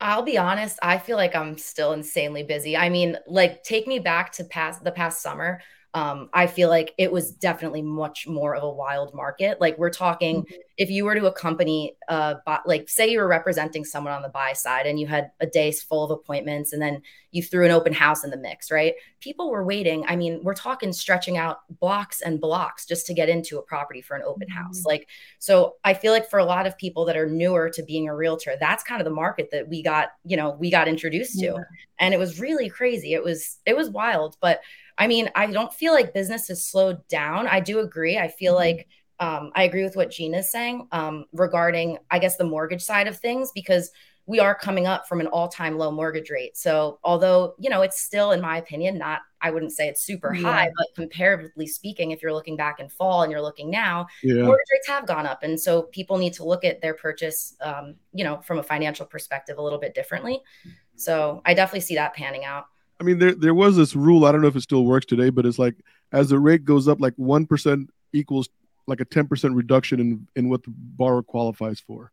I'll 0.00 0.22
be 0.22 0.38
honest, 0.38 0.78
I 0.82 0.98
feel 0.98 1.16
like 1.16 1.34
I'm 1.34 1.58
still 1.58 1.92
insanely 1.92 2.44
busy. 2.44 2.76
I 2.76 2.88
mean, 2.88 3.16
like 3.26 3.62
take 3.64 3.86
me 3.86 3.98
back 3.98 4.32
to 4.32 4.44
past 4.44 4.84
the 4.84 4.92
past 4.92 5.22
summer. 5.22 5.60
Um, 5.94 6.28
I 6.34 6.46
feel 6.46 6.68
like 6.68 6.92
it 6.98 7.10
was 7.10 7.32
definitely 7.32 7.80
much 7.80 8.26
more 8.26 8.54
of 8.54 8.62
a 8.62 8.70
wild 8.70 9.14
market. 9.14 9.58
Like 9.58 9.78
we're 9.78 9.90
talking, 9.90 10.44
if 10.76 10.90
you 10.90 11.04
were 11.04 11.14
to 11.14 11.26
accompany, 11.26 11.96
uh, 12.08 12.34
bu- 12.44 12.66
like 12.66 12.88
say 12.90 13.08
you 13.08 13.18
were 13.18 13.26
representing 13.26 13.84
someone 13.84 14.12
on 14.12 14.20
the 14.20 14.28
buy 14.28 14.52
side 14.52 14.86
and 14.86 15.00
you 15.00 15.06
had 15.06 15.30
a 15.40 15.46
day 15.46 15.72
full 15.72 16.04
of 16.04 16.10
appointments, 16.10 16.72
and 16.72 16.82
then 16.82 17.00
you 17.30 17.42
threw 17.42 17.64
an 17.64 17.70
open 17.70 17.92
house 17.92 18.22
in 18.22 18.30
the 18.30 18.36
mix, 18.36 18.70
right? 18.70 18.94
People 19.20 19.50
were 19.50 19.64
waiting. 19.64 20.04
I 20.06 20.16
mean, 20.16 20.40
we're 20.42 20.54
talking 20.54 20.92
stretching 20.92 21.38
out 21.38 21.60
blocks 21.80 22.20
and 22.20 22.40
blocks 22.40 22.86
just 22.86 23.06
to 23.06 23.14
get 23.14 23.28
into 23.28 23.58
a 23.58 23.62
property 23.62 24.02
for 24.02 24.14
an 24.14 24.22
open 24.26 24.48
house. 24.48 24.84
Like, 24.84 25.08
so 25.38 25.76
I 25.84 25.94
feel 25.94 26.12
like 26.12 26.28
for 26.28 26.38
a 26.38 26.44
lot 26.44 26.66
of 26.66 26.76
people 26.76 27.06
that 27.06 27.16
are 27.16 27.28
newer 27.28 27.70
to 27.70 27.82
being 27.82 28.08
a 28.08 28.14
realtor, 28.14 28.56
that's 28.60 28.84
kind 28.84 29.00
of 29.00 29.04
the 29.04 29.10
market 29.10 29.48
that 29.52 29.68
we 29.68 29.82
got, 29.82 30.10
you 30.24 30.36
know, 30.36 30.50
we 30.50 30.70
got 30.70 30.86
introduced 30.86 31.38
to. 31.40 31.64
And 31.98 32.14
it 32.14 32.18
was 32.18 32.38
really 32.38 32.68
crazy. 32.68 33.14
It 33.14 33.24
was 33.24 33.58
it 33.66 33.76
was 33.76 33.90
wild, 33.90 34.36
but 34.40 34.60
I 34.98 35.06
mean, 35.06 35.30
I 35.34 35.46
don't 35.46 35.72
feel 35.72 35.94
like 35.94 36.12
business 36.12 36.48
has 36.48 36.66
slowed 36.66 37.06
down. 37.08 37.46
I 37.46 37.60
do 37.60 37.78
agree. 37.80 38.18
I 38.18 38.28
feel 38.28 38.54
like 38.54 38.88
um, 39.20 39.50
I 39.54 39.62
agree 39.64 39.84
with 39.84 39.96
what 39.96 40.10
Gina's 40.10 40.50
saying 40.50 40.88
um, 40.92 41.24
regarding, 41.32 41.98
I 42.10 42.18
guess, 42.18 42.36
the 42.36 42.44
mortgage 42.44 42.82
side 42.82 43.08
of 43.08 43.18
things, 43.18 43.50
because 43.54 43.90
we 44.26 44.40
are 44.40 44.54
coming 44.54 44.86
up 44.86 45.08
from 45.08 45.20
an 45.20 45.26
all-time 45.26 45.78
low 45.78 45.90
mortgage 45.90 46.28
rate. 46.30 46.56
So, 46.56 46.98
although 47.02 47.54
you 47.58 47.70
know, 47.70 47.80
it's 47.82 48.02
still, 48.02 48.32
in 48.32 48.40
my 48.40 48.58
opinion, 48.58 48.98
not. 48.98 49.20
I 49.40 49.50
wouldn't 49.52 49.72
say 49.72 49.86
it's 49.88 50.02
super 50.02 50.34
Yeah. 50.34 50.42
high, 50.42 50.70
but 50.76 50.86
comparatively 50.96 51.66
speaking, 51.68 52.10
if 52.10 52.22
you're 52.22 52.32
looking 52.34 52.56
back 52.56 52.80
in 52.80 52.88
fall 52.88 53.22
and 53.22 53.30
you're 53.32 53.40
looking 53.40 53.70
now, 53.70 54.06
Yeah, 54.22 54.42
mortgage 54.42 54.66
rates 54.72 54.88
have 54.88 55.06
gone 55.06 55.26
up, 55.26 55.44
and 55.44 55.58
so 55.58 55.82
people 55.82 56.18
need 56.18 56.34
to 56.34 56.44
look 56.44 56.64
at 56.64 56.80
their 56.80 56.94
purchase, 56.94 57.54
um, 57.60 57.94
you 58.12 58.24
know, 58.24 58.40
from 58.42 58.58
a 58.58 58.62
financial 58.62 59.06
perspective 59.06 59.56
a 59.58 59.62
little 59.62 59.78
bit 59.78 59.94
differently. 59.94 60.42
So, 60.96 61.40
I 61.46 61.54
definitely 61.54 61.80
see 61.80 61.94
that 61.94 62.14
panning 62.14 62.44
out. 62.44 62.66
I 63.00 63.04
mean, 63.04 63.18
there 63.18 63.34
there 63.34 63.54
was 63.54 63.76
this 63.76 63.94
rule. 63.94 64.24
I 64.24 64.32
don't 64.32 64.42
know 64.42 64.48
if 64.48 64.56
it 64.56 64.62
still 64.62 64.84
works 64.84 65.06
today, 65.06 65.30
but 65.30 65.46
it's 65.46 65.58
like 65.58 65.76
as 66.12 66.28
the 66.30 66.38
rate 66.38 66.64
goes 66.64 66.88
up, 66.88 67.00
like 67.00 67.14
one 67.16 67.46
percent 67.46 67.90
equals 68.12 68.48
like 68.86 69.00
a 69.00 69.04
ten 69.04 69.26
percent 69.26 69.54
reduction 69.54 70.00
in 70.00 70.28
in 70.34 70.48
what 70.48 70.62
the 70.64 70.70
borrower 70.70 71.22
qualifies 71.22 71.80
for. 71.80 72.10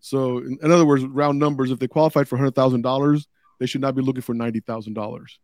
So, 0.00 0.38
in, 0.38 0.58
in 0.62 0.70
other 0.70 0.86
words, 0.86 1.04
round 1.04 1.38
numbers, 1.38 1.70
if 1.70 1.78
they 1.78 1.88
qualified 1.88 2.28
for 2.28 2.36
hundred 2.36 2.54
thousand 2.54 2.82
dollars, 2.82 3.28
they 3.58 3.66
should 3.66 3.80
not 3.80 3.94
be 3.94 4.02
looking 4.02 4.22
for 4.22 4.34
ninety 4.34 4.60
thousand 4.60 4.94
dollars. 4.94 5.38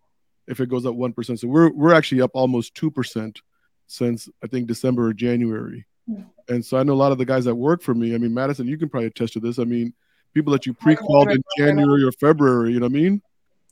If 0.46 0.60
it 0.60 0.68
goes 0.68 0.86
up 0.86 0.94
one 0.94 1.12
percent, 1.12 1.40
so 1.40 1.48
we're 1.48 1.70
we're 1.70 1.94
actually 1.94 2.20
up 2.20 2.30
almost 2.34 2.74
two 2.74 2.90
percent 2.90 3.40
since 3.86 4.28
I 4.42 4.46
think 4.46 4.66
December 4.66 5.06
or 5.08 5.12
January. 5.12 5.86
Yeah. 6.06 6.22
And 6.48 6.64
so 6.64 6.78
I 6.78 6.82
know 6.82 6.92
a 6.92 6.94
lot 6.94 7.12
of 7.12 7.18
the 7.18 7.24
guys 7.24 7.44
that 7.46 7.54
work 7.54 7.82
for 7.82 7.94
me. 7.94 8.14
I 8.14 8.18
mean, 8.18 8.32
Madison, 8.32 8.66
you 8.66 8.78
can 8.78 8.88
probably 8.88 9.08
attest 9.08 9.32
to 9.34 9.40
this. 9.40 9.58
I 9.58 9.64
mean, 9.64 9.92
people 10.34 10.52
that 10.52 10.66
you 10.66 10.72
pre-called 10.72 11.30
in 11.30 11.42
January 11.58 12.04
or 12.04 12.12
February, 12.12 12.72
you 12.72 12.80
know 12.80 12.86
what 12.86 12.92
I 12.92 13.00
mean? 13.00 13.22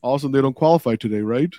Also, 0.05 0.29
they 0.29 0.43
don't 0.43 0.55
qualify 0.55 0.95
today, 0.97 1.21
right? 1.23 1.53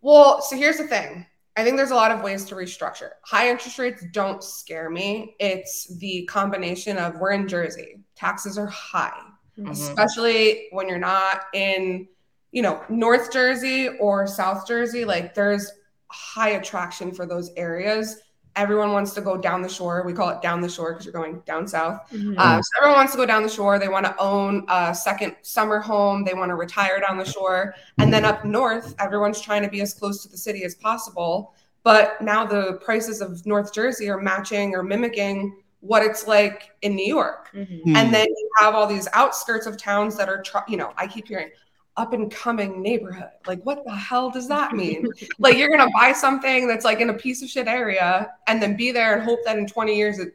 Well, 0.00 0.40
so 0.40 0.56
here's 0.56 0.78
the 0.78 0.86
thing. 0.86 1.26
I 1.56 1.64
think 1.64 1.76
there's 1.76 1.90
a 1.90 1.96
lot 1.96 2.12
of 2.12 2.22
ways 2.22 2.44
to 2.46 2.54
restructure. 2.54 3.10
High 3.24 3.50
interest 3.50 3.80
rates 3.80 4.04
don't 4.12 4.44
scare 4.44 4.88
me. 4.88 5.34
It's 5.40 5.98
the 5.98 6.24
combination 6.26 6.98
of 6.98 7.16
we're 7.18 7.32
in 7.32 7.48
Jersey, 7.48 7.98
taxes 8.14 8.56
are 8.58 8.68
high, 8.68 9.20
Mhm. 9.58 9.72
especially 9.72 10.68
when 10.70 10.88
you're 10.88 10.98
not 10.98 11.46
in, 11.52 12.06
you 12.52 12.62
know, 12.62 12.80
North 12.88 13.32
Jersey 13.32 13.88
or 13.98 14.28
South 14.28 14.68
Jersey. 14.68 15.04
Like 15.04 15.34
there's 15.34 15.68
high 16.06 16.50
attraction 16.50 17.10
for 17.12 17.26
those 17.26 17.50
areas. 17.56 18.20
Everyone 18.58 18.92
wants 18.92 19.14
to 19.14 19.20
go 19.20 19.36
down 19.36 19.62
the 19.62 19.68
shore. 19.68 20.02
We 20.04 20.12
call 20.12 20.30
it 20.30 20.42
down 20.42 20.60
the 20.60 20.68
shore 20.68 20.92
because 20.92 21.06
you're 21.06 21.12
going 21.12 21.40
down 21.46 21.68
south. 21.68 22.00
Mhm. 22.10 22.36
Uh, 22.36 22.60
so 22.60 22.68
everyone 22.78 22.98
wants 22.98 23.12
to 23.12 23.18
go 23.18 23.24
down 23.24 23.44
the 23.44 23.48
shore. 23.48 23.78
They 23.78 23.88
want 23.88 24.04
to 24.04 24.14
own 24.18 24.64
a 24.68 24.92
second 24.92 25.36
summer 25.42 25.78
home. 25.78 26.24
They 26.24 26.34
want 26.34 26.48
to 26.50 26.56
retire 26.56 27.00
down 27.00 27.18
the 27.18 27.24
shore. 27.24 27.74
And 27.98 28.12
then 28.12 28.24
up 28.24 28.44
north, 28.44 28.94
everyone's 28.98 29.40
trying 29.40 29.62
to 29.62 29.68
be 29.68 29.80
as 29.80 29.94
close 29.94 30.22
to 30.24 30.28
the 30.28 30.36
city 30.36 30.64
as 30.64 30.74
possible. 30.74 31.54
But 31.84 32.20
now 32.20 32.44
the 32.44 32.80
prices 32.84 33.20
of 33.20 33.46
North 33.46 33.72
Jersey 33.72 34.10
are 34.10 34.20
matching 34.20 34.74
or 34.74 34.82
mimicking 34.82 35.56
what 35.80 36.02
it's 36.02 36.26
like 36.26 36.72
in 36.82 36.96
New 36.96 37.06
York. 37.06 37.50
Mhm. 37.54 37.82
Hmm. 37.84 37.96
And 37.96 38.12
then 38.12 38.26
you 38.26 38.50
have 38.58 38.74
all 38.74 38.88
these 38.88 39.06
outskirts 39.12 39.66
of 39.66 39.76
towns 39.76 40.16
that 40.16 40.28
are, 40.28 40.42
tr- 40.42 40.66
you 40.66 40.76
know, 40.76 40.92
I 40.96 41.06
keep 41.06 41.28
hearing 41.28 41.50
up 41.98 42.12
and 42.14 42.30
coming 42.30 42.80
neighborhood. 42.80 43.30
Like, 43.46 43.60
what 43.64 43.84
the 43.84 43.94
hell 43.94 44.30
does 44.30 44.48
that 44.48 44.72
mean? 44.82 45.06
like, 45.38 45.58
you're 45.58 45.68
going 45.68 45.86
to 45.86 45.92
buy 45.94 46.12
something 46.12 46.66
that's 46.66 46.84
like 46.84 47.00
in 47.00 47.10
a 47.10 47.14
piece 47.14 47.42
of 47.42 47.48
shit 47.50 47.66
area 47.66 48.32
and 48.46 48.62
then 48.62 48.76
be 48.76 48.92
there 48.92 49.14
and 49.16 49.22
hope 49.24 49.40
that 49.44 49.58
in 49.58 49.66
20 49.66 49.94
years 49.96 50.18
it 50.18 50.34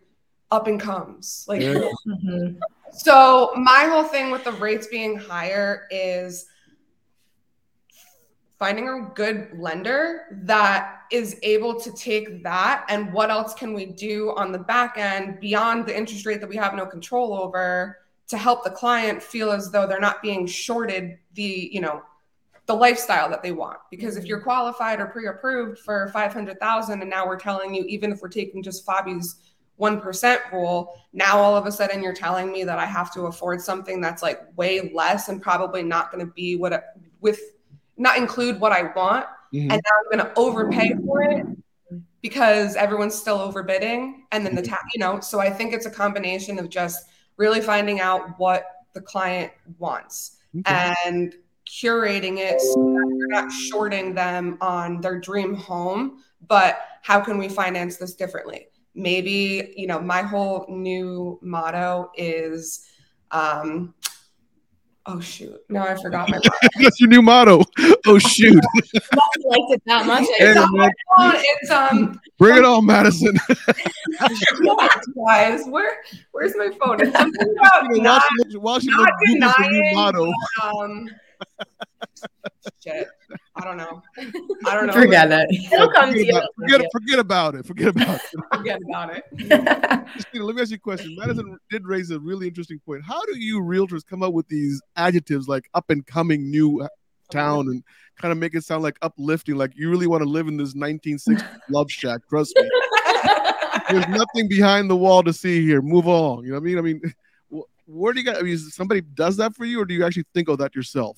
up 0.52 0.68
and 0.68 0.80
comes. 0.80 1.46
Like, 1.48 1.62
Yeah. 1.62 1.90
Mhm. 2.08 2.60
so 2.92 3.54
my 3.56 3.86
whole 3.90 4.04
thing 4.04 4.30
with 4.30 4.44
the 4.44 4.52
rates 4.52 4.86
being 4.88 5.18
higher 5.18 5.88
is 5.90 6.46
finding 8.60 8.88
a 8.88 9.10
good 9.16 9.50
lender 9.58 10.22
that 10.44 11.02
is 11.12 11.38
able 11.44 11.80
to 11.80 11.92
take 11.94 12.44
that 12.44 12.86
and 12.88 13.12
what 13.12 13.30
else 13.30 13.54
can 13.54 13.74
we 13.74 13.86
do 13.88 14.32
on 14.38 14.52
the 14.52 14.60
back 14.60 14.98
end 14.98 15.40
beyond 15.40 15.86
the 15.86 15.98
interest 15.98 16.26
rate 16.26 16.40
that 16.40 16.50
we 16.50 16.56
have 16.56 16.74
no 16.76 16.86
control 16.86 17.34
over 17.34 17.98
to 18.34 18.40
help 18.40 18.64
the 18.64 18.70
client 18.72 19.22
feel 19.22 19.52
as 19.52 19.70
though 19.70 19.86
they're 19.86 20.00
not 20.00 20.20
being 20.24 20.48
shorted 20.48 21.20
the 21.36 21.70
you 21.72 21.80
know 21.80 22.02
the 22.66 22.74
lifestyle 22.74 23.30
that 23.30 23.44
they 23.44 23.52
want. 23.52 23.78
Because 23.92 24.18
if 24.18 24.26
you're 24.26 24.40
qualified 24.40 25.00
or 25.00 25.06
pre-approved 25.08 25.78
for 25.80 26.08
500,000 26.14 27.02
and 27.02 27.10
now 27.10 27.28
we're 27.28 27.38
telling 27.38 27.76
you 27.76 27.84
even 27.86 28.12
if 28.12 28.22
we're 28.24 28.30
taking 28.30 28.64
just 28.64 28.86
Fabi's 28.88 29.36
1% 29.80 30.52
rule 30.52 30.96
now 31.14 31.38
all 31.38 31.56
of 31.56 31.68
a 31.68 31.72
sudden 31.72 32.02
you're 32.02 32.14
telling 32.14 32.52
me 32.52 32.64
that 32.64 32.80
I 32.80 32.86
have 32.86 33.14
to 33.14 33.24
afford 33.24 33.62
something 33.62 34.02
that's 34.02 34.24
like 34.24 34.40
way 34.56 34.92
less 34.96 35.30
and 35.30 35.40
probably 35.42 35.84
not 35.84 36.12
going 36.12 36.26
to 36.26 36.32
be 36.34 36.56
what 36.56 36.74
it, 36.74 36.84
with 37.22 37.40
not 37.98 38.18
include 38.18 38.60
what 38.60 38.72
I 38.72 38.84
want 38.96 39.28
Mhm. 39.54 39.72
and 39.72 39.82
now 39.88 39.96
I'm 40.00 40.18
going 40.18 40.26
to 40.26 40.40
overpay 40.40 40.96
for 41.06 41.22
it 41.22 41.46
because 42.22 42.76
everyone's 42.76 43.14
still 43.14 43.38
overbidding 43.40 44.22
and 44.32 44.44
then 44.46 44.56
the 44.56 44.62
tax 44.62 44.84
you 44.96 45.00
know 45.00 45.20
so 45.20 45.40
I 45.40 45.50
think 45.52 45.74
it's 45.74 45.86
a 45.86 45.92
combination 45.92 46.58
of 46.58 46.70
just 46.70 47.06
really 47.38 47.62
finding 47.62 48.00
out 48.00 48.38
what 48.40 48.66
the 48.94 49.02
client 49.02 49.52
wants 49.80 50.38
Okay. 50.56 50.94
and 51.06 51.34
curating 51.66 52.38
it 52.38 52.62
so 52.62 52.76
that 52.76 53.16
you're 53.18 53.28
not 53.30 53.52
shorting 53.52 54.14
them 54.14 54.58
on 54.62 55.02
their 55.02 55.20
dream 55.20 55.56
home 55.56 56.24
but 56.48 56.82
how 57.02 57.20
can 57.20 57.38
we 57.38 57.48
finance 57.50 57.98
this 57.98 58.14
differently 58.16 58.68
maybe 58.94 59.74
you 59.76 59.88
know 59.88 60.00
my 60.00 60.22
whole 60.22 60.66
new 60.70 61.40
motto 61.42 62.12
is 62.16 62.86
um 63.32 63.94
oh 65.06 65.20
shoot 65.20 65.60
no 65.70 65.82
i 65.82 65.96
forgot 65.96 66.30
my 66.30 66.40
That's 66.82 67.00
your 67.00 67.10
new 67.10 67.22
motto. 67.22 67.64
Oh 68.06 68.18
shoot! 68.18 68.60
I 68.76 69.00
liked 69.46 69.72
it 69.72 69.82
that 69.86 70.06
much. 70.06 70.26
It's, 70.28 70.60
on 70.60 70.78
man, 70.78 70.92
my 71.18 71.44
it's 71.46 71.72
um 71.72 72.20
bring 72.38 72.58
it 72.58 72.66
on, 72.66 72.86
Madison. 72.86 73.38
guys 75.26 75.66
where 75.68 75.98
where's 76.32 76.56
my 76.58 76.70
phone 76.80 77.02
it's 77.02 77.18
something 77.18 77.56
about 77.60 77.96
You 77.96 78.02
know, 78.02 78.04
not, 78.04 78.24
Washington, 78.54 78.62
Washington 78.62 79.00
not 79.00 79.10
Google's 79.20 79.54
the 79.56 79.70
new 79.70 79.78
denying 79.80 79.96
motto. 79.96 80.32
um 80.64 81.10
shit 82.82 83.08
i 83.56 83.64
don't 83.64 83.78
know 83.78 84.02
i 84.66 84.74
don't 84.76 84.88
know 84.88 84.94
Forget 84.94 85.32
it. 85.32 85.48
It'll 85.72 85.92
come 85.92 86.14
to 86.14 86.20
Forget 86.20 86.28
you. 86.28 86.38
about, 86.38 86.50
forget, 86.56 86.92
forget 86.92 87.20
about 87.20 87.56
it. 87.56 87.66
Forget 87.66 87.88
about 87.90 88.16
it. 88.16 88.22
forget 88.54 88.80
about 88.88 89.16
it 89.16 89.24
Christina, 90.14 90.46
let 90.46 90.56
me 90.56 90.62
ask 90.62 90.72
you 90.72 90.76
a 90.76 90.80
question. 90.80 91.16
Madison 91.18 91.58
did 91.70 91.86
raise 91.86 92.12
a 92.12 92.20
really 92.20 92.48
interesting 92.48 92.80
point. 92.86 93.04
How 93.04 93.24
do 93.26 93.38
you 93.38 93.62
realtors 93.62 94.06
come 94.06 94.22
up 94.24 94.34
with 94.34 94.48
these 94.48 94.82
adjectives 94.96 95.48
like 95.48 95.70
up 95.74 95.90
and 95.90 96.06
coming 96.06 96.50
new 96.50 96.82
uh, 96.82 96.88
town 97.32 97.68
and 97.68 97.84
kind 98.20 98.32
of 98.32 98.38
make 98.38 98.54
it 98.56 98.64
sound 98.64 98.84
like 98.84 98.98
uplifting, 99.02 99.56
like 99.56 99.72
you 99.76 99.90
really 99.90 100.08
want 100.08 100.24
to 100.24 100.30
live 100.30 100.48
in 100.48 100.58
this 100.58 100.74
1960s 100.76 101.44
love 101.70 101.90
shack? 101.92 102.22
Trust 102.30 102.54
me. 102.58 102.70
There's 103.90 104.08
nothing 104.08 104.48
behind 104.48 104.90
the 104.90 104.96
wall 104.96 105.24
to 105.24 105.34
see 105.34 105.66
here. 105.66 105.82
Move 105.82 106.08
on. 106.08 106.44
You 106.44 106.52
know 106.52 106.60
what 106.60 106.62
I 106.62 106.66
mean? 106.66 106.78
I 106.78 106.82
mean, 106.82 107.02
wh- 107.52 107.90
where 107.90 108.14
do 108.14 108.20
you 108.20 108.26
got? 108.26 108.38
I 108.38 108.42
mean, 108.42 108.54
is 108.54 108.74
somebody 108.76 109.02
does 109.02 109.38
that 109.38 109.56
for 109.56 109.66
you, 109.66 109.82
or 109.82 109.86
do 109.86 109.94
you 109.94 110.06
actually 110.06 110.26
think 110.34 110.48
of 110.48 110.60
that 110.60 110.76
yourself? 110.76 111.18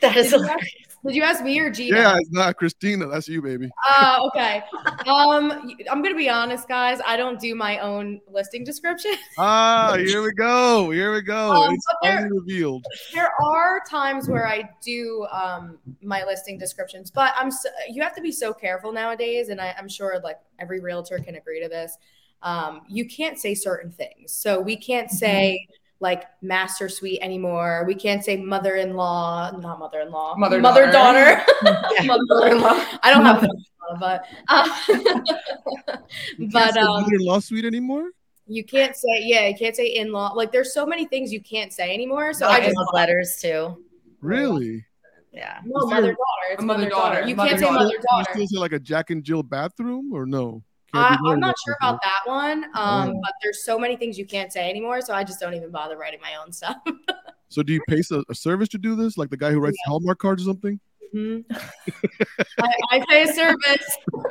That 0.00 0.16
is 0.16 0.30
Did 0.30 0.32
you 0.32 0.38
hilarious. 0.38 0.86
Did 1.06 1.14
you 1.14 1.22
ask 1.22 1.42
me 1.44 1.58
or 1.60 1.70
Gina? 1.70 1.96
Yeah, 1.98 2.16
it's 2.18 2.32
not 2.32 2.56
Christina. 2.56 3.06
That's 3.06 3.28
you, 3.28 3.40
baby. 3.40 3.70
Oh, 3.88 4.28
okay. 4.34 4.62
Um, 5.06 5.70
I'm 5.90 6.02
gonna 6.02 6.16
be 6.16 6.28
honest, 6.28 6.66
guys. 6.66 6.98
I 7.06 7.16
don't 7.16 7.38
do 7.38 7.54
my 7.54 7.78
own 7.78 8.20
listing 8.28 8.64
description. 8.64 9.12
Ah, 9.38 9.96
here 9.98 10.22
we 10.22 10.32
go. 10.32 10.90
Here 10.90 11.12
we 11.12 11.22
go. 11.22 11.52
Um, 11.52 11.74
it's 11.74 11.86
there- 12.02 12.16
finally 12.18 12.40
revealed. 12.40 12.84
there 13.12 13.30
are 13.44 13.80
times 13.88 14.28
where 14.28 14.48
I 14.48 14.68
do 14.82 15.26
um 15.30 15.78
my 16.02 16.24
listing 16.24 16.58
descriptions, 16.58 17.10
but 17.10 17.32
I'm 17.36 17.50
so, 17.50 17.68
you 17.88 18.02
have 18.02 18.14
to 18.16 18.22
be 18.22 18.32
so 18.32 18.52
careful 18.52 18.92
nowadays, 18.92 19.48
and 19.48 19.60
I, 19.60 19.74
I'm 19.78 19.88
sure 19.88 20.18
like 20.24 20.38
every 20.58 20.80
realtor 20.80 21.18
can 21.18 21.36
agree 21.36 21.62
to 21.62 21.68
this. 21.68 21.96
Um, 22.42 22.82
you 22.88 23.06
can't 23.06 23.38
say 23.38 23.54
certain 23.54 23.92
things, 23.92 24.32
so 24.32 24.60
we 24.60 24.76
can't 24.76 25.10
say 25.10 25.66
like 26.00 26.24
master 26.42 26.88
suite 26.88 27.18
anymore. 27.22 27.84
We 27.86 27.94
can't 27.94 28.22
say 28.24 28.36
mother-in-law, 28.36 29.52
not 29.60 29.78
mother-in-law, 29.78 30.36
Mother- 30.36 30.60
mother 30.60 30.90
daughter. 30.90 31.42
Mother-in-law. 31.62 32.84
I 33.02 33.10
don't 33.12 33.24
have 33.24 33.42
a 33.42 33.46
mother-in-law, 33.48 33.98
but 33.98 34.24
uh, 34.48 34.68
You 36.38 36.48
can't 36.48 36.52
but 36.52 36.74
say 36.74 36.80
um, 36.80 37.02
mother-in-law 37.02 37.38
suite 37.40 37.64
anymore. 37.64 38.10
you 38.46 38.62
can't 38.64 38.94
say 38.94 39.22
yeah, 39.22 39.48
you 39.48 39.54
can't 39.56 39.74
say 39.74 39.86
in-law. 39.86 40.32
Like 40.34 40.52
there's 40.52 40.72
so 40.74 40.84
many 40.86 41.06
things 41.06 41.32
you 41.32 41.40
can't 41.40 41.72
say 41.72 41.92
anymore. 41.94 42.32
So 42.34 42.46
I 42.46 42.56
I 42.56 42.60
just 42.60 42.76
love 42.76 42.88
letters 42.92 43.38
too. 43.40 43.82
Really? 44.20 44.84
Yeah. 45.32 45.60
no 45.64 45.86
mother 45.86 46.12
daughter. 46.12 46.52
It's 46.52 46.62
A 46.62 46.64
mother 46.64 46.78
mother-daughter, 46.84 47.14
daughter. 47.16 47.28
You 47.28 47.36
can't 47.36 47.58
say 47.58 47.70
mother-daughter. 47.70 47.98
mother 48.10 48.24
You 48.40 48.46
still 48.46 48.46
say 48.46 48.58
like 48.60 48.72
a 48.72 48.78
Jack 48.78 49.10
and 49.10 49.22
Jill 49.22 49.42
bathroom, 49.42 50.12
or 50.14 50.24
no? 50.26 50.62
I, 50.94 51.08
Can't 51.08 51.20
do 51.24 51.30
I'm 51.32 51.40
not 51.40 51.54
sure 51.64 51.76
anymore. 51.82 51.98
about 51.98 52.00
that 52.02 52.30
one. 52.30 52.64
Um, 52.74 53.10
Oh. 53.16 53.20
but 53.22 53.32
there's 53.42 53.64
so 53.64 53.78
many 53.78 53.96
things 53.96 54.16
you 54.18 54.24
can't 54.26 54.52
say 54.52 54.68
anymore, 54.70 55.00
so 55.00 55.12
I 55.14 55.24
just 55.24 55.40
don't 55.40 55.54
even 55.54 55.70
bother 55.70 55.96
writing 55.98 56.20
my 56.22 56.34
own 56.42 56.52
stuff. 56.52 56.76
So 57.48 57.62
do 57.62 57.72
you 57.72 57.80
pay 57.88 58.02
a, 58.10 58.22
a 58.28 58.34
service 58.34 58.68
to 58.70 58.78
do 58.78 58.96
this, 58.96 59.16
like 59.16 59.30
the 59.30 59.36
guy 59.36 59.52
who 59.52 59.60
writes 59.60 59.76
Hallmark 59.86 60.18
cards 60.18 60.42
or 60.42 60.46
something? 60.46 60.80
Mhm. 61.14 61.44
I, 62.60 62.72
I 62.90 63.04
pay 63.08 63.22
a 63.22 63.32
service. 63.32 63.96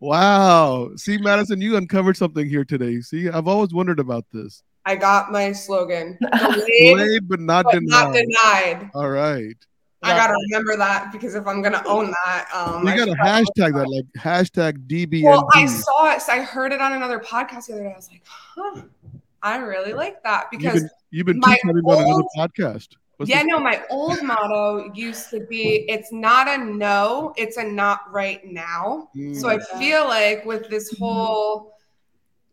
Wow. 0.00 0.90
See, 0.96 1.18
Madison, 1.18 1.60
you 1.60 1.76
uncovered 1.76 2.16
something 2.16 2.48
here 2.48 2.64
today. 2.64 3.00
See, 3.00 3.28
I've 3.28 3.46
always 3.46 3.72
wondered 3.72 4.00
about 4.00 4.24
this. 4.32 4.62
I 4.84 4.96
got 4.96 5.30
my 5.30 5.52
slogan. 5.52 6.18
Delayed, 6.32 6.66
Delayed 6.96 7.28
but 7.28 7.38
not 7.40 7.64
but 7.66 7.74
denied. 7.74 7.88
not 7.88 8.14
denied. 8.14 8.90
All 8.94 9.08
right. 9.08 9.54
I 10.02 10.16
gotta 10.16 10.34
remember 10.50 10.76
that 10.76 11.12
because 11.12 11.34
if 11.34 11.46
I'm 11.46 11.62
gonna 11.62 11.82
own 11.86 12.12
that, 12.24 12.48
um, 12.52 12.84
You 12.84 12.92
I 12.92 12.96
got 12.96 13.04
to 13.06 13.12
hashtag 13.12 13.74
that, 13.74 13.88
like 13.88 14.04
hashtag 14.18 14.86
DBND. 14.86 15.24
Well, 15.24 15.48
I 15.54 15.66
saw 15.66 16.12
it. 16.12 16.22
I 16.28 16.42
heard 16.42 16.72
it 16.72 16.80
on 16.80 16.92
another 16.92 17.20
podcast 17.20 17.66
the 17.66 17.74
other 17.74 17.84
day. 17.84 17.92
I 17.92 17.96
was 17.96 18.08
like, 18.10 18.22
huh, 18.26 18.82
I 19.42 19.56
really 19.58 19.92
like 19.92 20.22
that 20.24 20.46
you've 20.52 20.60
because 20.60 20.80
been, 20.80 20.90
you've 21.10 21.26
been 21.26 21.38
my 21.38 21.56
teaching 21.62 21.78
about 21.78 22.00
another 22.00 22.22
podcast. 22.36 22.88
What's 23.18 23.30
yeah, 23.30 23.42
no, 23.42 23.60
my 23.60 23.82
old 23.90 24.22
motto 24.22 24.90
used 24.94 25.30
to 25.30 25.40
be 25.46 25.84
it's 25.88 26.10
not 26.12 26.48
a 26.48 26.58
no, 26.58 27.32
it's 27.36 27.56
a 27.56 27.62
not 27.64 28.00
right 28.10 28.44
now. 28.44 29.10
So 29.32 29.48
I 29.48 29.58
Mm. 29.58 29.78
feel 29.78 30.08
like 30.08 30.44
with 30.44 30.68
this 30.68 30.96
whole 30.98 31.71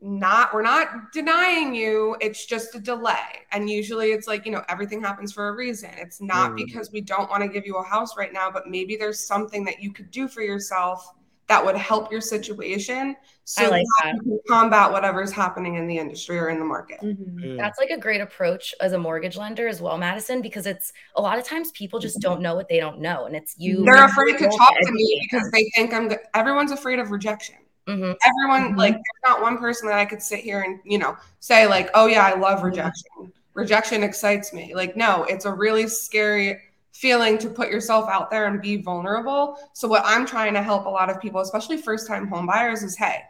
not 0.02 0.54
we're 0.54 0.62
not 0.62 1.12
denying 1.12 1.76
you, 1.76 2.16
it's 2.22 2.46
just 2.46 2.74
a 2.76 2.80
delay. 2.80 3.46
And 3.52 3.70
usually 3.70 4.12
it's 4.12 4.28
like, 4.28 4.46
you 4.46 4.52
know, 4.52 4.64
everything 4.70 5.02
happens 5.02 5.34
for 5.34 5.50
a 5.50 5.56
reason. 5.56 5.90
It's 5.98 6.22
not 6.22 6.54
Right. 6.54 6.66
because 6.66 6.92
we 6.92 7.02
don't 7.02 7.30
want 7.30 7.44
to 7.44 7.50
give 7.50 7.66
you 7.66 7.76
a 7.78 7.84
house 7.84 8.16
right 8.18 8.32
now, 8.32 8.50
but 8.50 8.68
maybe 8.68 8.96
there's 8.96 9.20
something 9.20 9.66
that 9.66 9.82
you 9.82 9.92
could 9.92 10.10
do 10.12 10.28
for 10.28 10.42
yourself 10.42 11.06
that 11.48 11.66
would 11.66 11.76
help 11.76 12.12
your 12.12 12.22
situation 12.22 13.16
so 13.44 13.68
like 13.72 13.84
that 14.04 14.14
you 14.14 14.22
can 14.22 14.40
combat 14.48 14.92
whatever's 14.92 15.32
happening 15.32 15.76
in 15.76 15.88
the 15.88 15.98
industry 15.98 16.38
or 16.38 16.50
in 16.50 16.60
the 16.60 16.66
market. 16.66 17.02
Mhm. 17.02 17.18
Yeah. 17.44 17.56
That's 17.58 17.80
like 17.80 17.90
a 17.90 17.98
great 17.98 18.22
approach 18.22 18.76
as 18.80 18.94
a 18.94 19.00
mortgage 19.00 19.36
lender 19.36 19.68
as 19.68 19.82
well, 19.82 19.98
Madison, 19.98 20.42
because 20.44 20.68
it's 20.68 20.94
a 21.16 21.22
lot 21.22 21.40
of 21.40 21.44
times 21.46 21.72
people 21.72 21.98
just 22.00 22.20
don't 22.20 22.40
know 22.40 22.54
what 22.54 22.70
they 22.70 22.80
don't 22.80 23.00
know. 23.00 23.26
And 23.26 23.36
it's 23.36 23.56
you. 23.58 23.84
They're 23.84 24.06
afraid 24.06 24.38
to 24.38 24.48
talk 24.48 24.76
to 24.80 24.92
me 24.92 25.28
because 25.30 25.50
they 25.50 25.68
think 25.76 25.92
I'm. 25.92 26.12
Everyone's 26.36 26.72
afraid 26.72 27.00
of 27.00 27.10
rejection. 27.10 27.56
Them. 27.88 28.00
Mhm. 28.02 28.16
everyone 28.26 28.74
Mhm. 28.74 28.78
like 28.78 28.94
there's 28.94 29.24
not 29.26 29.42
one 29.42 29.58
person 29.58 29.88
that 29.90 29.98
I 29.98 30.06
could 30.06 30.22
sit 30.22 30.40
here 30.40 30.62
and 30.62 30.80
you 30.84 30.98
know 30.98 31.18
say 31.40 31.68
like 31.68 31.90
oh 31.94 32.06
yeah 32.08 32.26
I 32.26 32.38
love 32.38 32.64
rejection 32.64 33.32
rejection 33.54 34.04
excites 34.04 34.54
me 34.54 34.74
like 34.76 34.96
no 34.96 35.24
it's 35.26 35.46
a 35.46 35.52
really 35.52 35.88
scary 35.88 36.60
feeling 36.92 37.38
to 37.38 37.50
put 37.50 37.70
yourself 37.70 38.10
out 38.10 38.30
there 38.30 38.46
and 38.48 38.62
be 38.62 38.76
vulnerable. 38.76 39.58
So 39.72 39.88
what 39.88 40.02
I'm 40.06 40.26
trying 40.26 40.54
to 40.54 40.62
help 40.62 40.86
a 40.86 40.90
lot 40.90 41.10
of 41.10 41.22
people, 41.22 41.40
especially 41.40 41.78
first-time 41.78 42.28
home 42.28 42.46
buyers, 42.46 42.84
is 42.84 42.98
hey, 42.98 43.22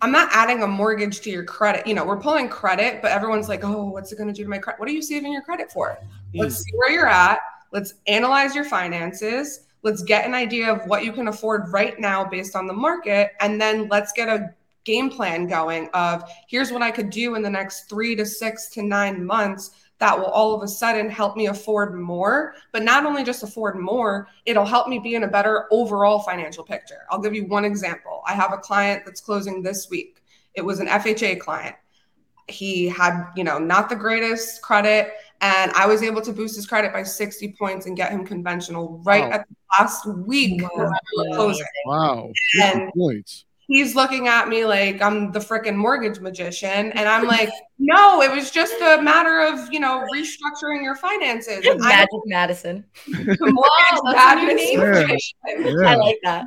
I'm 0.00 0.10
not 0.10 0.30
adding 0.32 0.64
a 0.64 0.66
mortgage 0.66 1.20
to 1.20 1.30
your 1.30 1.44
credit. 1.44 1.86
You 1.86 1.94
know, 1.94 2.04
we're 2.04 2.18
pulling 2.18 2.48
credit, 2.48 3.00
but 3.00 3.12
everyone's 3.12 3.48
like, 3.48 3.62
oh, 3.62 3.84
what's 3.84 4.10
it 4.10 4.16
going 4.16 4.26
to 4.26 4.34
do 4.34 4.42
to 4.42 4.48
my 4.48 4.58
credit? 4.58 4.80
What 4.80 4.88
are 4.88 4.92
you 4.92 5.02
saving 5.02 5.32
your 5.32 5.42
credit 5.42 5.70
for? 5.70 5.96
Let's 6.34 6.56
see 6.56 6.72
where 6.74 6.90
you're 6.90 7.06
at. 7.06 7.38
Let's 7.70 7.94
analyze 8.08 8.52
your 8.52 8.64
finances. 8.64 9.60
Let's 9.82 10.02
get 10.02 10.26
an 10.26 10.34
idea 10.34 10.72
of 10.72 10.86
what 10.86 11.04
you 11.04 11.12
can 11.12 11.28
afford 11.28 11.72
right 11.72 11.98
now 11.98 12.24
based 12.24 12.54
on 12.54 12.66
the 12.66 12.72
market. 12.72 13.32
And 13.40 13.60
then 13.60 13.88
let's 13.88 14.12
get 14.12 14.28
a 14.28 14.54
game 14.84 15.10
plan 15.10 15.46
going 15.46 15.88
of 15.94 16.28
here's 16.48 16.72
what 16.72 16.82
I 16.82 16.90
could 16.90 17.10
do 17.10 17.34
in 17.34 17.42
the 17.42 17.50
next 17.50 17.88
three 17.88 18.16
to 18.16 18.26
six 18.26 18.68
to 18.70 18.82
nine 18.82 19.24
months 19.24 19.70
that 20.02 20.18
will 20.18 20.26
all 20.26 20.52
of 20.52 20.64
a 20.64 20.68
sudden 20.68 21.08
help 21.08 21.36
me 21.36 21.46
afford 21.46 21.94
more. 21.94 22.54
But 22.72 22.82
not 22.82 23.06
only 23.06 23.22
just 23.22 23.44
afford 23.44 23.78
more, 23.78 24.26
it'll 24.46 24.64
help 24.64 24.88
me 24.88 24.98
be 24.98 25.14
in 25.14 25.22
a 25.22 25.28
better 25.28 25.68
overall 25.70 26.18
financial 26.18 26.64
picture. 26.64 27.06
I'll 27.08 27.20
give 27.20 27.34
you 27.34 27.46
one 27.46 27.64
example. 27.64 28.20
I 28.26 28.32
have 28.32 28.52
a 28.52 28.56
client 28.56 29.04
that's 29.04 29.20
closing 29.20 29.62
this 29.62 29.88
week. 29.90 30.20
It 30.54 30.62
was 30.62 30.80
an 30.80 30.88
FHA 30.88 31.38
client. 31.38 31.76
He 32.48 32.88
had, 32.88 33.30
you 33.36 33.44
know, 33.44 33.58
not 33.58 33.88
the 33.88 33.94
greatest 33.94 34.60
credit. 34.60 35.12
And 35.42 35.70
I 35.72 35.86
was 35.86 36.02
able 36.02 36.22
to 36.22 36.32
boost 36.32 36.56
his 36.56 36.66
credit 36.66 36.92
by 36.92 37.02
60 37.02 37.54
points 37.58 37.86
and 37.86 37.96
get 37.96 38.10
him 38.12 38.24
conventional 38.24 39.02
right 39.04 39.24
Wow. 39.28 39.30
at 39.36 39.48
the 39.48 39.54
last 39.78 40.06
week 40.06 40.62
Wow. 40.62 40.90
closing 41.34 41.66
Wow. 41.86 42.30
And- 42.62 42.90
points. 42.96 43.44
he's 43.66 43.94
looking 43.96 44.28
at 44.28 44.48
me 44.48 44.64
like 44.66 45.00
I'm 45.00 45.32
the 45.32 45.38
freaking 45.40 45.76
mortgage 45.76 46.20
magician. 46.20 46.92
And 46.92 47.08
I'm 47.08 47.26
like, 47.36 47.50
no, 47.78 48.22
it 48.22 48.30
was 48.30 48.50
just 48.50 48.74
a 48.80 49.00
matter 49.02 49.40
of, 49.40 49.72
you 49.72 49.80
know, 49.80 50.04
restructuring 50.14 50.82
your 50.82 50.94
finances. 50.96 51.66
And 51.66 51.82
I 51.82 51.88
Magic 51.88 52.08
Madison. 52.26 52.84
mortgage 53.08 53.38
Wow, 53.40 53.64
that's 53.80 54.00
a 54.00 54.12
madness 54.12 54.56
name 54.56 54.78
for 54.78 54.92
it. 54.92 55.06
magician. 55.08 55.38
Yeah. 55.80 55.88
I 55.90 55.94
like 55.96 56.18
that. 56.24 56.46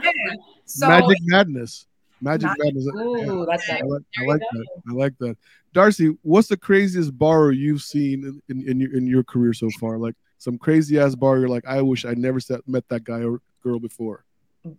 So 0.65 0.88
Magic 0.88 1.17
Madness. 1.23 1.86
Magic 2.21 2.47
Magic- 2.47 2.63
Madness. 2.63 2.88
Yeah. 2.95 3.01
Ooh, 3.31 3.45
that's 3.49 3.69
I 3.69 3.73
like, 3.81 4.03
I 4.19 4.25
like 4.25 4.39
that. 4.39 4.65
I 4.89 4.93
like 4.93 5.13
that. 5.19 5.38
Darcy, 5.75 6.15
what's 6.21 6.47
the 6.47 6.55
craziest 6.55 7.17
borrower 7.17 7.51
you've 7.51 7.81
seen 7.81 8.23
in, 8.23 8.41
in, 8.47 8.69
in 8.69 8.79
your 8.79 8.95
in 8.95 9.05
your 9.05 9.23
career 9.25 9.51
so 9.53 9.69
far? 9.77 9.97
Like 9.97 10.15
some 10.38 10.57
crazy 10.57 10.97
ass 10.97 11.15
borrower. 11.15 11.49
Like, 11.49 11.65
I 11.67 11.81
wish 11.81 12.05
I 12.05 12.13
never 12.13 12.39
set, 12.39 12.65
met 12.65 12.88
that 12.88 13.03
guy 13.03 13.23
or 13.25 13.41
girl 13.61 13.79
before. 13.79 14.23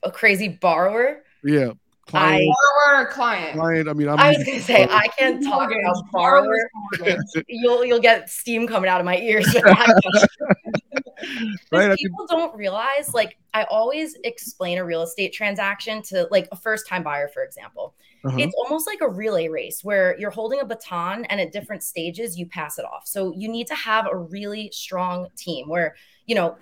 A 0.03 0.11
crazy 0.11 0.49
borrower. 0.49 1.23
Yeah, 1.45 1.73
client, 2.07 2.51
borrower 2.87 3.03
or 3.03 3.07
client? 3.13 3.59
client. 3.59 3.91
I 3.91 3.93
mean, 3.93 4.09
I'm 4.09 4.19
I 4.19 4.31
was 4.31 4.43
gonna 4.43 4.59
say 4.59 4.89
I 4.91 5.07
can't 5.09 5.43
talk 5.45 5.71
about 5.71 6.03
borrower. 6.11 6.57
Borrower's. 6.99 7.35
You'll 7.47 7.85
you'll 7.85 8.01
get 8.01 8.31
steam 8.31 8.67
coming 8.67 8.89
out 8.89 8.99
of 8.99 9.05
my 9.05 9.19
ears. 9.19 9.55
with 11.21 11.29
that 11.29 11.37
question. 11.37 11.59
right. 11.73 11.85
I 11.85 11.89
mean, 11.89 11.97
people 11.97 12.27
don't 12.29 12.55
realize, 12.57 13.15
like, 13.15 13.39
I 13.55 13.65
always 13.65 14.17
explain 14.25 14.79
a 14.79 14.85
real 14.85 15.03
estate 15.03 15.33
transaction 15.33 16.03
to 16.03 16.29
like 16.31 16.49
a 16.53 16.57
first 16.57 16.87
time 16.87 17.03
buyer, 17.03 17.29
for 17.29 17.43
example. 17.43 17.95
uh-huh. 18.25 18.37
It's 18.39 18.55
almost 18.55 18.87
like 18.87 19.01
a 19.01 19.09
relay 19.09 19.49
race 19.49 19.83
where 19.85 20.19
you're 20.19 20.31
holding 20.31 20.61
a 20.61 20.65
baton 20.65 21.25
and 21.27 21.41
at 21.41 21.53
different 21.53 21.83
stages 21.83 22.39
you 22.39 22.47
pass 22.47 22.79
it 22.79 22.85
off. 22.85 23.07
So 23.07 23.33
you 23.35 23.49
need 23.49 23.67
to 23.69 23.75
have 23.75 24.07
a 24.11 24.17
really 24.17 24.71
strong 24.73 25.29
team 25.37 25.69
where, 25.69 25.97
you 26.27 26.35
know, 26.35 26.57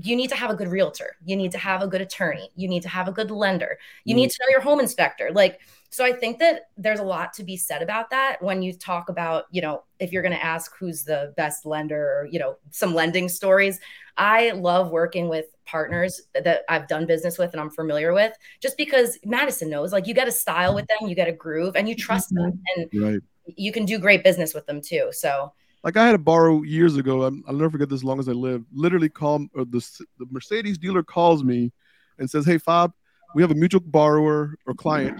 you 0.00 0.14
need 0.14 0.28
to 0.28 0.36
have 0.36 0.50
a 0.50 0.54
good 0.54 0.68
realtor, 0.68 1.16
you 1.24 1.34
need 1.34 1.50
to 1.52 1.58
have 1.58 1.82
a 1.82 1.88
good 1.88 2.00
attorney, 2.00 2.48
you 2.54 2.68
need 2.68 2.82
to 2.82 2.88
have 2.88 3.08
a 3.08 3.12
good 3.12 3.32
lender, 3.32 3.78
you 4.04 4.14
need 4.14 4.30
to 4.30 4.36
know 4.40 4.50
your 4.50 4.60
home 4.60 4.78
inspector. 4.78 5.30
Like, 5.32 5.60
so 5.92 6.06
I 6.06 6.12
think 6.14 6.38
that 6.38 6.70
there's 6.78 7.00
a 7.00 7.04
lot 7.04 7.34
to 7.34 7.44
be 7.44 7.54
said 7.54 7.82
about 7.82 8.08
that 8.10 8.40
when 8.40 8.62
you 8.62 8.72
talk 8.72 9.10
about, 9.10 9.44
you 9.50 9.60
know, 9.60 9.82
if 10.00 10.10
you're 10.10 10.22
going 10.22 10.34
to 10.34 10.42
ask 10.42 10.74
who's 10.78 11.04
the 11.04 11.34
best 11.36 11.66
lender 11.66 12.02
or, 12.02 12.28
you 12.30 12.38
know, 12.38 12.56
some 12.70 12.94
lending 12.94 13.28
stories. 13.28 13.78
I 14.16 14.52
love 14.52 14.90
working 14.90 15.28
with 15.28 15.44
partners 15.66 16.22
that 16.32 16.62
I've 16.70 16.88
done 16.88 17.04
business 17.04 17.36
with 17.36 17.52
and 17.52 17.60
I'm 17.60 17.68
familiar 17.68 18.14
with 18.14 18.32
just 18.60 18.78
because 18.78 19.18
Madison 19.26 19.68
knows 19.68 19.92
like 19.92 20.06
you 20.06 20.14
get 20.14 20.26
a 20.26 20.32
style 20.32 20.74
with 20.74 20.86
them, 20.86 21.10
you 21.10 21.14
get 21.14 21.28
a 21.28 21.32
groove 21.32 21.76
and 21.76 21.86
you 21.86 21.94
trust 21.94 22.30
them 22.30 22.52
mm-hmm. 22.52 22.80
and 22.94 23.02
right. 23.04 23.20
you 23.44 23.70
can 23.70 23.84
do 23.84 23.98
great 23.98 24.24
business 24.24 24.54
with 24.54 24.64
them 24.64 24.80
too. 24.80 25.10
So 25.12 25.52
Like 25.84 25.98
I 25.98 26.06
had 26.06 26.12
to 26.12 26.18
borrow 26.18 26.62
years 26.62 26.96
ago. 26.96 27.24
I'm, 27.24 27.44
I'll 27.46 27.54
never 27.54 27.70
forget 27.70 27.90
this 27.90 28.00
as 28.00 28.04
long 28.04 28.18
as 28.18 28.30
I 28.30 28.32
live. 28.32 28.64
Literally, 28.72 29.10
call 29.10 29.46
or 29.54 29.66
the 29.66 29.86
the 30.18 30.26
Mercedes 30.30 30.78
dealer 30.78 31.02
calls 31.02 31.44
me 31.44 31.70
and 32.18 32.30
says, 32.30 32.46
"Hey, 32.46 32.56
Fob, 32.56 32.94
we 33.34 33.42
have 33.42 33.50
a 33.50 33.54
mutual 33.54 33.80
borrower 33.80 34.56
or 34.66 34.74
client, 34.74 35.18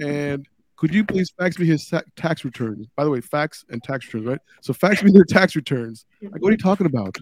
and 0.00 0.46
could 0.76 0.94
you 0.94 1.04
please 1.04 1.30
fax 1.38 1.58
me 1.58 1.66
his 1.66 1.92
tax 2.16 2.44
returns? 2.44 2.86
By 2.96 3.04
the 3.04 3.10
way, 3.10 3.20
fax 3.20 3.64
and 3.68 3.82
tax 3.82 4.06
returns, 4.06 4.26
right? 4.26 4.38
So 4.62 4.72
fax 4.72 5.02
me 5.02 5.10
their 5.12 5.24
tax 5.24 5.54
returns. 5.54 6.06
Go, 6.22 6.28
what 6.38 6.48
are 6.48 6.52
you 6.52 6.56
talking 6.58 6.86
about? 6.86 7.16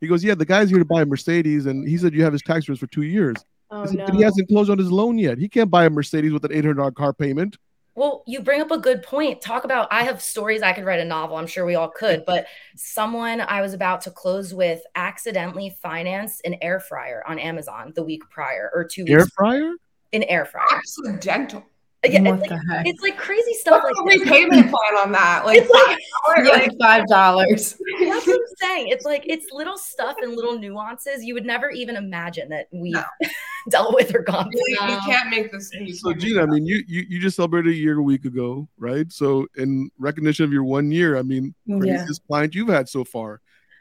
He 0.00 0.06
goes, 0.06 0.22
yeah, 0.22 0.34
the 0.34 0.44
guy's 0.44 0.68
here 0.70 0.78
to 0.78 0.84
buy 0.84 1.02
a 1.02 1.06
Mercedes, 1.06 1.66
and 1.66 1.88
he 1.88 1.96
said 1.96 2.14
you 2.14 2.22
have 2.22 2.32
his 2.32 2.42
tax 2.42 2.68
returns 2.68 2.80
for 2.80 2.86
two 2.86 3.02
years. 3.02 3.36
Oh 3.70 3.86
said, 3.86 3.96
no. 3.96 4.06
but 4.06 4.14
he 4.14 4.22
hasn't 4.22 4.48
closed 4.48 4.70
on 4.70 4.78
his 4.78 4.92
loan 4.92 5.18
yet. 5.18 5.38
He 5.38 5.48
can't 5.48 5.70
buy 5.70 5.86
a 5.86 5.90
Mercedes 5.90 6.32
with 6.32 6.44
an 6.44 6.52
eight 6.52 6.64
hundred 6.64 6.78
dollar 6.78 6.90
car 6.90 7.12
payment. 7.12 7.56
Well, 7.98 8.22
you 8.28 8.42
bring 8.42 8.60
up 8.60 8.70
a 8.70 8.78
good 8.78 9.02
point. 9.02 9.42
Talk 9.42 9.64
about 9.64 9.88
I 9.90 10.04
have 10.04 10.22
stories 10.22 10.62
I 10.62 10.72
could 10.72 10.84
write 10.84 11.00
a 11.00 11.04
novel. 11.04 11.36
I'm 11.36 11.48
sure 11.48 11.66
we 11.66 11.74
all 11.74 11.90
could, 11.90 12.24
but 12.24 12.46
someone 12.76 13.40
I 13.40 13.60
was 13.60 13.74
about 13.74 14.02
to 14.02 14.12
close 14.12 14.54
with 14.54 14.80
accidentally 14.94 15.76
financed 15.82 16.42
an 16.44 16.54
air 16.62 16.78
fryer 16.78 17.24
on 17.26 17.40
Amazon 17.40 17.92
the 17.96 18.04
week 18.04 18.22
prior 18.30 18.70
or 18.72 18.84
two 18.84 19.04
Air 19.08 19.18
weeks 19.18 19.32
fryer? 19.32 19.72
an 20.12 20.22
air 20.22 20.44
fryer. 20.44 20.64
Accidental. 20.70 21.64
Yeah, 22.04 22.20
what 22.22 22.38
it's, 22.38 22.48
the 22.48 22.54
like, 22.54 22.62
heck? 22.70 22.86
it's 22.86 23.02
like 23.02 23.18
crazy 23.18 23.54
stuff 23.54 23.82
What's 23.82 23.98
like 24.00 24.18
the 24.20 24.24
this. 24.24 24.30
repayment 24.30 24.70
plan 24.70 25.04
on 25.04 25.12
that? 25.12 25.44
Like, 25.44 25.58
It's 25.58 25.70
like- 25.70 25.84
five 25.86 25.98
hours, 26.38 26.46
Yeah, 26.46 26.52
like, 26.52 26.70
five 26.80 27.06
dollars. 27.08 27.76
That's 28.00 28.26
what 28.26 28.36
I'm 28.36 28.56
saying. 28.60 28.88
It's 28.88 29.04
like 29.04 29.24
it's 29.26 29.46
little 29.52 29.76
stuff 29.76 30.14
and 30.22 30.36
little 30.36 30.58
nuances 30.58 31.24
you 31.24 31.34
would 31.34 31.44
never 31.44 31.70
even 31.70 31.96
imagine 31.96 32.48
that 32.50 32.68
we've 32.72 32.94
No. 32.94 33.02
dealt 33.70 33.94
with 33.94 34.14
or 34.14 34.20
gone 34.20 34.44
through. 34.50 34.60
you, 34.68 34.76
you 34.94 34.98
can't 35.06 35.28
make 35.28 35.50
this. 35.50 35.70
you 35.74 35.92
So 35.92 36.12
Gina, 36.14 36.42
I 36.42 36.46
mean, 36.46 36.64
you, 36.66 36.84
you 36.86 37.04
you 37.08 37.18
just 37.20 37.34
celebrated 37.36 37.70
a 37.72 37.76
year 37.76 37.98
a 37.98 38.02
week 38.02 38.24
ago, 38.24 38.68
right? 38.78 39.10
So 39.10 39.48
in 39.56 39.90
recognition 39.98 40.44
of 40.44 40.52
your 40.52 40.64
one 40.64 40.92
year, 40.92 41.16
I 41.18 41.22
mean, 41.22 41.52
Yeah. 41.66 41.78
craziest 41.80 42.24
client 42.28 42.54
you've 42.54 42.68
had 42.68 42.88
so 42.88 43.02
far. 43.04 43.40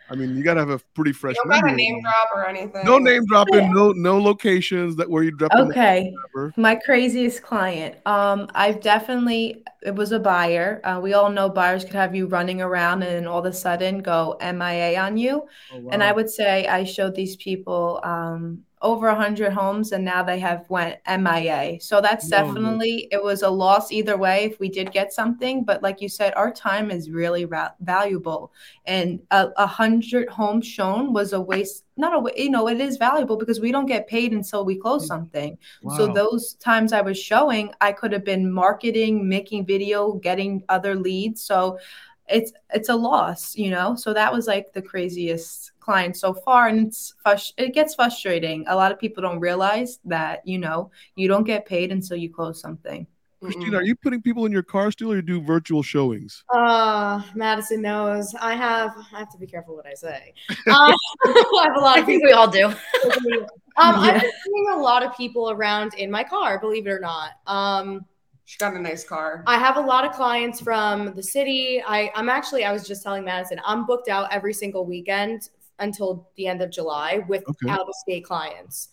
I 0.09 0.15
mean, 0.15 0.37
you 0.37 0.43
gotta 0.43 0.61
have 0.61 0.69
a 0.69 0.79
pretty 0.95 1.11
fresh. 1.11 1.35
you 1.35 1.43
don't 1.49 1.61
got 1.61 1.71
a 1.71 1.75
name 1.75 2.01
drop 2.01 2.29
or 2.33 2.47
anything. 2.47 2.85
No 2.85 2.97
name 2.97 3.25
dropping, 3.25 3.73
no 3.73 3.91
no 3.91 4.17
locations 4.17 4.95
that 4.95 5.09
where 5.09 5.23
you 5.23 5.31
drop. 5.31 5.51
Okay. 5.53 6.13
My 6.55 6.75
craziest 6.75 7.43
client. 7.43 7.95
Um, 8.05 8.49
I've 8.55 8.79
definitely 8.81 9.63
it 9.81 9.95
was 9.95 10.11
a 10.11 10.19
buyer. 10.19 10.81
Uh, 10.83 10.99
we 11.01 11.13
all 11.13 11.29
know 11.29 11.49
buyers 11.49 11.83
could 11.83 11.95
have 11.95 12.15
you 12.15 12.27
running 12.27 12.61
around 12.61 13.03
and 13.03 13.11
then 13.11 13.27
all 13.27 13.39
of 13.39 13.45
a 13.45 13.53
sudden 13.53 13.99
go 13.99 14.37
MIA 14.41 14.99
on 14.99 15.17
you. 15.17 15.47
Oh, 15.73 15.79
wow. 15.79 15.89
And 15.91 16.03
I 16.03 16.11
would 16.11 16.29
say 16.29 16.67
I 16.67 16.83
showed 16.83 17.15
these 17.15 17.35
people 17.35 17.99
um, 18.03 18.63
over 18.81 19.07
a 19.07 19.15
hundred 19.15 19.53
homes, 19.53 19.91
and 19.91 20.05
now 20.05 20.21
they 20.21 20.39
have 20.39 20.69
went 20.69 20.97
MIA. 21.07 21.79
So 21.81 22.01
that's 22.01 22.27
definitely 22.27 23.07
it 23.11 23.21
was 23.21 23.41
a 23.41 23.49
loss 23.49 23.91
either 23.91 24.17
way 24.17 24.45
if 24.45 24.59
we 24.59 24.69
did 24.69 24.91
get 24.91 25.11
something. 25.11 25.63
But 25.63 25.81
like 25.81 26.01
you 26.01 26.09
said, 26.09 26.33
our 26.35 26.51
time 26.51 26.91
is 26.91 27.09
really 27.09 27.45
ra- 27.45 27.71
valuable, 27.79 28.51
and 28.85 29.19
a, 29.31 29.49
a 29.57 29.67
hundred 29.67 30.29
homes 30.29 30.67
shown 30.67 31.13
was 31.13 31.33
a 31.33 31.41
waste. 31.41 31.85
Not 31.97 32.13
a 32.13 32.41
you 32.41 32.51
know 32.51 32.67
it 32.67 32.79
is 32.79 32.97
valuable 32.97 33.37
because 33.37 33.59
we 33.59 33.71
don't 33.71 33.87
get 33.87 34.07
paid 34.07 34.31
until 34.31 34.63
we 34.63 34.75
close 34.75 35.05
mm. 35.05 35.07
something. 35.07 35.57
So 35.95 36.13
those 36.13 36.53
times 36.55 36.93
I 36.93 37.01
was 37.01 37.17
showing, 37.17 37.71
I 37.81 37.91
could 37.91 38.11
have 38.11 38.23
been 38.23 38.51
marketing, 38.51 39.27
making 39.27 39.65
video, 39.65 40.13
getting 40.13 40.63
other 40.69 40.95
leads. 40.95 41.41
So 41.41 41.79
it's 42.27 42.51
it's 42.73 42.89
a 42.89 42.95
loss, 42.95 43.55
you 43.55 43.71
know. 43.71 43.95
So 43.95 44.13
that 44.13 44.31
was 44.31 44.47
like 44.47 44.73
the 44.73 44.81
craziest 44.81 45.71
client 45.87 46.15
so 46.17 46.33
far, 46.33 46.67
and 46.67 46.87
it's 46.87 47.13
frus- 47.25 47.53
it 47.57 47.73
gets 47.73 47.95
frustrating. 47.95 48.65
A 48.67 48.75
lot 48.75 48.91
of 48.91 48.99
people 48.99 49.21
don't 49.27 49.39
realize 49.39 49.91
that 50.05 50.35
you 50.45 50.57
know 50.59 50.91
you 51.15 51.27
don't 51.31 51.45
get 51.53 51.65
paid 51.65 51.91
until 51.97 52.17
you 52.17 52.29
close 52.39 52.59
something. 52.59 53.07
Christina, 53.41 53.77
are 53.77 53.83
you 53.83 53.95
putting 53.95 54.21
people 54.21 54.45
in 54.47 54.51
your 54.51 54.63
car 54.63 54.91
still, 54.91 55.11
or 55.13 55.15
you 55.15 55.21
do 55.21 55.39
virtual 55.39 55.83
showings? 55.83 56.43
Uh, 56.53 57.21
Madison 57.35 57.81
knows. 57.81 58.33
I 58.51 58.53
have. 58.55 58.91
I 59.15 59.19
have 59.19 59.31
to 59.31 59.37
be 59.37 59.47
careful 59.47 59.75
what 59.75 59.85
I 59.87 59.93
say. 59.93 60.33
Uh, 60.49 60.91
I 61.25 61.63
have 61.67 61.77
a 61.77 61.79
lot 61.79 61.97
I 61.97 61.99
of 62.01 62.05
think 62.07 62.23
people. 62.23 62.29
we 62.29 62.33
all 62.33 62.49
do. 62.49 62.65
Um, 63.79 63.93
Yeah. 64.03 64.09
I've 64.09 64.21
been 64.21 64.31
seeing 64.43 64.67
a 64.73 64.77
lot 64.89 65.03
of 65.05 65.15
people 65.15 65.51
around 65.51 65.93
in 65.93 66.09
my 66.09 66.23
car. 66.23 66.59
Believe 66.59 66.87
it 66.87 66.89
or 66.89 66.99
not. 66.99 67.29
Um, 67.45 68.05
She 68.45 68.57
got 68.57 68.73
a 68.73 68.79
nice 68.79 69.03
car. 69.03 69.43
I 69.45 69.59
have 69.59 69.77
a 69.77 69.85
lot 69.93 70.03
of 70.03 70.13
clients 70.13 70.59
from 70.59 71.13
the 71.13 71.21
city. 71.21 71.83
I, 71.95 72.11
I'm 72.15 72.27
actually. 72.27 72.63
I 72.65 72.71
was 72.73 72.87
just 72.87 73.03
telling 73.03 73.23
Madison. 73.23 73.61
I'm 73.63 73.85
booked 73.85 74.09
out 74.09 74.29
every 74.37 74.53
single 74.63 74.83
weekend 74.83 75.49
until 75.79 76.29
the 76.35 76.47
end 76.47 76.61
of 76.61 76.71
July 76.71 77.23
with 77.27 77.43
Okay. 77.47 77.69
out 77.69 77.87
of 77.87 77.93
state 77.95 78.23
clients. 78.23 78.89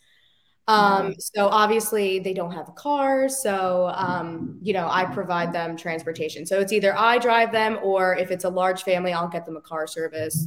Um, 0.66 1.14
so 1.18 1.48
obviously 1.48 2.20
they 2.20 2.32
don't 2.32 2.52
have 2.52 2.70
a 2.70 2.72
car. 2.72 3.28
So, 3.28 3.92
um, 3.94 4.58
you 4.62 4.72
know, 4.72 4.88
I 4.90 5.04
provide 5.04 5.52
them 5.52 5.76
transportation. 5.76 6.46
So 6.46 6.58
it's 6.58 6.72
either 6.72 6.96
I 6.96 7.18
drive 7.18 7.52
them 7.52 7.78
or 7.82 8.16
if 8.16 8.30
it's 8.30 8.44
a 8.44 8.48
large 8.48 8.82
family, 8.82 9.12
I'll 9.12 9.28
get 9.28 9.44
them 9.44 9.58
a 9.58 9.60
car 9.60 9.86
service. 9.86 10.46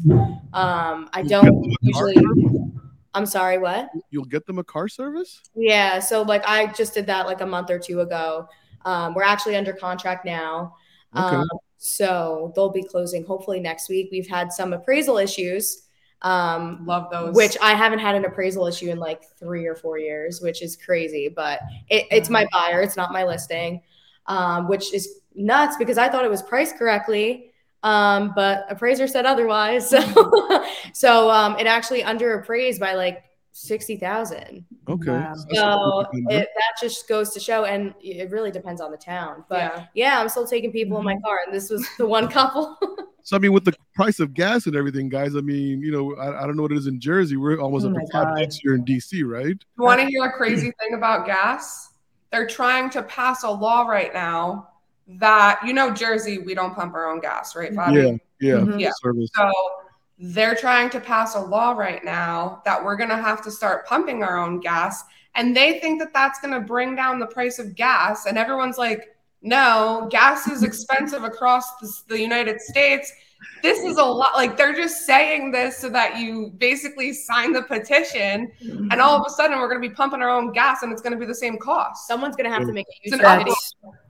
Um, 0.54 1.08
I 1.14 1.22
don't 1.22 1.46
get 1.46 1.54
them 1.54 1.72
a 1.72 1.92
car 1.94 2.10
usually, 2.10 2.72
I'm 3.14 3.28
sorry, 3.28 3.60
what? 3.60 3.90
You'll 4.10 4.26
get 4.26 4.48
them 4.48 4.58
a 4.58 4.64
car 4.64 4.88
service. 4.88 5.42
Yeah. 5.56 6.00
So 6.00 6.24
like 6.24 6.44
I 6.48 6.74
just 6.74 6.96
did 6.96 7.06
that 7.06 7.28
like 7.28 7.42
a 7.42 7.46
month 7.46 7.70
or 7.70 7.78
two 7.78 8.02
ago. 8.02 8.48
Um, 8.86 9.14
we're 9.14 9.24
actually 9.24 9.56
under 9.56 9.74
contract 9.74 10.26
now. 10.26 10.76
Okay. 11.16 11.36
Um, 11.36 11.48
so 11.78 12.52
they'll 12.56 12.72
be 12.72 12.84
closing 12.84 13.24
hopefully 13.24 13.60
next 13.60 13.88
week. 13.88 14.10
We've 14.12 14.28
had 14.28 14.52
some 14.52 14.74
appraisal 14.74 15.20
issues. 15.20 15.84
Um, 16.22 16.86
Love 16.86 17.12
those. 17.12 17.36
which 17.36 17.58
I 17.62 17.74
haven't 17.74 18.00
had 18.00 18.16
an 18.16 18.26
appraisal 18.26 18.66
issue 18.66 18.90
in 18.90 18.98
like 18.98 19.24
three 19.38 19.68
or 19.68 19.76
four 19.76 20.00
years, 20.00 20.42
which 20.42 20.62
is 20.62 20.76
crazy. 20.76 21.28
But 21.30 21.60
it, 21.90 22.06
it's 22.10 22.30
my 22.30 22.48
buyer, 22.52 22.82
it's 22.82 22.98
not 22.98 23.12
my 23.12 23.24
listing, 23.24 23.82
um, 24.26 24.68
which 24.68 24.94
is 24.94 25.20
nuts 25.36 25.78
because 25.78 25.98
I 25.98 26.10
thought 26.10 26.26
it 26.26 26.32
was 26.32 26.42
priced 26.42 26.78
correctly, 26.78 27.52
um, 27.84 28.34
but 28.36 28.66
appraiser 28.70 29.08
said 29.08 29.26
otherwise. 29.26 29.94
So, 30.14 30.66
so 30.94 31.30
um, 31.30 31.58
it 31.60 31.68
actually 31.68 32.04
under 32.04 32.40
appraised 32.40 32.80
by 32.80 32.94
like 32.96 33.24
sixty 33.58 33.98
thousand. 33.98 34.66
Okay. 34.88 35.12
Wow. 35.12 35.34
So 35.36 35.46
that's 35.50 35.58
a 35.60 35.62
So 35.62 36.04
pretty 36.10 36.22
good 36.26 36.32
number. 36.32 36.44
it, 36.44 36.50
that 36.56 36.82
just 36.82 37.08
goes 37.08 37.32
to 37.34 37.40
show, 37.40 37.66
and 37.66 37.94
it 38.02 38.30
really 38.30 38.52
depends 38.52 38.80
on 38.82 38.92
the 38.92 38.98
town. 38.98 39.44
But 39.50 39.58
Yeah. 39.58 39.86
yeah, 39.94 40.20
I'm 40.22 40.30
still 40.30 40.46
taking 40.48 40.72
people 40.72 40.98
in 41.00 41.04
my 41.04 41.18
car, 41.26 41.40
and 41.46 41.54
this 41.54 41.70
was 41.70 41.88
the 41.98 42.06
one 42.08 42.28
couple. 42.28 42.78
So 43.24 43.36
I 43.36 43.40
mean, 43.40 43.52
with 43.52 43.66
the 43.66 43.74
price 43.94 44.22
of 44.22 44.34
gas 44.34 44.68
and 44.68 44.76
everything, 44.78 45.10
guys. 45.10 45.36
I 45.36 45.42
mean, 45.42 45.82
you 45.82 45.92
know, 45.92 46.16
I, 46.16 46.44
I 46.44 46.48
don't 46.48 46.56
know 46.56 46.62
what 46.62 46.72
it 46.72 46.78
is 46.78 46.88
in 46.88 46.98
Jersey. 46.98 47.36
We're 47.36 47.60
almost 47.60 47.86
Oh 47.86 47.90
up 47.90 47.96
to 47.96 48.08
five 48.14 48.28
bucks 48.38 48.56
here 48.56 48.74
in 48.74 48.86
DC, 48.86 49.22
right? 49.30 49.48
You 49.48 49.84
want 49.84 50.00
to 50.00 50.08
hear 50.08 50.24
a 50.24 50.32
crazy 50.32 50.72
thing 50.80 50.94
about 50.94 51.26
gas? 51.26 51.90
They're 52.32 52.48
trying 52.48 52.90
to 52.92 53.04
pass 53.04 53.44
a 53.44 53.50
law 53.50 53.82
right 53.86 54.14
now 54.14 54.70
that 55.20 55.60
you 55.66 55.74
know 55.74 55.92
Jersey, 55.94 56.38
we 56.40 56.54
don't 56.54 56.74
pump 56.74 56.94
our 56.94 57.12
own 57.12 57.20
gas, 57.20 57.54
right, 57.54 57.74
Fabi? 57.74 57.96
Yeah, 58.40 58.50
yeah, 58.50 58.60
Mhm. 58.64 58.80
Yeah. 58.80 58.92
service. 59.04 59.30
So 59.36 59.52
they're 60.20 60.56
trying 60.56 60.90
to 60.90 61.00
pass 61.00 61.36
a 61.36 61.40
law 61.40 61.72
right 61.72 62.04
now 62.04 62.62
that 62.66 62.84
we're 62.84 62.96
going 62.96 63.10
to 63.10 63.18
have 63.18 63.44
to 63.44 63.52
start 63.52 63.86
pumping 63.86 64.24
our 64.24 64.38
own 64.38 64.60
gas. 64.60 65.04
And 65.36 65.56
they 65.56 65.80
think 65.80 66.00
that 66.00 66.14
that's 66.14 66.40
going 66.42 66.54
to 66.54 66.60
bring 66.60 66.96
down 66.96 67.20
the 67.20 67.28
price 67.28 67.60
of 67.60 67.76
gas. 67.76 68.26
And 68.26 68.38
everyone's 68.38 68.80
like, 68.80 69.16
no, 69.42 70.08
gas 70.10 70.48
is 70.48 70.64
expensive 70.64 71.24
across 71.24 71.78
the, 71.78 72.16
the 72.16 72.20
United 72.20 72.60
States. 72.60 73.12
This 73.64 73.80
is 73.80 73.98
a 73.98 74.04
lot. 74.04 74.36
Like 74.36 74.56
they're 74.58 74.74
just 74.76 75.06
saying 75.06 75.52
this 75.52 75.78
so 75.78 75.90
that 75.90 76.18
you 76.20 76.52
basically 76.58 77.14
sign 77.14 77.54
the 77.54 77.64
petition. 77.64 78.52
Mm-hmm. 78.64 78.92
And 78.92 79.02
all 79.02 79.20
of 79.20 79.26
a 79.26 79.30
sudden, 79.30 79.58
we're 79.60 79.68
going 79.70 79.82
to 79.82 79.88
be 79.90 79.94
pumping 79.94 80.22
our 80.22 80.30
own 80.30 80.52
gas 80.52 80.84
and 80.84 80.92
it's 80.92 81.02
going 81.02 81.14
to 81.14 81.20
be 81.20 81.26
the 81.26 81.36
same 81.36 81.58
cost. 81.58 82.08
Someone's 82.08 82.36
gonna 82.36 82.50
have 82.50 82.66
to 82.68 82.74
make 82.74 82.86
a 82.88 82.92
It's 83.04 83.16
YouTube 83.22 83.56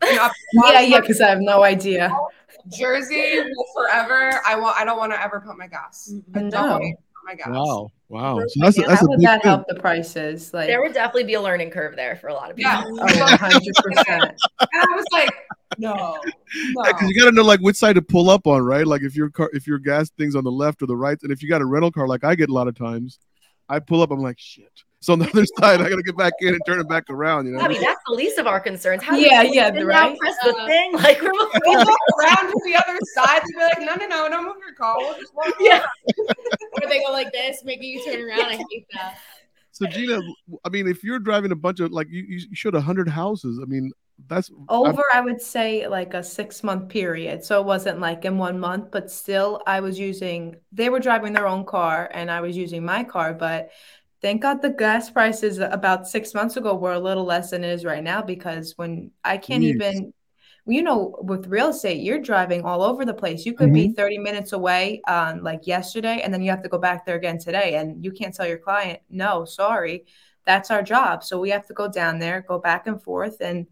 video. 0.01 0.29
Yeah, 0.53 0.81
yeah, 0.81 0.99
because 0.99 1.21
I 1.21 1.29
have 1.29 1.39
no 1.41 1.63
idea. 1.63 2.11
Jersey 2.77 3.41
forever. 3.73 4.41
I 4.45 4.55
want. 4.59 4.77
I 4.77 4.83
don't 4.85 4.97
want 4.97 5.13
to 5.13 5.21
ever 5.23 5.39
pump 5.39 5.57
my 5.57 5.67
gas. 5.67 6.09
Mm-hmm. 6.13 6.37
I 6.37 6.39
don't 6.41 6.49
No. 6.49 6.61
want 6.67 6.83
to 6.83 6.89
pump 6.89 6.99
my 7.25 7.35
gas. 7.35 7.47
Wow, 7.49 7.91
wow. 8.09 8.39
So 8.47 8.59
that's 8.61 8.77
a, 8.77 8.81
How 8.83 8.87
that's 8.89 9.01
a 9.03 9.07
would 9.07 9.21
that 9.21 9.41
thing. 9.41 9.49
help 9.51 9.67
the 9.67 9.75
prices? 9.75 10.53
Like, 10.53 10.67
There 10.67 10.81
would 10.81 10.93
definitely 10.93 11.23
be 11.25 11.35
a 11.35 11.41
learning 11.41 11.69
curve 11.71 11.95
there 11.95 12.15
for 12.17 12.27
a 12.27 12.33
lot 12.33 12.49
of 12.51 12.57
people. 12.57 12.71
Yeah. 12.71 12.83
oh, 12.85 13.05
100%. 13.05 14.35
And 14.59 14.69
I 14.73 14.95
was 14.95 15.05
like, 15.11 15.29
no, 15.77 15.93
no. 15.95 16.84
Yeah, 16.86 16.91
because 16.93 17.10
you 17.10 17.15
got 17.19 17.25
to 17.30 17.32
know 17.32 17.43
like 17.43 17.60
which 17.60 17.75
side 17.75 17.93
to 17.95 18.01
pull 18.01 18.30
up 18.30 18.47
on, 18.47 18.62
right? 18.63 18.86
Like 18.88 19.01
if 19.01 19.15
your 19.15 19.30
car, 19.30 19.49
if 19.53 19.67
your 19.67 19.80
gas 19.80 20.10
thing's 20.17 20.36
on 20.36 20.43
the 20.43 20.51
left 20.51 20.82
or 20.82 20.86
the 20.88 20.95
right, 20.95 21.17
and 21.23 21.32
if 21.32 21.41
you 21.43 21.49
got 21.49 21.62
a 21.62 21.65
rental 21.65 21.91
car, 21.91 22.08
like 22.08 22.23
I 22.23 22.36
get 22.36 22.49
a 22.49 22.53
lot 22.53 22.67
of 22.67 22.75
times, 22.77 23.19
I 23.69 23.80
pull 23.80 24.01
up, 24.01 24.12
I'm 24.12 24.19
like, 24.21 24.39
shit. 24.39 24.71
So 24.99 25.13
on 25.13 25.19
the 25.19 25.30
other 25.30 25.45
side, 25.60 25.80
I 25.82 25.89
got 25.89 25.97
to 25.97 26.03
get 26.03 26.17
back 26.17 26.34
in 26.39 26.49
and 26.49 26.60
turn 26.65 26.80
it 26.80 26.88
back 26.89 27.03
around. 27.10 27.45
You 27.45 27.51
know, 27.53 27.60
I 27.60 27.67
mean, 27.67 27.82
that's 27.82 27.99
the 28.08 28.13
least 28.13 28.39
of 28.39 28.47
our 28.47 28.60
concerns. 28.60 29.03
How 29.03 29.15
do 29.15 29.21
Yeah, 29.21 29.43
you 29.43 29.53
yeah, 29.53 29.67
sit 29.67 29.75
down, 29.75 29.86
right? 29.88 30.17
Press 30.17 30.36
the 30.43 30.56
Uh, 30.56 30.65
thing. 30.67 30.93
Like 30.93 31.21
we're 31.21 31.32
We 31.65 31.75
walk 31.75 31.97
around 32.19 32.47
to 32.51 32.62
the 32.65 32.75
other 32.75 32.97
side 33.13 33.41
and 33.43 33.51
be 33.56 33.62
like, 33.62 33.80
no, 33.80 33.93
no, 33.95 34.08
no, 34.08 34.30
don't 34.30 34.45
move 34.45 34.56
your 34.65 34.73
car. 34.73 34.95
We'll 34.97 35.13
just 35.19 35.36
walk 35.36 35.53
Yeah. 35.60 35.84
Or 36.82 36.89
they 36.89 36.99
go 37.06 37.12
like 37.12 37.32
this, 37.32 37.63
making 37.63 37.89
you 37.91 38.03
turn 38.06 38.21
around. 38.27 38.39
I 38.45 38.56
hate 38.71 38.86
that. 38.93 39.17
so 39.71 39.86
Gina, 39.86 40.19
I 40.65 40.69
mean, 40.69 40.88
if 40.88 41.03
you're 41.03 41.19
driving 41.19 41.51
a 41.51 41.56
bunch 41.56 41.80
of 41.80 41.91
like 41.91 42.08
you, 42.10 42.23
you 42.23 42.56
showed 42.56 42.73
a 42.73 42.82
hundred 42.82 43.08
houses. 43.10 43.60
I 43.62 43.65
mean, 43.65 43.91
that's 44.25 44.51
Over, 44.67 45.03
I 45.13 45.21
would 45.21 45.41
say 45.41 45.88
like 45.88 46.13
a 46.13 46.23
six 46.23 46.63
month 46.63 46.89
period. 46.89 47.43
So 47.43 47.62
it 47.62 47.65
wasn't 47.65 47.99
like 47.99 48.25
in 48.25 48.38
one 48.38 48.60
month, 48.60 48.91
but 48.91 49.12
still, 49.12 49.62
I 49.67 49.80
was 49.80 49.99
using, 49.99 50.56
they 50.71 50.89
were 50.89 50.99
driving 50.99 51.34
their 51.34 51.47
own 51.47 51.65
car 51.65 52.10
and 52.13 52.32
I 52.32 52.41
was 52.41 52.58
using 52.58 52.84
my 52.84 53.03
car. 53.03 53.34
But 53.34 53.69
thank 54.21 54.41
God 54.41 54.62
the 54.62 54.71
gas 54.71 55.10
prices 55.10 55.60
about 55.60 56.08
six 56.08 56.34
months 56.34 56.58
ago 56.58 56.75
were 56.75 56.93
a 56.93 56.99
little 56.99 57.25
less 57.25 57.51
than 57.51 57.63
it 57.63 57.71
is 57.71 57.86
right 57.86 58.03
now 58.03 58.21
because 58.21 58.73
when 58.75 59.12
I 59.23 59.38
can't 59.38 59.63
Jeez. 59.63 59.75
even, 59.75 60.13
you 60.65 60.82
know, 60.82 61.15
with 61.21 61.47
real 61.47 61.69
estate, 61.69 62.01
you're 62.01 62.19
driving 62.19 62.63
all 62.63 62.82
over 62.82 63.06
the 63.06 63.13
place. 63.13 63.45
You 63.45 63.53
could 63.53 63.71
be 63.71 63.86
mm-hmm. 63.86 63.93
30 63.93 64.17
minutes 64.17 64.51
away 64.51 65.01
on 65.08 65.43
like 65.43 65.67
yesterday, 65.67 66.21
and 66.23 66.34
then 66.34 66.41
you 66.41 66.49
have 66.49 66.63
to 66.63 66.69
go 66.69 66.80
back 66.80 67.06
there 67.06 67.15
again 67.15 67.38
today. 67.38 67.75
And 67.75 68.03
you 68.03 68.12
can't 68.12 68.34
tell 68.34 68.47
your 68.47 68.58
client, 68.58 68.99
no, 69.10 69.45
sorry, 69.45 70.06
that's 70.45 70.71
our 70.71 70.82
job. 70.82 71.23
So 71.23 71.39
we 71.39 71.51
have 71.51 71.67
to 71.67 71.73
go 71.73 71.88
down 71.88 72.19
there, 72.19 72.43
go 72.45 72.60
back 72.60 72.88
and 72.88 73.01
forth. 73.01 73.39
And 73.39 73.67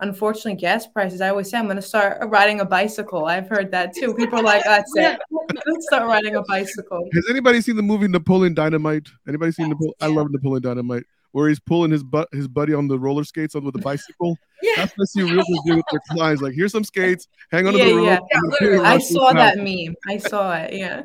unfortunately, 0.00 0.54
gas 0.54 0.86
prices, 0.86 1.20
I 1.20 1.28
always 1.30 1.50
say 1.50 1.58
I'm 1.58 1.64
going 1.64 1.76
to 1.76 1.82
start 1.82 2.18
riding 2.28 2.60
a 2.60 2.64
bicycle. 2.64 3.26
I've 3.26 3.48
heard 3.48 3.70
that 3.72 3.94
too. 3.94 4.14
People 4.14 4.38
are 4.40 4.42
like, 4.42 4.64
that's 4.64 4.90
it. 4.96 5.18
Let's 5.66 5.86
start 5.86 6.06
riding 6.06 6.36
a 6.36 6.42
bicycle. 6.42 7.08
Has 7.14 7.26
anybody 7.30 7.60
seen 7.60 7.76
the 7.76 7.82
movie 7.82 8.08
Napoleon 8.08 8.54
Dynamite? 8.54 9.08
Anybody 9.26 9.52
seen 9.52 9.68
Napoleon? 9.68 9.94
I 10.00 10.06
love 10.06 10.28
Napoleon 10.30 10.62
Dynamite, 10.62 11.04
where 11.32 11.48
he's 11.48 11.60
pulling 11.60 11.90
his 11.90 12.02
butt 12.04 12.28
his 12.32 12.48
buddy 12.48 12.74
on 12.74 12.88
the 12.88 12.98
roller 12.98 13.24
skates 13.24 13.54
on 13.54 13.64
with 13.64 13.74
the 13.74 13.80
bicycle. 13.80 14.36
Yeah. 14.62 14.72
That's 14.76 14.92
what 14.96 15.04
I 15.04 15.06
see 15.06 15.20
realtors 15.20 15.64
do 15.66 15.76
with 15.76 15.84
their 15.90 16.00
clients. 16.10 16.42
Like, 16.42 16.54
here's 16.54 16.72
some 16.72 16.84
skates, 16.84 17.28
hang 17.50 17.66
on 17.66 17.72
to 17.74 17.78
Yeah, 17.78 17.84
the 17.86 17.94
rope. 17.94 18.04
yeah. 18.06 18.18
I'm 18.34 18.42
gonna 18.42 18.56
pull 18.58 18.68
literally. 18.68 18.76
you 18.76 18.84
I 18.94 18.98
saw 18.98 19.32
that 19.32 19.56
meme. 19.58 19.94
I 20.08 20.16
saw 20.18 20.54
it. 20.56 20.74
Yeah. 20.74 21.02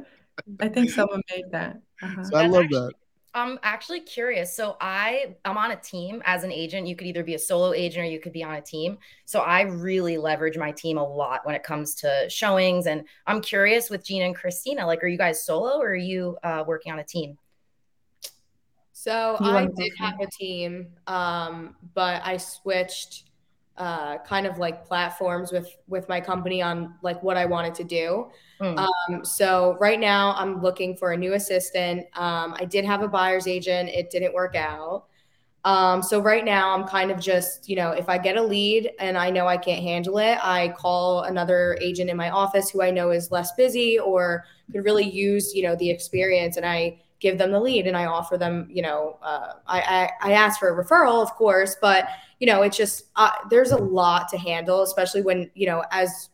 I 0.60 0.68
think 0.68 0.90
someone 0.90 1.22
made 1.36 1.46
that. 1.52 1.80
Uh-huh. 2.02 2.24
So 2.24 2.36
I 2.38 2.48
love 2.48 2.68
that. 2.70 2.94
I'm 3.36 3.60
actually 3.64 4.02
curious. 4.02 4.56
So 4.56 4.78
I 4.80 5.36
I'm 5.44 5.58
on 5.58 5.72
a 5.72 5.76
team 5.76 6.22
as 6.26 6.44
an 6.44 6.52
agent. 6.52 6.88
You 6.88 6.96
could 6.96 7.08
either 7.08 7.24
be 7.24 7.34
a 7.34 7.40
solo 7.40 7.74
agent 7.74 8.06
or 8.06 8.10
you 8.10 8.20
could 8.20 8.32
be 8.32 8.44
on 8.44 8.56
a 8.56 8.62
team. 8.62 8.98
So 9.26 9.40
I 9.40 9.62
really 9.62 10.18
leverage 10.18 10.58
my 10.58 10.72
team 10.72 10.98
a 10.98 11.04
lot 11.04 11.46
when 11.46 11.56
it 11.56 11.64
comes 11.64 11.96
to 11.96 12.30
showings. 12.30 12.86
And 12.86 13.06
I'm 13.26 13.42
curious 13.42 13.90
with 13.90 14.06
Gina 14.06 14.26
and 14.26 14.36
Christina, 14.36 14.86
like, 14.86 15.04
are 15.04 15.08
you 15.08 15.18
guys 15.18 15.44
solo 15.44 15.80
or 15.80 15.90
are 15.90 15.96
you 15.96 16.38
uh, 16.44 16.64
working 16.68 16.92
on 16.92 17.00
a 17.00 17.04
team? 17.04 17.38
So 18.92 19.38
You 19.42 19.50
I 19.50 19.68
did 19.76 19.92
have 19.98 20.20
a 20.22 20.28
team, 20.28 20.88
um, 21.08 21.76
but 21.94 22.22
I 22.24 22.38
switched 22.38 23.26
uh, 23.78 24.20
kind 24.20 24.46
of 24.46 24.60
like 24.60 24.86
platforms 24.86 25.52
with 25.52 25.76
with 25.88 26.08
my 26.08 26.22
company 26.22 26.62
on 26.62 26.94
like 27.02 27.22
what 27.24 27.38
I 27.38 27.46
wanted 27.46 27.74
to 27.76 27.84
do. 27.84 28.30
Hmm. 28.60 28.78
Um, 28.78 29.26
so 29.26 29.78
right 29.80 30.00
now 30.00 30.34
I'm 30.38 30.62
looking 30.62 30.96
for 30.96 31.14
a 31.14 31.18
new 31.18 31.34
assistant. 31.34 32.06
Um, 32.16 32.56
I 32.60 32.66
did 32.66 32.86
have 32.86 33.02
a 33.02 33.08
buyer's 33.08 33.48
agent, 33.48 33.90
it 33.90 34.10
didn't 34.12 34.34
work 34.34 34.56
out. 34.56 35.06
Um, 35.66 36.04
so 36.04 36.20
right 36.20 36.44
now 36.44 36.74
I'm 36.74 36.86
kind 36.86 37.10
of 37.10 37.20
just, 37.22 37.70
you 37.70 37.78
know, 37.78 37.92
if 37.92 38.10
I 38.10 38.18
get 38.18 38.36
a 38.36 38.44
lead 38.44 38.92
and 39.00 39.18
I 39.18 39.30
know 39.30 39.48
I 39.48 39.56
can't 39.56 39.82
handle 39.82 40.18
it, 40.18 40.38
I 40.44 40.74
call 40.78 41.22
another 41.24 41.78
agent 41.82 42.10
in 42.10 42.18
my 42.18 42.30
office 42.32 42.70
who 42.70 42.82
I 42.82 42.92
know 42.92 43.12
is 43.12 43.32
less 43.32 43.54
busy 43.54 43.98
or 43.98 44.44
could 44.72 44.84
really 44.84 45.10
use, 45.10 45.54
you 45.56 45.64
know, 45.64 45.76
the 45.78 45.90
experience 45.90 46.58
and 46.58 46.66
I 46.66 47.00
give 47.24 47.38
them 47.38 47.52
the 47.52 47.60
lead 47.60 47.88
and 47.88 47.96
I 47.96 48.06
offer 48.06 48.38
them, 48.38 48.68
you 48.70 48.82
know, 48.82 49.18
uh, 49.24 49.54
I, 49.66 49.80
I, 49.82 50.30
I 50.30 50.34
ask 50.34 50.60
for 50.60 50.70
a 50.70 50.86
referral, 50.86 51.24
of 51.24 51.32
course, 51.36 51.78
but 51.82 52.10
you 52.40 52.46
know, 52.46 52.62
it's 52.62 52.76
just, 52.76 53.06
uh, 53.16 53.32
there's 53.50 53.72
a 53.72 53.78
lot 53.78 54.28
to 54.28 54.38
handle, 54.38 54.84
especially 54.84 55.22
when, 55.22 55.50
you 55.56 55.66
know, 55.66 55.86
as, 55.92 56.30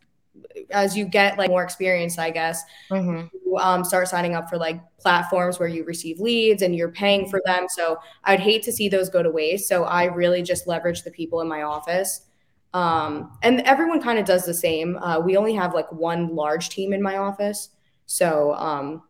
as 0.71 0.97
you 0.97 1.05
get 1.05 1.37
like 1.37 1.49
more 1.49 1.63
experience, 1.63 2.17
I 2.17 2.31
guess, 2.31 2.63
you, 3.45 3.57
um, 3.57 3.83
start 3.83 4.07
signing 4.07 4.33
up 4.33 4.49
for 4.49 4.57
like 4.57 4.81
platforms 4.97 5.59
where 5.59 5.69
you 5.69 5.83
receive 5.83 6.19
leads 6.19 6.63
and 6.63 6.75
you're 6.75 6.91
paying 6.91 7.29
for 7.29 7.39
them. 7.45 7.67
So 7.69 7.99
I'd 8.23 8.39
hate 8.39 8.63
to 8.63 8.71
see 8.71 8.89
those 8.89 9.09
go 9.09 9.21
to 9.21 9.29
waste. 9.29 9.67
So 9.67 9.83
I 9.83 10.05
really 10.05 10.41
just 10.41 10.65
leverage 10.65 11.03
the 11.03 11.11
people 11.11 11.41
in 11.41 11.47
my 11.47 11.61
office. 11.61 12.21
Um, 12.73 13.37
and 13.43 13.61
everyone 13.61 14.01
kind 14.01 14.17
of 14.17 14.25
does 14.25 14.45
the 14.45 14.53
same. 14.53 14.97
Uh, 14.97 15.19
we 15.19 15.37
only 15.37 15.53
have 15.53 15.75
like 15.75 15.91
one 15.91 16.35
large 16.35 16.69
team 16.69 16.93
in 16.93 17.01
my 17.01 17.17
office. 17.17 17.69
So, 18.07 18.55
um, 18.55 19.03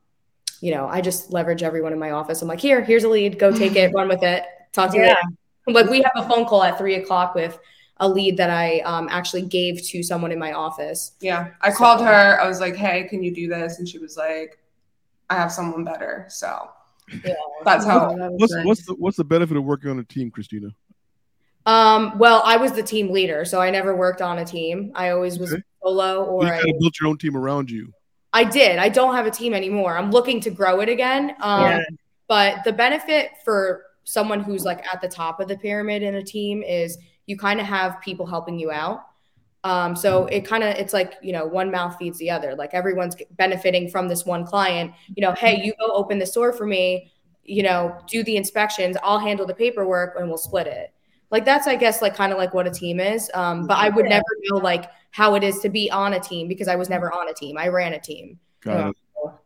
you 0.61 0.73
know, 0.73 0.87
I 0.87 1.01
just 1.01 1.31
leverage 1.31 1.63
everyone 1.63 1.93
in 1.93 1.99
my 1.99 2.11
office. 2.11 2.41
I'm 2.41 2.47
like, 2.47 2.59
here, 2.59 2.83
here's 2.83 3.03
a 3.03 3.09
lead, 3.09 3.39
go 3.39 3.51
take 3.51 3.75
it, 3.75 3.91
run 3.95 4.07
with 4.07 4.23
it, 4.23 4.45
talk 4.73 4.91
to 4.91 4.97
you 4.97 5.03
Yeah. 5.03 5.09
later. 5.09 5.21
Like 5.67 5.89
we 5.89 6.01
have 6.01 6.11
a 6.25 6.27
phone 6.27 6.45
call 6.45 6.63
at 6.63 6.77
three 6.77 6.95
o'clock 6.95 7.35
with 7.35 7.59
a 7.97 8.07
lead 8.09 8.37
that 8.37 8.49
I 8.49 8.79
um, 8.79 9.07
actually 9.11 9.43
gave 9.43 9.81
to 9.87 10.01
someone 10.01 10.31
in 10.31 10.39
my 10.39 10.53
office. 10.53 11.11
Yeah. 11.19 11.49
I 11.61 11.71
called 11.71 12.01
her. 12.01 12.39
I 12.41 12.47
was 12.47 12.59
like, 12.59 12.75
hey, 12.75 13.03
can 13.03 13.21
you 13.23 13.33
do 13.33 13.47
this? 13.47 13.77
And 13.79 13.87
she 13.87 13.99
was 13.99 14.17
like, 14.17 14.57
I 15.29 15.35
have 15.35 15.51
someone 15.51 15.83
better. 15.83 16.25
So 16.29 16.69
Yeah. 17.23 17.33
that's 17.65 17.85
how. 17.85 18.15
What's 18.15 18.55
what's 18.63 18.85
the 18.85 18.95
what's 18.95 19.17
the 19.17 19.23
benefit 19.23 19.57
of 19.57 19.63
working 19.63 19.91
on 19.91 19.99
a 19.99 20.03
team, 20.03 20.31
Christina? 20.31 20.69
Um, 21.65 22.17
well, 22.17 22.41
I 22.45 22.57
was 22.57 22.71
the 22.71 22.81
team 22.81 23.11
leader, 23.11 23.45
so 23.45 23.61
I 23.61 23.69
never 23.69 23.95
worked 23.95 24.21
on 24.21 24.39
a 24.39 24.45
team. 24.45 24.91
I 24.95 25.09
always 25.09 25.37
was 25.37 25.53
Okay. 25.53 25.61
solo 25.83 26.23
or 26.23 26.43
you 26.45 26.49
I, 26.49 26.57
kind 26.57 26.73
of 26.73 26.79
built 26.79 26.99
your 26.99 27.09
own 27.09 27.17
team 27.17 27.37
around 27.37 27.69
you. 27.69 27.93
I 28.33 28.43
did. 28.43 28.77
I 28.77 28.89
don't 28.89 29.15
have 29.15 29.25
a 29.25 29.31
team 29.31 29.53
anymore. 29.53 29.97
I'm 29.97 30.11
looking 30.11 30.39
to 30.41 30.49
grow 30.49 30.81
it 30.81 30.89
again. 30.89 31.35
Um, 31.41 31.61
Yeah. 31.61 31.79
But 32.27 32.63
the 32.63 32.73
benefit 32.73 33.31
for 33.43 33.85
someone 34.03 34.39
who's 34.41 34.63
like 34.63 34.85
at 34.91 35.01
the 35.01 35.07
top 35.07 35.39
of 35.39 35.47
the 35.47 35.57
pyramid 35.57 36.03
in 36.03 36.15
a 36.15 36.23
team 36.23 36.61
is 36.61 36.97
you 37.25 37.37
kind 37.37 37.59
of 37.59 37.65
have 37.65 37.99
people 38.01 38.25
helping 38.25 38.59
you 38.59 38.69
out. 38.71 39.05
Um, 39.63 39.95
so 39.95 40.25
it 40.27 40.45
kind 40.45 40.63
of 40.63 40.75
it's 40.75 40.93
like 40.93 41.15
you 41.21 41.33
know 41.33 41.45
one 41.45 41.69
mouth 41.71 41.95
feeds 41.97 42.17
the 42.19 42.29
other. 42.29 42.55
Like 42.55 42.73
everyone's 42.73 43.15
benefiting 43.31 43.89
from 43.89 44.07
this 44.07 44.25
one 44.25 44.45
client. 44.45 44.93
You 45.15 45.21
know, 45.21 45.33
hey, 45.33 45.59
you 45.63 45.73
go 45.79 45.91
open 45.93 46.19
the 46.19 46.25
store 46.25 46.53
for 46.53 46.65
me. 46.65 47.11
You 47.43 47.63
know, 47.63 47.97
do 48.07 48.23
the 48.23 48.37
inspections. 48.37 48.95
I'll 49.03 49.19
handle 49.19 49.45
the 49.45 49.55
paperwork, 49.55 50.15
and 50.17 50.27
we'll 50.29 50.37
split 50.37 50.67
it. 50.67 50.93
Like 51.31 51.45
that's 51.45 51.67
I 51.67 51.75
guess 51.75 52.01
like 52.01 52.15
kind 52.15 52.31
of 52.31 52.37
like 52.37 52.53
what 52.53 52.67
a 52.67 52.71
team 52.71 52.99
is. 52.99 53.29
Um, 53.33 53.67
but 53.67 53.77
I 53.77 53.89
would 53.89 54.05
never 54.05 54.25
know 54.45 54.57
like 54.57 54.85
how 55.11 55.35
it 55.35 55.43
is 55.43 55.59
to 55.59 55.69
be 55.69 55.89
on 55.91 56.13
a 56.13 56.19
team 56.19 56.47
because 56.47 56.67
I 56.67 56.75
was 56.75 56.89
never 56.89 57.11
on 57.11 57.29
a 57.29 57.33
team. 57.33 57.57
I 57.57 57.67
ran 57.67 57.93
a 57.93 57.99
team. 57.99 58.39
Got 58.61 58.77
Yeah. 58.77 58.89
it. 58.89 58.95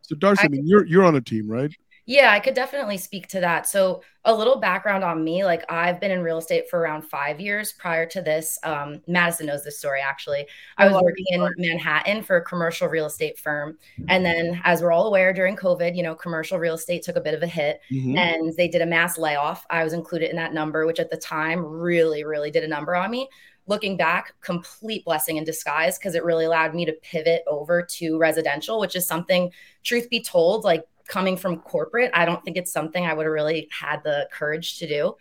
So 0.02 0.14
Darcy, 0.16 0.44
I 0.44 0.48
mean, 0.48 0.66
you're 0.66 0.84
you're 0.86 1.04
on 1.04 1.16
a 1.16 1.20
team, 1.20 1.48
right? 1.48 1.74
Yeah, 2.06 2.32
I 2.32 2.40
could 2.40 2.52
definitely 2.52 2.98
speak 2.98 3.28
to 3.28 3.40
that. 3.40 3.66
So, 3.66 4.02
a 4.26 4.34
little 4.34 4.56
background 4.56 5.04
on 5.04 5.22
me 5.22 5.44
like, 5.44 5.70
I've 5.70 6.00
been 6.00 6.10
in 6.10 6.22
real 6.22 6.38
estate 6.38 6.68
for 6.68 6.78
around 6.78 7.02
five 7.02 7.40
years. 7.40 7.72
Prior 7.72 8.06
to 8.06 8.20
this, 8.20 8.58
um, 8.62 9.00
Madison 9.06 9.46
knows 9.46 9.64
this 9.64 9.78
story 9.78 10.00
actually. 10.02 10.46
I 10.76 10.86
was 10.86 11.02
working 11.02 11.24
in 11.28 11.48
Manhattan 11.56 12.22
for 12.22 12.36
a 12.36 12.44
commercial 12.44 12.88
real 12.88 13.06
estate 13.06 13.38
firm. 13.38 13.78
And 14.08 14.24
then, 14.24 14.60
as 14.64 14.82
we're 14.82 14.92
all 14.92 15.06
aware, 15.06 15.32
during 15.32 15.56
COVID, 15.56 15.96
you 15.96 16.02
know, 16.02 16.14
commercial 16.14 16.58
real 16.58 16.74
estate 16.74 17.02
took 17.02 17.16
a 17.16 17.20
bit 17.22 17.34
of 17.34 17.42
a 17.42 17.46
hit 17.46 17.80
mm-hmm. 17.90 18.16
and 18.18 18.54
they 18.56 18.68
did 18.68 18.82
a 18.82 18.86
mass 18.86 19.16
layoff. 19.16 19.66
I 19.70 19.82
was 19.82 19.94
included 19.94 20.28
in 20.28 20.36
that 20.36 20.52
number, 20.52 20.86
which 20.86 21.00
at 21.00 21.10
the 21.10 21.16
time 21.16 21.64
really, 21.64 22.24
really 22.24 22.50
did 22.50 22.64
a 22.64 22.68
number 22.68 22.94
on 22.94 23.10
me 23.10 23.28
looking 23.66 23.96
back, 23.96 24.34
complete 24.40 25.04
blessing 25.04 25.36
in 25.36 25.44
disguise 25.44 25.98
because 25.98 26.14
it 26.14 26.24
really 26.24 26.44
allowed 26.44 26.74
me 26.74 26.84
to 26.84 26.92
pivot 27.02 27.42
over 27.46 27.82
to 27.82 28.18
residential, 28.18 28.78
which 28.78 28.94
is 28.94 29.06
something, 29.06 29.50
truth 29.82 30.10
be 30.10 30.22
told, 30.22 30.64
like 30.64 30.84
coming 31.06 31.36
from 31.36 31.58
corporate, 31.58 32.10
I 32.14 32.24
don't 32.24 32.42
think 32.44 32.56
it's 32.56 32.72
something 32.72 33.04
I 33.04 33.14
would 33.14 33.26
have 33.26 33.32
really 33.32 33.68
had 33.70 34.02
the 34.04 34.28
courage 34.32 34.78
to 34.78 34.88
do. 34.88 35.16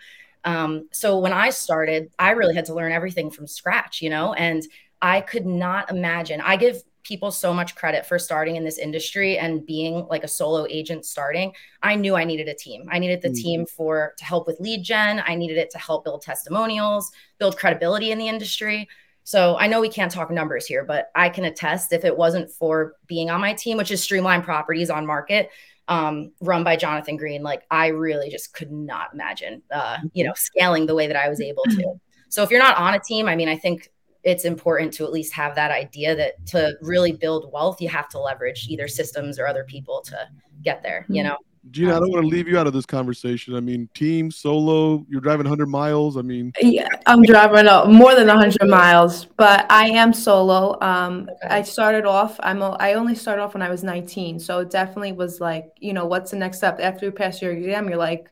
Um, 0.45 0.89
so 0.91 1.19
when 1.19 1.33
I 1.33 1.49
started, 1.49 2.11
I 2.19 2.31
really 2.31 2.55
had 2.55 2.65
to 2.65 2.73
learn 2.73 2.91
everything 2.91 3.31
from 3.31 3.47
scratch, 3.47 4.01
you 4.01 4.09
know, 4.09 4.33
and 4.33 4.63
I 5.01 5.21
could 5.21 5.45
not 5.45 5.89
imagine. 5.89 6.41
I 6.41 6.57
give 6.57 6.81
people 7.03 7.31
so 7.31 7.53
much 7.53 7.75
credit 7.75 8.05
for 8.05 8.17
starting 8.17 8.55
in 8.55 8.63
this 8.63 8.77
industry 8.77 9.37
and 9.37 9.65
being 9.65 10.05
like 10.09 10.23
a 10.23 10.27
solo 10.27 10.65
agent 10.69 11.05
starting. 11.05 11.53
I 11.81 11.95
knew 11.95 12.15
i 12.15 12.23
needed 12.23 12.47
a 12.47 12.53
team. 12.53 12.87
I 12.91 12.99
needed 12.99 13.21
the 13.21 13.29
mm-hmm. 13.29 13.43
team 13.43 13.65
for 13.65 14.13
to 14.17 14.25
help 14.25 14.47
with 14.47 14.59
lead 14.59 14.83
gen. 14.83 15.21
I 15.25 15.35
needed 15.35 15.57
it 15.57 15.69
to 15.71 15.77
help 15.77 16.03
build 16.03 16.21
testimonials 16.21 17.11
build 17.39 17.57
credibility 17.57 18.11
in 18.11 18.17
the 18.17 18.27
industry. 18.27 18.87
So 19.25 19.57
I 19.57 19.67
know 19.67 19.79
we 19.79 19.89
can't 19.89 20.11
talk 20.11 20.29
numbers 20.31 20.65
here, 20.65 20.83
but 20.83 21.09
I 21.15 21.29
can 21.29 21.45
attest 21.45 21.93
if 21.93 22.03
it 22.03 22.15
wasn't 22.15 22.51
for 22.51 22.95
being 23.07 23.29
on 23.29 23.41
my 23.41 23.53
team, 23.53 23.77
which 23.77 23.91
is 23.91 24.03
Streamline 24.03 24.41
Properties 24.41 24.89
on 24.89 25.05
Market, 25.05 25.49
um, 25.87 26.31
run 26.41 26.63
by 26.63 26.75
Jonathan 26.75 27.17
Green, 27.17 27.43
like 27.43 27.63
I 27.71 27.87
really 27.87 28.29
just 28.29 28.53
could 28.53 28.71
not 28.71 29.13
imagine, 29.13 29.61
uh, 29.71 29.97
you 30.13 30.23
know, 30.23 30.33
scaling 30.35 30.85
the 30.85 30.95
way 30.95 31.07
that 31.07 31.15
I 31.15 31.29
was 31.29 31.41
able 31.41 31.63
to. 31.63 31.93
So 32.29 32.41
if 32.41 32.49
you're 32.49 32.59
not 32.59 32.77
on 32.77 32.95
a 32.95 32.99
team, 32.99 33.29
I 33.29 33.35
mean, 33.35 33.47
I 33.47 33.55
think 33.55 33.91
it's 34.23 34.45
important 34.45 34.93
to 34.93 35.03
at 35.03 35.11
least 35.11 35.33
have 35.33 35.55
that 35.55 35.71
idea 35.71 36.15
that 36.15 36.45
to 36.47 36.73
really 36.81 37.11
build 37.11 37.51
wealth, 37.51 37.81
you 37.81 37.89
have 37.89 38.09
to 38.09 38.19
leverage 38.19 38.67
either 38.69 38.87
systems 38.87 39.37
or 39.37 39.47
other 39.47 39.63
people 39.65 40.01
to 40.01 40.17
get 40.63 40.81
there, 40.81 41.05
you 41.09 41.21
mm-hmm. 41.21 41.29
know? 41.29 41.37
Gina, 41.71 41.95
I 41.95 41.99
don't 41.99 42.11
want 42.11 42.23
to 42.23 42.27
leave 42.27 42.47
you 42.47 42.57
out 42.57 42.67
of 42.67 42.73
this 42.73 42.85
conversation. 42.85 43.55
I 43.55 43.61
mean, 43.61 43.87
team, 43.93 44.29
solo, 44.29 45.05
you're 45.07 45.21
driving 45.21 45.45
100 45.45 45.67
miles. 45.67 46.17
I 46.17 46.21
mean, 46.21 46.51
yeah, 46.61 46.89
I'm 47.05 47.21
driving 47.21 47.65
more 47.97 48.15
than 48.15 48.27
100 48.27 48.67
miles, 48.67 49.25
but 49.37 49.65
I 49.71 49.87
am 49.87 50.11
solo. 50.11 50.77
Um, 50.81 51.29
okay. 51.31 51.55
I 51.55 51.61
started 51.61 52.05
off. 52.05 52.37
I'm. 52.43 52.61
A, 52.61 52.71
I 52.81 52.95
only 52.95 53.15
started 53.15 53.41
off 53.41 53.53
when 53.53 53.61
I 53.61 53.69
was 53.69 53.81
19, 53.81 54.41
so 54.41 54.59
it 54.59 54.71
definitely 54.71 55.13
was 55.13 55.39
like, 55.39 55.71
you 55.79 55.93
know, 55.93 56.05
what's 56.05 56.31
the 56.31 56.37
next 56.37 56.57
step 56.57 56.79
after 56.81 57.05
you 57.05 57.13
pass 57.13 57.41
your 57.41 57.53
exam? 57.53 57.87
You're 57.87 57.97
like, 57.97 58.29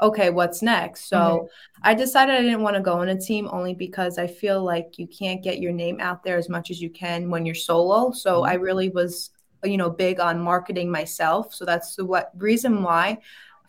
okay, 0.00 0.30
what's 0.30 0.62
next? 0.62 1.08
So 1.08 1.18
mm-hmm. 1.18 1.46
I 1.82 1.94
decided 1.94 2.34
I 2.34 2.42
didn't 2.42 2.62
want 2.62 2.76
to 2.76 2.82
go 2.82 2.94
on 2.94 3.08
a 3.08 3.20
team 3.20 3.48
only 3.52 3.74
because 3.74 4.18
I 4.18 4.26
feel 4.26 4.62
like 4.62 4.98
you 4.98 5.06
can't 5.06 5.42
get 5.42 5.60
your 5.60 5.72
name 5.72 6.00
out 6.00 6.22
there 6.22 6.36
as 6.36 6.48
much 6.48 6.70
as 6.70 6.80
you 6.80 6.90
can 6.90 7.30
when 7.30 7.44
you're 7.44 7.54
solo. 7.54 8.12
So 8.12 8.40
mm-hmm. 8.40 8.50
I 8.50 8.54
really 8.54 8.88
was 8.88 9.30
you 9.62 9.76
know 9.76 9.90
big 9.90 10.20
on 10.20 10.40
marketing 10.40 10.90
myself 10.90 11.52
so 11.52 11.66
that's 11.66 11.94
the 11.94 12.02
what 12.02 12.30
reason 12.34 12.82
why 12.82 13.18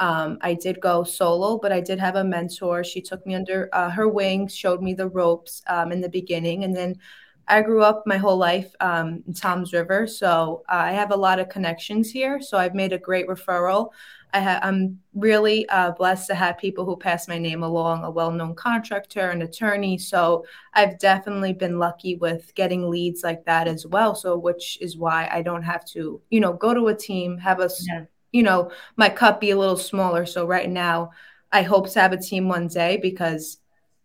um, 0.01 0.39
I 0.41 0.55
did 0.55 0.81
go 0.81 1.03
solo, 1.03 1.59
but 1.59 1.71
I 1.71 1.79
did 1.79 1.99
have 1.99 2.15
a 2.15 2.23
mentor. 2.23 2.83
She 2.83 3.01
took 3.01 3.23
me 3.27 3.35
under 3.35 3.69
uh, 3.71 3.91
her 3.91 4.07
wings, 4.07 4.53
showed 4.55 4.81
me 4.81 4.95
the 4.95 5.07
ropes 5.07 5.61
um, 5.67 5.91
in 5.91 6.01
the 6.01 6.09
beginning, 6.09 6.63
and 6.63 6.75
then 6.75 6.97
I 7.47 7.61
grew 7.61 7.83
up 7.83 8.03
my 8.05 8.17
whole 8.17 8.37
life 8.37 8.73
um, 8.79 9.23
in 9.27 9.33
Toms 9.33 9.73
River, 9.73 10.07
so 10.07 10.63
uh, 10.69 10.75
I 10.75 10.91
have 10.91 11.11
a 11.11 11.17
lot 11.17 11.39
of 11.39 11.49
connections 11.49 12.09
here. 12.09 12.41
So 12.41 12.57
I've 12.57 12.75
made 12.75 12.93
a 12.93 12.97
great 12.97 13.27
referral. 13.27 13.89
I 14.33 14.59
am 14.67 14.99
really 15.13 15.67
uh, 15.67 15.91
blessed 15.91 16.27
to 16.27 16.35
have 16.35 16.57
people 16.57 16.85
who 16.85 16.95
pass 16.95 17.27
my 17.27 17.37
name 17.37 17.63
along, 17.63 18.03
a 18.03 18.11
well-known 18.11 18.55
contractor, 18.55 19.29
an 19.29 19.41
attorney. 19.41 19.97
So 19.97 20.45
I've 20.73 20.97
definitely 20.99 21.53
been 21.53 21.79
lucky 21.79 22.15
with 22.15 22.53
getting 22.55 22.89
leads 22.89 23.23
like 23.23 23.43
that 23.45 23.67
as 23.67 23.85
well. 23.85 24.15
So 24.15 24.37
which 24.37 24.77
is 24.79 24.97
why 24.97 25.29
I 25.31 25.41
don't 25.41 25.63
have 25.63 25.83
to, 25.87 26.21
you 26.29 26.39
know, 26.39 26.53
go 26.53 26.73
to 26.73 26.87
a 26.87 26.95
team, 26.95 27.37
have 27.39 27.59
a, 27.59 27.69
yeah. 27.87 28.05
you 28.31 28.43
know, 28.43 28.71
my 28.95 29.09
cup 29.09 29.41
be 29.41 29.51
a 29.51 29.57
little 29.57 29.77
smaller. 29.77 30.25
So 30.25 30.45
right 30.45 30.69
now, 30.69 31.11
I 31.51 31.63
hope 31.63 31.91
to 31.91 31.99
have 31.99 32.13
a 32.13 32.21
team 32.21 32.47
one 32.47 32.67
day 32.67 32.97
because 33.01 33.57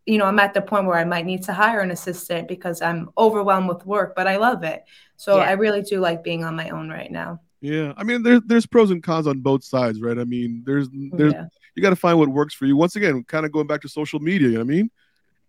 you 0.06 0.18
know, 0.18 0.24
I'm 0.24 0.38
at 0.38 0.54
the 0.54 0.62
point 0.62 0.86
where 0.86 0.96
I 0.96 1.04
might 1.04 1.26
need 1.26 1.42
to 1.44 1.52
hire 1.52 1.80
an 1.80 1.90
assistant 1.90 2.46
because 2.46 2.80
I'm 2.80 3.10
overwhelmed 3.18 3.68
with 3.68 3.84
work, 3.84 4.14
but 4.14 4.26
I 4.26 4.36
love 4.36 4.62
it. 4.62 4.84
So 5.16 5.36
yeah. 5.36 5.42
I 5.42 5.52
really 5.52 5.82
do 5.82 6.00
like 6.00 6.22
being 6.22 6.44
on 6.44 6.54
my 6.54 6.70
own 6.70 6.88
right 6.88 7.10
now. 7.10 7.40
Yeah, 7.60 7.92
I 7.96 8.04
mean, 8.04 8.22
there's 8.22 8.42
there's 8.46 8.66
pros 8.66 8.90
and 8.90 9.02
cons 9.02 9.26
on 9.26 9.40
both 9.40 9.64
sides, 9.64 10.00
right? 10.00 10.18
I 10.18 10.24
mean, 10.24 10.62
there's 10.64 10.88
there's 10.92 11.32
yeah. 11.32 11.46
you 11.74 11.82
got 11.82 11.90
to 11.90 11.96
find 11.96 12.18
what 12.18 12.28
works 12.28 12.54
for 12.54 12.66
you. 12.66 12.76
Once 12.76 12.94
again, 12.96 13.24
kind 13.24 13.44
of 13.44 13.50
going 13.50 13.66
back 13.66 13.80
to 13.82 13.88
social 13.88 14.20
media, 14.20 14.48
you 14.48 14.54
know 14.54 14.60
what 14.60 14.72
I 14.72 14.76
mean? 14.76 14.90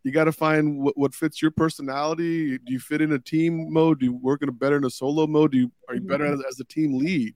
You 0.03 0.11
got 0.11 0.23
to 0.23 0.31
find 0.31 0.79
what, 0.79 0.97
what 0.97 1.13
fits 1.13 1.41
your 1.41 1.51
personality. 1.51 2.57
Do 2.57 2.73
you 2.73 2.79
fit 2.79 3.01
in 3.01 3.11
a 3.11 3.19
team 3.19 3.71
mode? 3.71 3.99
Do 3.99 4.05
you 4.05 4.13
work 4.13 4.41
in 4.41 4.49
a 4.49 4.53
better 4.53 4.77
in 4.77 4.85
a 4.85 4.89
solo 4.89 5.27
mode? 5.27 5.51
Do 5.51 5.57
you 5.57 5.71
are 5.89 5.95
you 5.95 6.01
better 6.01 6.23
mm-hmm. 6.23 6.39
as, 6.39 6.55
as 6.55 6.59
a 6.59 6.63
team 6.63 6.97
lead? 6.97 7.35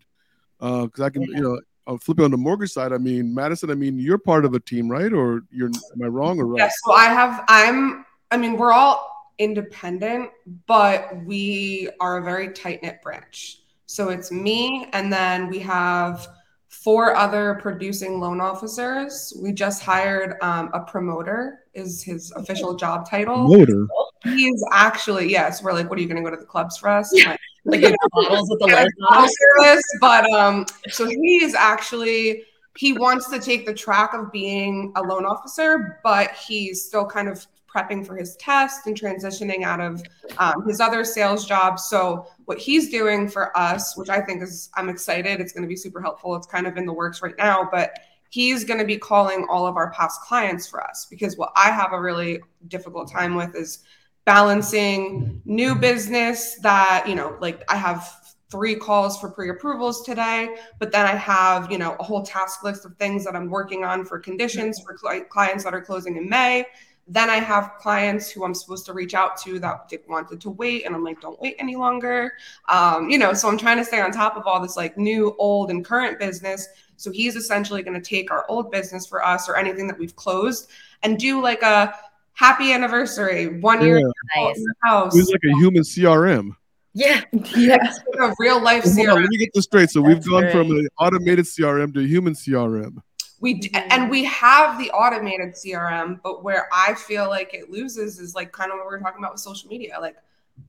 Because 0.57 0.99
uh, 0.99 1.05
I 1.05 1.09
can, 1.09 1.23
yeah. 1.23 1.35
you 1.35 1.41
know, 1.43 1.59
I'll 1.87 1.97
flip 1.97 2.19
it 2.19 2.23
on 2.23 2.31
the 2.31 2.37
mortgage 2.37 2.71
side. 2.71 2.93
I 2.93 2.97
mean, 2.97 3.33
Madison. 3.33 3.71
I 3.71 3.75
mean, 3.75 3.99
you're 3.99 4.17
part 4.17 4.45
of 4.45 4.53
a 4.53 4.59
team, 4.59 4.89
right? 4.89 5.11
Or 5.11 5.43
you're? 5.51 5.67
Am 5.67 6.03
I 6.03 6.07
wrong 6.07 6.39
or 6.39 6.45
right? 6.45 6.59
Yes. 6.59 6.73
Yeah, 6.87 6.91
so 6.91 6.97
I 6.97 7.05
have. 7.05 7.43
I'm. 7.47 8.05
I 8.29 8.37
mean, 8.37 8.57
we're 8.57 8.71
all 8.71 9.33
independent, 9.39 10.29
but 10.67 11.09
we 11.25 11.89
are 11.99 12.17
a 12.17 12.23
very 12.23 12.53
tight 12.53 12.83
knit 12.83 13.01
branch. 13.01 13.63
So 13.87 14.09
it's 14.09 14.31
me, 14.31 14.87
and 14.93 15.11
then 15.11 15.49
we 15.49 15.59
have 15.59 16.27
four 16.71 17.15
other 17.15 17.59
producing 17.61 18.19
loan 18.19 18.39
officers. 18.39 19.33
We 19.41 19.51
just 19.51 19.83
hired 19.83 20.35
um, 20.41 20.69
a 20.73 20.79
promoter, 20.79 21.65
is 21.73 22.01
his 22.01 22.31
official 22.31 22.75
job 22.75 23.09
title. 23.09 23.49
Promoter. 23.49 23.87
He's 24.23 24.63
actually 24.71 25.29
yes. 25.29 25.61
We're 25.61 25.73
like, 25.73 25.89
what 25.89 25.99
are 25.99 26.01
you 26.01 26.07
going 26.07 26.23
to 26.23 26.29
go 26.29 26.33
to 26.33 26.39
the 26.39 26.47
clubs 26.47 26.77
for 26.77 26.89
us? 26.89 27.11
Yeah. 27.13 27.29
Like, 27.31 27.39
like 27.65 27.81
bottles 28.11 28.49
with 28.49 28.59
the 28.59 28.67
lights 28.67 29.83
But 29.99 30.29
um, 30.31 30.65
so 30.89 31.07
he's 31.07 31.53
actually 31.53 32.43
he 32.77 32.93
wants 32.93 33.29
to 33.29 33.39
take 33.39 33.65
the 33.65 33.73
track 33.73 34.13
of 34.13 34.31
being 34.31 34.93
a 34.95 35.01
loan 35.01 35.25
officer, 35.25 35.99
but 36.03 36.31
he's 36.31 36.85
still 36.85 37.05
kind 37.05 37.27
of 37.27 37.45
prepping 37.73 38.05
for 38.05 38.15
his 38.15 38.35
test 38.37 38.87
and 38.87 38.99
transitioning 38.99 39.63
out 39.63 39.79
of 39.79 40.01
um, 40.37 40.67
his 40.67 40.79
other 40.79 41.03
sales 41.03 41.45
job. 41.45 41.79
So 41.79 42.27
what 42.45 42.57
he's 42.57 42.89
doing 42.89 43.29
for 43.29 43.55
us, 43.57 43.95
which 43.95 44.09
I 44.09 44.21
think 44.21 44.43
is 44.43 44.69
I'm 44.75 44.89
excited, 44.89 45.39
it's 45.39 45.53
going 45.53 45.63
to 45.63 45.69
be 45.69 45.75
super 45.75 46.01
helpful. 46.01 46.35
It's 46.35 46.47
kind 46.47 46.67
of 46.67 46.77
in 46.77 46.85
the 46.85 46.93
works 46.93 47.21
right 47.21 47.37
now, 47.37 47.67
but 47.71 47.97
he's 48.29 48.63
going 48.63 48.79
to 48.79 48.85
be 48.85 48.97
calling 48.97 49.45
all 49.49 49.65
of 49.65 49.75
our 49.75 49.91
past 49.91 50.21
clients 50.21 50.67
for 50.67 50.83
us 50.83 51.07
because 51.09 51.37
what 51.37 51.51
I 51.55 51.71
have 51.71 51.93
a 51.93 52.01
really 52.01 52.39
difficult 52.67 53.11
time 53.11 53.35
with 53.35 53.55
is 53.55 53.79
balancing 54.25 55.41
new 55.45 55.75
business 55.75 56.55
that, 56.61 57.05
you 57.07 57.15
know, 57.15 57.37
like 57.39 57.63
I 57.69 57.75
have 57.75 58.17
three 58.49 58.75
calls 58.75 59.17
for 59.17 59.29
pre-approvals 59.29 60.03
today 60.03 60.57
but 60.77 60.91
then 60.91 61.05
i 61.05 61.15
have 61.15 61.71
you 61.71 61.77
know 61.77 61.95
a 62.01 62.03
whole 62.03 62.21
task 62.21 62.65
list 62.65 62.83
of 62.83 62.93
things 62.97 63.23
that 63.23 63.33
i'm 63.33 63.49
working 63.49 63.85
on 63.85 64.03
for 64.03 64.19
conditions 64.19 64.77
for 64.81 64.97
cl- 64.97 65.23
clients 65.29 65.63
that 65.63 65.73
are 65.73 65.79
closing 65.79 66.17
in 66.17 66.27
may 66.27 66.65
then 67.07 67.29
I 67.29 67.37
have 67.37 67.73
clients 67.77 68.29
who 68.29 68.45
I'm 68.45 68.53
supposed 68.53 68.85
to 68.85 68.93
reach 68.93 69.13
out 69.13 69.35
to 69.41 69.59
that 69.59 69.91
wanted 70.07 70.39
to 70.39 70.49
wait, 70.49 70.85
and 70.85 70.95
I'm 70.95 71.03
like, 71.03 71.19
don't 71.19 71.39
wait 71.41 71.57
any 71.59 71.75
longer. 71.75 72.31
Um, 72.69 73.09
you 73.09 73.17
know, 73.17 73.33
so 73.33 73.49
I'm 73.49 73.57
trying 73.57 73.77
to 73.77 73.85
stay 73.85 73.99
on 73.99 74.11
top 74.11 74.37
of 74.37 74.47
all 74.47 74.61
this 74.61 74.77
like 74.77 74.97
new, 74.97 75.35
old, 75.37 75.71
and 75.71 75.83
current 75.83 76.19
business. 76.19 76.67
So 76.95 77.11
he's 77.11 77.35
essentially 77.35 77.81
going 77.83 78.01
to 78.01 78.09
take 78.09 78.31
our 78.31 78.45
old 78.47 78.71
business 78.71 79.05
for 79.05 79.25
us 79.25 79.49
or 79.49 79.57
anything 79.57 79.87
that 79.87 79.97
we've 79.97 80.15
closed 80.15 80.69
and 81.03 81.19
do 81.19 81.41
like 81.41 81.63
a 81.63 81.93
happy 82.41 82.73
anniversary, 82.73 83.59
one 83.59 83.83
year 83.83 84.01
nice. 84.35 84.57
in 84.57 84.63
the 84.63 84.73
house. 84.83 85.13
He's 85.13 85.29
like 85.29 85.41
a 85.45 85.57
human 85.59 85.83
CRM. 85.83 86.55
Yeah, 86.93 87.21
yeah, 87.55 87.77
like 87.77 88.31
a 88.31 88.35
real 88.39 88.61
life 88.61 88.83
CRM. 88.83 89.13
On, 89.13 89.21
let 89.21 89.29
me 89.29 89.37
get 89.37 89.49
this 89.53 89.65
straight. 89.65 89.91
So 89.91 90.01
That's 90.01 90.15
we've 90.15 90.25
gone 90.25 90.41
great. 90.41 90.51
from 90.51 90.71
an 90.71 90.87
automated 90.99 91.45
CRM 91.45 91.93
to 91.93 91.99
a 92.01 92.07
human 92.07 92.33
CRM 92.33 93.01
we 93.41 93.55
mm-hmm. 93.55 93.87
and 93.89 94.09
we 94.09 94.23
have 94.23 94.77
the 94.77 94.89
automated 94.91 95.53
crm 95.53 96.19
but 96.23 96.43
where 96.43 96.69
i 96.71 96.93
feel 96.93 97.27
like 97.27 97.53
it 97.53 97.69
loses 97.69 98.19
is 98.19 98.35
like 98.35 98.51
kind 98.51 98.71
of 98.71 98.77
what 98.77 98.87
we 98.87 98.93
are 98.93 98.99
talking 98.99 99.19
about 99.19 99.33
with 99.33 99.41
social 99.41 99.67
media 99.67 99.97
like 99.99 100.15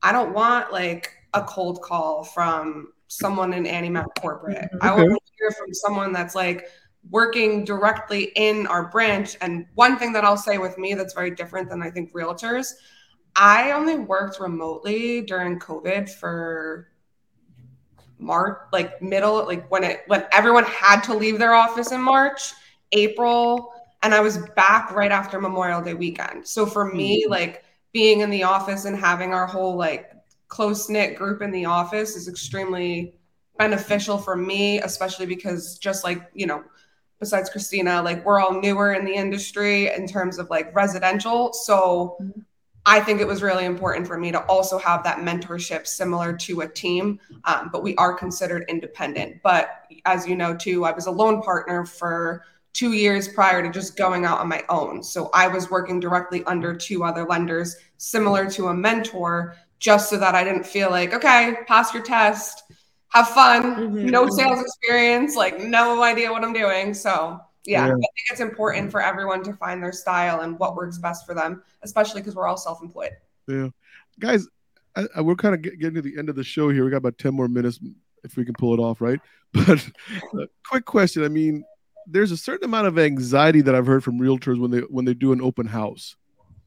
i 0.03 0.11
don't 0.11 0.33
want 0.33 0.73
like 0.73 1.14
a 1.35 1.43
cold 1.43 1.81
call 1.83 2.25
from 2.25 2.89
someone 3.09 3.53
in 3.53 3.64
AnnieMac 3.64 4.07
corporate 4.20 4.57
okay. 4.57 4.79
i 4.81 4.95
want 4.95 5.11
to 5.11 5.33
hear 5.39 5.51
from 5.51 5.73
someone 5.73 6.12
that's 6.12 6.35
like 6.35 6.66
working 7.11 7.65
directly 7.65 8.33
in 8.37 8.67
our 8.69 8.89
branch 8.89 9.37
and 9.41 9.67
one 9.75 9.99
thing 9.99 10.13
that 10.13 10.25
i'll 10.25 10.37
say 10.37 10.59
with 10.59 10.79
me 10.79 10.95
that's 10.95 11.15
very 11.15 11.31
different 11.31 11.69
than 11.69 11.83
i 11.83 11.91
think 11.91 12.13
realtors 12.13 12.73
i 13.37 13.73
only 13.73 13.97
worked 13.97 14.41
remotely 14.41 15.21
during 15.23 15.59
covid 15.59 16.09
for 16.09 16.89
March, 18.19 18.57
like 18.73 19.03
middle, 19.03 19.45
like 19.47 19.69
when 19.69 19.83
it 19.83 20.03
when 20.07 20.25
everyone 20.31 20.63
had 20.63 21.01
to 21.01 21.13
leave 21.13 21.41
their 21.41 21.55
office 21.55 21.91
in 21.91 22.01
March. 22.01 22.53
April, 22.93 23.73
and 24.03 24.15
I 24.15 24.21
was 24.21 24.39
back 24.55 24.93
right 24.93 25.11
after 25.11 25.41
Memorial 25.41 25.83
Day 25.83 25.95
weekend. 25.95 26.47
So 26.47 26.67
for 26.67 26.93
me, 26.93 27.23
mm-hmm. 27.23 27.31
like 27.31 27.65
being 27.93 28.21
in 28.21 28.31
the 28.31 28.43
office 28.43 28.85
and 28.85 28.97
having 28.97 29.33
our 29.33 29.47
whole 29.47 29.77
like 29.77 30.13
close 30.49 30.89
knit 30.89 31.17
group 31.17 31.43
in 31.43 31.51
the 31.51 31.65
office 31.65 32.17
is 32.17 32.29
extremely 32.29 33.15
beneficial 33.59 34.19
for 34.19 34.37
me, 34.37 34.81
especially 34.81 35.27
because 35.27 35.79
just 35.79 36.05
like, 36.05 36.31
you 36.35 36.47
know, 36.47 36.63
besides 37.23 37.49
Christina, 37.49 38.03
like 38.03 38.25
we're 38.25 38.41
all 38.41 38.61
newer 38.61 38.95
in 38.95 39.05
the 39.05 39.14
industry 39.14 39.95
in 39.95 40.09
terms 40.09 40.41
of 40.41 40.51
like 40.51 40.75
residential. 40.75 41.53
So 41.53 42.18
I 42.85 42.99
think 42.99 43.20
it 43.20 43.29
was 43.29 43.45
really 43.45 43.64
important 43.64 44.09
for 44.09 44.18
me 44.18 44.33
to 44.33 44.45
also 44.47 44.77
have 44.79 45.05
that 45.05 45.18
mentorship 45.18 45.87
similar 45.87 46.37
to 46.39 46.62
a 46.62 46.68
team. 46.68 47.20
Um, 47.45 47.70
but 47.73 47.85
we 47.85 47.95
are 47.95 48.12
considered 48.12 48.64
independent. 48.68 49.41
But 49.41 49.85
as 50.05 50.27
you 50.27 50.35
know, 50.35 50.57
too, 50.57 50.85
I 50.85 50.91
was 50.91 51.07
a 51.07 51.12
loan 51.12 51.43
partner 51.43 51.87
for 51.87 52.43
two 52.73 52.93
years 52.93 53.29
prior 53.29 53.62
to 53.62 53.70
just 53.70 53.97
going 53.97 54.25
out 54.25 54.41
on 54.41 54.49
my 54.49 54.64
own. 54.68 55.01
So 55.05 55.31
I 55.33 55.47
was 55.47 55.70
working 55.70 56.01
directly 56.01 56.43
under 56.47 56.75
two 56.75 57.05
other 57.05 57.25
lenders, 57.25 57.77
similar 57.99 58.51
to 58.51 58.66
a 58.66 58.75
mentor, 58.75 59.55
just 59.79 60.11
so 60.11 60.18
that 60.18 60.35
I 60.35 60.43
didn't 60.43 60.66
feel 60.66 60.91
like, 60.91 61.14
okay, 61.14 61.59
pass 61.68 61.95
your 61.95 62.03
test, 62.03 62.64
have 63.13 63.29
fun, 63.29 63.63
Mhm. 63.93 64.11
no 64.11 64.29
sales 64.29 64.61
experience, 64.61 65.37
like 65.37 65.61
no 65.61 66.03
idea 66.03 66.31
what 66.33 66.43
I'm 66.45 66.53
doing. 66.53 66.95
So 66.95 67.41
yeah, 67.65 67.87
Yeah. 67.87 67.93
I 67.93 67.97
think 67.97 68.27
it's 68.31 68.41
important 68.41 68.91
for 68.91 69.01
everyone 69.03 69.43
to 69.45 69.53
find 69.53 69.83
their 69.83 69.93
style 69.93 70.41
and 70.41 70.59
what 70.59 70.75
works 70.75 70.99
best 70.99 71.27
for 71.27 71.35
them, 71.35 71.63
especially 71.83 72.21
because 72.21 72.35
we're 72.35 72.47
all 72.47 72.57
self-employed. 72.57 73.13
Yeah, 73.47 73.69
guys, 74.19 74.49
I, 74.97 75.07
I, 75.17 75.21
we're 75.21 75.37
kind 75.37 75.55
of 75.55 75.63
get, 75.63 75.79
getting 75.79 75.95
to 75.95 76.03
the 76.03 76.19
end 76.19 76.29
of 76.29 76.37
the 76.37 76.45
show 76.45 76.71
here. 76.71 76.85
We 76.85 76.91
got 76.91 76.99
about 76.99 77.19
ten 77.19 77.35
more 77.35 77.49
minutes 77.49 77.79
if 78.25 78.37
we 78.37 78.45
can 78.45 78.55
pull 78.55 78.75
it 78.75 78.81
off, 78.81 79.01
right? 79.01 79.21
But 79.53 79.87
uh, 80.41 80.47
quick 80.69 80.87
question. 80.87 81.25
I 81.25 81.29
mean, 81.29 81.65
there's 82.07 82.33
a 82.33 82.37
certain 82.37 82.65
amount 82.65 82.87
of 82.87 82.99
anxiety 82.99 83.61
that 83.61 83.75
I've 83.75 83.87
heard 83.87 84.03
from 84.03 84.19
realtors 84.19 84.59
when 84.59 84.71
they 84.71 84.81
when 84.81 85.05
they 85.05 85.15
do 85.15 85.33
an 85.33 85.41
open 85.43 85.67
house. 85.67 86.17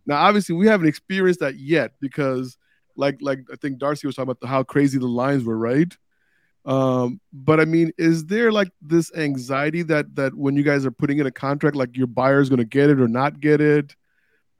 Now, 0.05 0.17
obviously, 0.17 0.55
we 0.55 0.67
haven't 0.67 0.87
experienced 0.87 1.39
that 1.39 1.55
yet 1.55 1.93
because, 1.99 2.57
like, 2.95 3.17
like 3.21 3.39
I 3.51 3.55
think 3.55 3.79
Darcy 3.79 4.05
was 4.05 4.15
talking 4.15 4.29
about 4.29 4.39
the, 4.39 4.47
how 4.47 4.61
crazy 4.63 4.99
the 4.99 5.07
lines 5.07 5.43
were, 5.43 5.57
right? 5.57 5.91
Um, 6.65 7.19
but 7.31 7.59
I 7.59 7.65
mean, 7.65 7.91
is 7.97 8.25
there 8.25 8.51
like 8.51 8.71
this 8.81 9.11
anxiety 9.15 9.83
that 9.83 10.15
that 10.15 10.33
when 10.33 10.55
you 10.55 10.63
guys 10.63 10.85
are 10.85 10.91
putting 10.91 11.19
in 11.19 11.27
a 11.27 11.31
contract, 11.31 11.75
like 11.75 11.95
your 11.95 12.07
buyer's 12.07 12.49
going 12.49 12.57
to 12.59 12.65
get 12.65 12.89
it 12.89 12.99
or 12.99 13.07
not 13.07 13.39
get 13.39 13.61
it? 13.61 13.95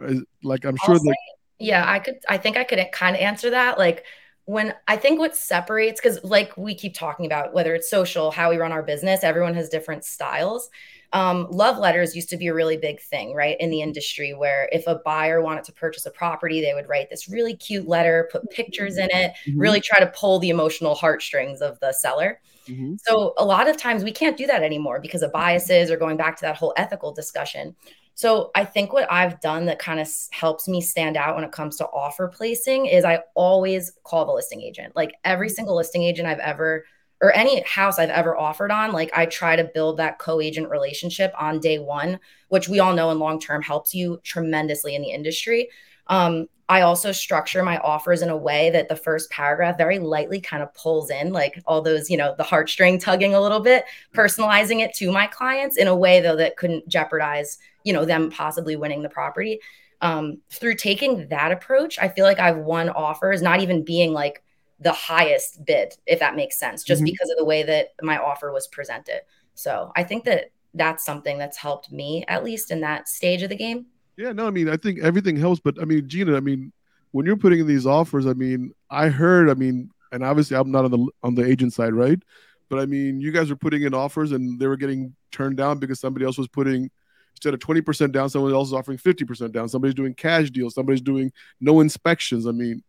Is- 0.02 0.24
Like, 0.44 0.66
I'm 0.66 0.78
sure 0.78 0.98
say- 0.98 1.14
yeah, 1.58 1.90
I 1.90 2.00
could, 2.00 2.16
I 2.28 2.38
think 2.38 2.58
I 2.58 2.64
could 2.64 2.80
kind 2.92 3.16
of 3.16 3.22
answer 3.22 3.50
that. 3.52 3.80
Like, 3.80 4.04
when 4.44 4.76
I 4.88 4.98
think 4.98 5.18
what 5.20 5.36
separates, 5.36 6.00
because 6.00 6.24
like 6.24 6.56
we 6.56 6.76
keep 6.76 6.94
talking 6.94 7.26
about, 7.26 7.54
whether 7.54 7.74
it's 7.74 7.90
social, 7.90 8.30
how 8.30 8.52
we 8.52 8.58
run 8.58 8.72
our 8.72 8.84
business, 8.84 9.24
everyone 9.24 9.56
has 9.56 9.70
different 9.70 10.06
styles. 10.06 10.70
Um, 11.14 11.48
love 11.50 11.78
letters 11.78 12.16
used 12.16 12.30
to 12.30 12.38
be 12.38 12.48
a 12.48 12.54
really 12.54 12.78
big 12.78 13.00
thing, 13.02 13.34
right, 13.34 13.58
in 13.60 13.70
the 13.70 13.82
industry, 13.82 14.34
where 14.34 14.70
if 14.72 14.86
a 14.88 14.96
buyer 15.06 15.42
wanted 15.42 15.64
to 15.66 15.74
purchase 15.74 16.06
a 16.06 16.12
property, 16.12 16.62
they 16.62 16.74
would 16.74 16.90
write 16.90 17.10
this 17.10 17.30
really 17.30 17.56
cute 17.56 17.88
letter, 17.88 18.30
put 18.32 18.50
pictures 18.50 18.98
in 18.98 19.08
it, 19.12 19.32
Mhm, 19.46 19.56
really 19.58 19.82
try 19.82 20.00
to 20.00 20.08
pull 20.08 20.40
the 20.40 20.50
emotional 20.50 20.96
heartstrings 20.96 21.62
of 21.62 21.80
the 21.80 21.94
seller. 21.94 22.40
mhm. 22.68 22.98
So 22.98 23.34
a 23.38 23.46
lot 23.46 23.68
of 23.70 23.78
times 23.78 24.04
we 24.04 24.12
can't 24.12 24.38
do 24.38 24.48
that 24.48 24.64
anymore 24.64 25.00
because 25.00 25.22
of 25.22 25.32
biases 25.32 25.92
or 25.92 25.98
going 25.98 26.18
back 26.18 26.38
to 26.38 26.42
that 26.42 26.56
whole 26.58 26.74
ethical 26.78 27.14
discussion. 27.14 27.76
So 28.16 28.52
I 28.56 28.64
think 28.64 28.94
what 28.94 29.12
I've 29.12 29.42
done 29.42 29.66
that 29.66 29.78
kind 29.80 30.00
of 30.00 30.10
helps 30.32 30.68
me 30.68 30.80
stand 30.82 31.18
out 31.18 31.36
when 31.36 31.44
it 31.44 31.52
comes 31.52 31.76
to 31.78 31.88
offer 31.88 32.30
placing 32.30 32.86
is 32.86 33.04
I 33.04 33.20
always 33.36 33.92
call 34.06 34.26
the 34.26 34.32
listing 34.32 34.62
agent. 34.62 34.96
Like 34.96 35.14
every 35.26 35.50
single 35.50 35.76
listing 35.76 36.04
agent 36.04 36.28
I've 36.28 36.40
ever 36.40 36.86
or 37.26 37.32
any 37.32 37.60
house 37.62 37.98
I've 37.98 38.12
ever 38.12 38.38
offered 38.38 38.70
on, 38.70 38.92
like 38.92 39.10
I 39.18 39.26
try 39.26 39.56
to 39.56 39.64
build 39.64 39.98
that 39.98 40.20
co-agent 40.20 40.70
relationship 40.70 41.34
on 41.40 41.60
day 41.60 41.80
1, 41.80 42.20
which 42.50 42.70
we 42.70 42.80
all 42.80 42.94
know 42.94 43.10
in 43.10 43.18
long 43.18 43.40
term 43.40 43.64
helps 43.64 43.96
you 43.96 44.20
tremendously 44.24 44.94
in 44.94 45.02
the 45.02 45.10
industry. 45.10 45.70
Um, 46.06 46.46
I 46.70 46.82
also 46.82 47.12
structure 47.12 47.64
my 47.64 47.80
offers 47.80 48.22
in 48.22 48.30
a 48.30 48.38
way 48.38 48.70
that 48.70 48.90
the 48.90 48.96
first 48.96 49.32
paragraph 49.32 49.76
very 49.76 49.98
lightly 49.98 50.40
kind 50.40 50.62
of 50.62 50.72
pulls 50.76 51.10
in 51.10 51.34
like 51.34 51.60
all 51.66 51.82
those, 51.82 52.12
you 52.12 52.18
know, 52.18 52.36
the 52.38 52.44
heartstring 52.44 53.00
tugging 53.00 53.34
a 53.34 53.42
little 53.42 53.60
bit, 53.60 53.86
personalizing 54.14 54.84
it 54.84 54.94
to 54.98 55.12
my 55.12 55.26
clients 55.26 55.78
in 55.78 55.88
a 55.88 55.96
way 55.96 56.22
though 56.22 56.36
that 56.36 56.58
couldn't 56.58 56.88
jeopardize, 56.88 57.58
you 57.86 57.94
know, 57.94 58.06
them 58.06 58.30
possibly 58.30 58.76
winning 58.76 59.02
the 59.02 59.10
property. 59.10 59.60
Um, 60.02 60.42
through 60.52 60.76
taking 60.76 61.28
that 61.30 61.52
approach, 61.52 61.98
I 61.98 62.10
feel 62.10 62.26
like 62.26 62.40
I've 62.40 62.58
won 62.58 62.90
offers, 62.90 63.42
not 63.42 63.62
even 63.62 63.84
being 63.84 64.14
like 64.14 64.44
the 64.80 64.92
highest 64.92 65.66
bid, 65.66 65.96
if 66.06 66.20
that 66.20 66.36
makes 66.36 66.58
sense, 66.60 66.84
just 66.84 67.02
Mhm. 67.02 67.06
because 67.06 67.30
of 67.30 67.38
the 67.38 67.46
way 67.46 67.64
that 67.64 67.94
my 68.02 68.18
offer 68.18 68.52
was 68.52 68.68
presented. 68.68 69.22
So 69.54 69.92
I 69.96 70.04
think 70.04 70.26
that 70.26 70.52
that's 70.74 71.06
something 71.06 71.38
that's 71.38 71.58
helped 71.58 71.92
me, 71.92 72.26
at 72.28 72.44
least 72.44 72.72
in 72.72 72.82
that 72.82 73.08
stage 73.08 73.42
of 73.42 73.50
the 73.50 73.56
game. 73.56 73.86
Yeah, 74.18 74.34
no, 74.34 74.48
I 74.48 74.52
mean, 74.52 74.70
I 74.70 74.78
think 74.78 75.00
everything 75.00 75.38
helps, 75.38 75.62
but 75.62 75.82
I 75.82 75.86
mean, 75.86 76.08
Gina, 76.08 76.36
I 76.36 76.42
mean, 76.42 76.74
when 77.12 77.26
you're 77.26 77.38
putting 77.38 77.60
in 77.60 77.68
these 77.68 77.86
offers, 77.86 78.26
I 78.26 78.34
mean, 78.34 78.74
I 78.90 79.08
heard, 79.08 79.50
I 79.50 79.54
mean, 79.54 79.90
and 80.12 80.24
obviously 80.24 80.58
I'm 80.58 80.72
not 80.72 80.86
on 80.86 80.92
the 80.92 81.08
on 81.24 81.36
the 81.36 81.46
agent 81.46 81.74
side, 81.74 81.94
right? 81.94 82.22
But 82.70 82.80
I 82.80 82.86
mean, 82.86 83.22
you 83.22 83.32
guys 83.32 83.50
were 83.50 83.56
putting 83.56 83.84
in 83.84 83.94
offers 83.94 84.32
and 84.32 84.60
they 84.60 84.68
were 84.68 84.78
getting 84.78 85.16
turned 85.32 85.56
down 85.58 85.80
because 85.80 86.00
somebody 86.00 86.26
else 86.26 86.38
was 86.38 86.48
putting 86.48 86.90
instead 87.34 87.54
of 87.54 87.60
20% 87.60 88.14
down, 88.14 88.30
someone 88.30 88.54
else 88.54 88.70
is 88.70 88.74
offering 88.74 88.98
50% 88.98 89.52
down. 89.52 89.68
Somebody's 89.68 89.94
doing 89.94 90.14
cash 90.14 90.50
deals, 90.50 90.74
somebody's 90.74 91.02
doing 91.02 91.32
no 91.60 91.82
inspections. 91.82 92.48
I 92.48 92.52
mean, 92.52 92.82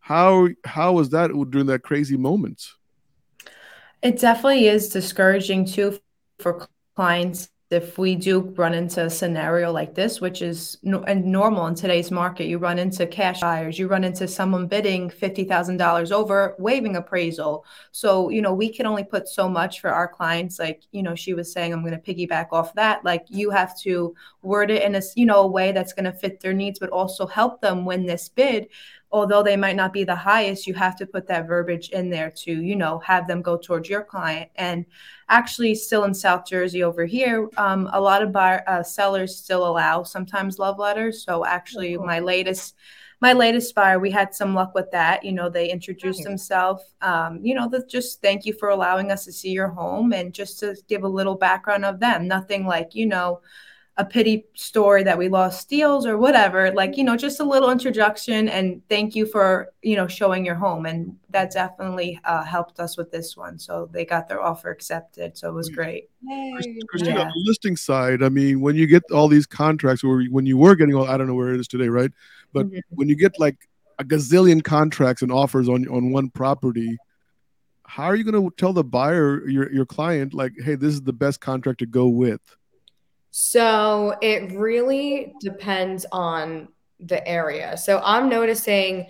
how 0.00 0.48
how 0.64 0.94
was 0.94 1.10
that 1.10 1.30
during 1.50 1.66
that 1.68 1.82
crazy 1.82 2.16
moment? 2.16 2.62
It 4.02 4.18
definitely 4.18 4.66
is 4.66 4.88
discouraging 4.88 5.66
too 5.66 5.98
for 6.38 6.66
clients 6.96 7.50
if 7.70 7.98
we 7.98 8.16
do 8.16 8.40
run 8.56 8.74
into 8.74 9.04
a 9.04 9.10
scenario 9.10 9.70
like 9.70 9.94
this, 9.94 10.20
which 10.20 10.42
is 10.42 10.78
no, 10.82 11.04
and 11.04 11.24
normal 11.24 11.66
in 11.68 11.76
today's 11.76 12.10
market. 12.10 12.46
You 12.46 12.58
run 12.58 12.80
into 12.80 13.06
cash 13.06 13.40
buyers, 13.40 13.78
you 13.78 13.86
run 13.86 14.02
into 14.02 14.26
someone 14.26 14.66
bidding 14.66 15.08
fifty 15.08 15.44
thousand 15.44 15.76
dollars 15.76 16.10
over, 16.10 16.56
waiving 16.58 16.96
appraisal. 16.96 17.64
So 17.92 18.28
you 18.30 18.42
know 18.42 18.52
we 18.52 18.72
can 18.72 18.86
only 18.86 19.04
put 19.04 19.28
so 19.28 19.48
much 19.48 19.80
for 19.80 19.90
our 19.90 20.08
clients. 20.08 20.58
Like 20.58 20.82
you 20.90 21.02
know 21.04 21.14
she 21.14 21.32
was 21.32 21.52
saying, 21.52 21.72
I'm 21.72 21.84
going 21.84 21.98
to 21.98 22.14
piggyback 22.14 22.48
off 22.50 22.74
that. 22.74 23.04
Like 23.04 23.26
you 23.28 23.50
have 23.50 23.78
to 23.82 24.16
word 24.42 24.72
it 24.72 24.82
in 24.82 24.96
a 24.96 25.02
you 25.14 25.26
know 25.26 25.42
a 25.42 25.46
way 25.46 25.70
that's 25.70 25.92
going 25.92 26.06
to 26.06 26.12
fit 26.12 26.40
their 26.40 26.54
needs, 26.54 26.80
but 26.80 26.90
also 26.90 27.26
help 27.26 27.60
them 27.60 27.84
win 27.84 28.04
this 28.04 28.28
bid 28.28 28.66
although 29.12 29.42
they 29.42 29.56
might 29.56 29.76
not 29.76 29.92
be 29.92 30.04
the 30.04 30.14
highest, 30.14 30.66
you 30.66 30.74
have 30.74 30.96
to 30.96 31.06
put 31.06 31.26
that 31.26 31.46
verbiage 31.46 31.88
in 31.90 32.10
there 32.10 32.30
to, 32.30 32.52
you 32.52 32.76
know, 32.76 32.98
have 33.00 33.26
them 33.26 33.42
go 33.42 33.56
towards 33.56 33.88
your 33.88 34.04
client. 34.04 34.50
And 34.56 34.86
actually, 35.28 35.74
still 35.74 36.04
in 36.04 36.14
South 36.14 36.46
Jersey 36.46 36.82
over 36.82 37.04
here, 37.04 37.48
um, 37.56 37.88
a 37.92 38.00
lot 38.00 38.22
of 38.22 38.32
buyer, 38.32 38.62
uh, 38.66 38.82
sellers 38.82 39.36
still 39.36 39.66
allow 39.66 40.02
sometimes 40.04 40.58
love 40.58 40.78
letters. 40.78 41.24
So 41.24 41.44
actually, 41.44 41.96
my 41.96 42.20
latest. 42.20 42.76
My 43.22 43.34
latest 43.34 43.74
buyer, 43.74 43.98
we 43.98 44.10
had 44.10 44.34
some 44.34 44.54
luck 44.54 44.74
with 44.74 44.90
that. 44.92 45.22
You 45.22 45.32
know, 45.32 45.50
they 45.50 45.70
introduced 45.70 46.20
Nice. 46.20 46.26
themselves. 46.26 46.94
Um, 47.02 47.44
you 47.44 47.54
know, 47.54 47.68
the, 47.68 47.84
just 47.86 48.22
thank 48.22 48.46
you 48.46 48.54
for 48.54 48.70
allowing 48.70 49.12
us 49.12 49.26
to 49.26 49.32
see 49.32 49.50
your 49.50 49.68
home 49.68 50.14
and 50.14 50.32
just 50.32 50.58
to 50.60 50.74
give 50.88 51.02
a 51.02 51.08
little 51.08 51.34
background 51.34 51.84
of 51.84 52.00
them. 52.00 52.26
Nothing 52.26 52.64
like, 52.64 52.94
you 52.94 53.04
know, 53.04 53.42
a 54.00 54.04
pity 54.04 54.46
story 54.54 55.02
that 55.02 55.18
we 55.18 55.28
lost 55.28 55.68
deals 55.68 56.06
or 56.06 56.16
whatever 56.16 56.72
like 56.72 56.96
you 56.96 57.04
know 57.04 57.16
just 57.18 57.38
a 57.38 57.44
little 57.44 57.70
introduction 57.70 58.48
and 58.48 58.80
thank 58.88 59.14
you 59.14 59.26
for 59.26 59.74
you 59.82 59.94
know 59.94 60.08
showing 60.08 60.42
your 60.42 60.54
home 60.54 60.86
and 60.86 61.14
that 61.28 61.52
definitely 61.52 62.18
uh, 62.24 62.42
helped 62.42 62.80
us 62.80 62.96
with 62.96 63.10
this 63.10 63.36
one 63.36 63.58
so 63.58 63.90
they 63.92 64.06
got 64.06 64.26
their 64.26 64.42
offer 64.42 64.70
accepted 64.70 65.36
so 65.36 65.50
it 65.50 65.52
was 65.52 65.68
great 65.68 66.08
Christina, 66.88 67.18
Yeah. 67.18 67.24
on 67.26 67.32
the 67.34 67.42
listing 67.46 67.76
side, 67.76 68.22
I 68.22 68.28
mean, 68.28 68.60
when 68.60 68.74
you 68.74 68.86
get 68.86 69.02
all 69.10 69.26
these 69.28 69.46
contracts, 69.46 70.04
or 70.04 70.22
when 70.24 70.44
you 70.44 70.58
were 70.58 70.74
getting 70.74 70.94
all, 70.94 71.06
I 71.06 71.16
don't 71.16 71.26
know 71.26 71.34
where 71.34 71.54
it 71.54 71.60
is 71.60 71.68
today, 71.68 71.88
right? 71.88 72.10
But 72.52 72.66
Mhm. 72.66 72.80
when 72.90 73.08
you 73.08 73.16
get 73.16 73.38
like 73.38 73.56
a 73.98 74.04
gazillion 74.04 74.62
contracts 74.62 75.22
and 75.22 75.32
offers 75.32 75.68
on 75.68 75.88
on 75.88 76.10
one 76.10 76.28
property, 76.28 76.98
how 77.86 78.04
are 78.04 78.16
you 78.16 78.24
going 78.24 78.40
to 78.42 78.54
tell 78.56 78.74
the 78.74 78.84
buyer, 78.84 79.48
your 79.48 79.72
your 79.72 79.86
client, 79.86 80.34
like, 80.34 80.52
hey, 80.62 80.74
this 80.74 80.92
is 80.92 81.02
the 81.02 81.12
best 81.14 81.40
contract 81.40 81.78
to 81.78 81.86
go 81.86 82.08
with? 82.08 82.42
So 83.30 84.16
it 84.20 84.52
really 84.52 85.32
depends 85.40 86.06
on 86.12 86.68
the 86.98 87.26
area. 87.26 87.76
So 87.76 88.00
I'm 88.04 88.28
noticing 88.28 89.06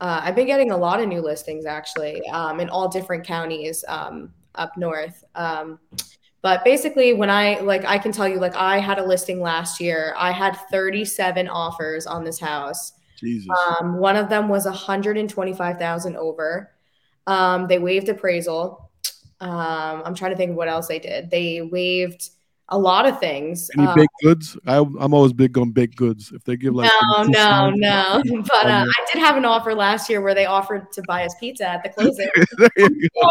uh, 0.00 0.20
I've 0.24 0.34
been 0.34 0.46
getting 0.46 0.70
a 0.70 0.76
lot 0.76 1.00
of 1.00 1.08
new 1.08 1.20
listings 1.20 1.66
actually 1.66 2.26
um, 2.30 2.58
in 2.58 2.70
all 2.70 2.88
different 2.88 3.24
counties 3.24 3.84
um, 3.86 4.32
up 4.54 4.76
north. 4.76 5.24
Um, 5.34 5.78
but 6.42 6.64
basically, 6.64 7.12
when 7.12 7.28
I 7.28 7.60
like, 7.60 7.84
I 7.84 7.98
can 7.98 8.12
tell 8.12 8.26
you, 8.26 8.38
like, 8.38 8.56
I 8.56 8.78
had 8.78 8.98
a 8.98 9.04
listing 9.04 9.42
last 9.42 9.78
year. 9.78 10.14
I 10.16 10.30
had 10.30 10.56
37 10.70 11.48
offers 11.48 12.06
on 12.06 12.24
this 12.24 12.40
house. 12.40 12.94
Jesus. 13.18 13.50
Um, 13.80 13.98
one 13.98 14.16
of 14.16 14.30
them 14.30 14.48
was 14.48 14.64
125,000 14.64 16.16
over. 16.16 16.70
Um, 17.26 17.66
they 17.66 17.78
waived 17.78 18.08
appraisal. 18.08 18.90
Um, 19.40 20.02
I'm 20.04 20.14
trying 20.14 20.30
to 20.30 20.36
think 20.36 20.52
of 20.52 20.56
what 20.56 20.68
else 20.68 20.88
they 20.88 20.98
did. 20.98 21.30
They 21.30 21.60
waived 21.60 22.30
a 22.72 22.78
lot 22.78 23.04
of 23.06 23.18
things. 23.18 23.68
Any 23.76 23.86
Um, 23.86 23.94
baked 23.96 24.12
goods? 24.22 24.56
I, 24.66 24.76
I'm 24.76 25.12
always 25.12 25.32
big 25.32 25.58
on 25.58 25.70
baked 25.72 25.96
goods. 25.96 26.30
If 26.34 26.44
they 26.44 26.56
give 26.56 26.74
like 26.74 26.90
no, 27.02 27.22
some 27.24 27.30
no, 27.32 27.72
discount- 27.72 27.76
no. 27.78 28.42
But 28.48 28.66
uh, 28.66 28.82
Um, 28.82 28.88
I 28.88 29.06
did 29.12 29.20
have 29.20 29.36
an 29.36 29.44
offer 29.44 29.74
last 29.74 30.08
year 30.08 30.20
where 30.20 30.34
they 30.34 30.46
offered 30.46 30.92
to 30.92 31.02
buy 31.08 31.24
us 31.24 31.34
pizza 31.40 31.68
at 31.68 31.82
the 31.82 31.88
closing. 31.88 32.28
there 32.58 32.70
you 32.76 33.08
Oh, 33.16 33.26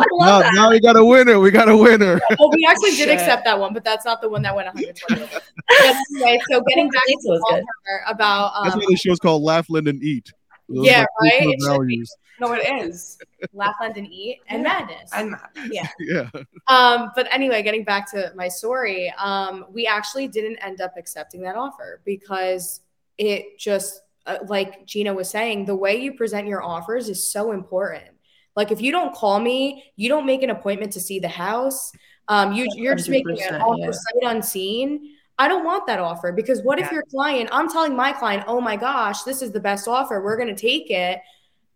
I 0.00 0.04
Now, 0.10 0.26
love 0.26 0.42
that. 0.42 0.52
now 0.54 0.70
we 0.70 0.80
got 0.80 0.96
a 0.96 1.04
winner. 1.04 1.40
We 1.40 1.50
got 1.50 1.68
a 1.68 1.76
winner. 1.76 2.20
well, 2.38 2.50
we 2.54 2.66
actually 2.68 2.90
did 2.90 3.08
Shit. 3.08 3.20
accept 3.20 3.44
that 3.44 3.58
one, 3.58 3.72
but 3.72 3.84
that's 3.84 4.04
not 4.04 4.20
the 4.20 4.28
one 4.28 4.42
that 4.42 4.54
went 4.54 4.66
120. 4.66 5.22
anyway, 5.22 6.38
so 6.50 6.60
getting 6.68 6.90
back 6.90 7.02
to 7.02 7.06
Pizza 7.08 7.28
was 7.30 7.40
the 7.40 7.54
good. 7.56 7.62
offer 7.62 8.12
about 8.14 8.52
That's 8.64 8.74
um, 8.74 8.80
why 8.80 8.86
the 8.90 8.96
show's 8.96 9.18
called 9.18 9.42
Laugh, 9.42 9.66
Lend, 9.70 9.88
and 9.88 10.02
Eat. 10.02 10.32
Those 10.68 10.86
Yeah, 10.86 11.02
are 11.02 11.06
right? 11.22 11.32
core 11.42 11.52
It 11.52 11.52
should 11.52 11.58
be. 11.58 11.64
values. 11.66 12.16
No, 12.40 12.52
it 12.52 12.66
is. 12.82 13.18
Laugh, 13.52 13.76
Lend, 13.80 13.96
and 13.96 14.06
Eat, 14.06 14.40
and 14.48 14.62
Yeah. 14.62 14.68
Madness. 14.68 15.10
And 15.12 15.30
Matt. 15.32 15.50
Yeah. 15.70 15.88
Yeah. 15.98 16.30
Um, 16.66 17.12
but 17.14 17.26
anyway, 17.30 17.62
getting 17.62 17.84
back 17.84 18.10
to 18.12 18.32
my 18.34 18.48
story, 18.48 19.12
um, 19.18 19.66
we 19.70 19.86
actually 19.86 20.28
didn't 20.28 20.56
end 20.58 20.80
up 20.80 20.94
accepting 20.96 21.42
that 21.42 21.56
offer 21.56 22.00
because 22.04 22.80
it 23.18 23.58
just, 23.58 24.02
uh, 24.26 24.38
like 24.46 24.86
Gina 24.86 25.14
was 25.14 25.30
saying, 25.30 25.66
the 25.66 25.76
way 25.76 25.96
you 25.96 26.14
present 26.14 26.46
your 26.48 26.62
offers 26.62 27.08
is 27.08 27.30
so 27.30 27.52
important. 27.52 28.10
Like 28.56 28.70
if 28.70 28.80
you 28.80 28.92
don't 28.92 29.14
call 29.14 29.40
me, 29.40 29.84
you 29.96 30.08
don't 30.08 30.26
make 30.26 30.42
an 30.42 30.50
appointment 30.50 30.92
to 30.92 31.00
see 31.00 31.18
the 31.18 31.28
house. 31.28 31.92
Um, 32.28 32.52
you 32.52 32.66
you're 32.74 32.94
just 32.94 33.10
making 33.10 33.40
an 33.42 33.60
100%, 33.60 33.60
offer 33.60 33.80
yeah. 33.80 33.90
sight 33.90 34.36
unseen. 34.36 35.14
I 35.38 35.48
don't 35.48 35.64
want 35.64 35.86
that 35.88 35.98
offer 35.98 36.30
because 36.30 36.62
what 36.62 36.78
if 36.78 36.92
your 36.92 37.02
client, 37.10 37.48
I'm 37.52 37.68
telling 37.68 37.96
my 37.96 38.12
client, 38.12 38.44
oh 38.46 38.60
my 38.60 38.76
gosh, 38.76 39.22
this 39.22 39.42
is 39.42 39.50
the 39.50 39.60
best 39.60 39.88
offer. 39.88 40.22
We're 40.22 40.36
going 40.36 40.54
to 40.54 40.60
take 40.60 40.90
it. 40.90 41.20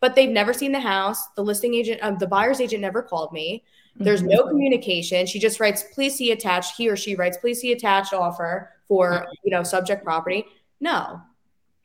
But 0.00 0.14
they've 0.14 0.30
never 0.30 0.52
seen 0.52 0.72
the 0.72 0.80
house. 0.80 1.26
The 1.36 1.42
listing 1.42 1.74
agent, 1.74 2.00
um, 2.02 2.18
the 2.18 2.26
buyer's 2.26 2.60
agent 2.60 2.82
never 2.82 3.02
called 3.02 3.32
me. 3.32 3.64
There's 3.96 4.22
Mhm. 4.22 4.28
no 4.30 4.46
communication. 4.46 5.26
She 5.26 5.40
just 5.40 5.58
writes, 5.58 5.84
please 5.92 6.14
see 6.14 6.30
attached. 6.30 6.76
He 6.76 6.88
or 6.88 6.96
she 6.96 7.16
writes, 7.16 7.36
please 7.36 7.60
see 7.60 7.72
attached 7.72 8.12
offer 8.12 8.70
for, 8.86 9.26
you 9.42 9.50
know, 9.50 9.64
subject 9.64 10.04
property. 10.04 10.46
No. 10.80 11.20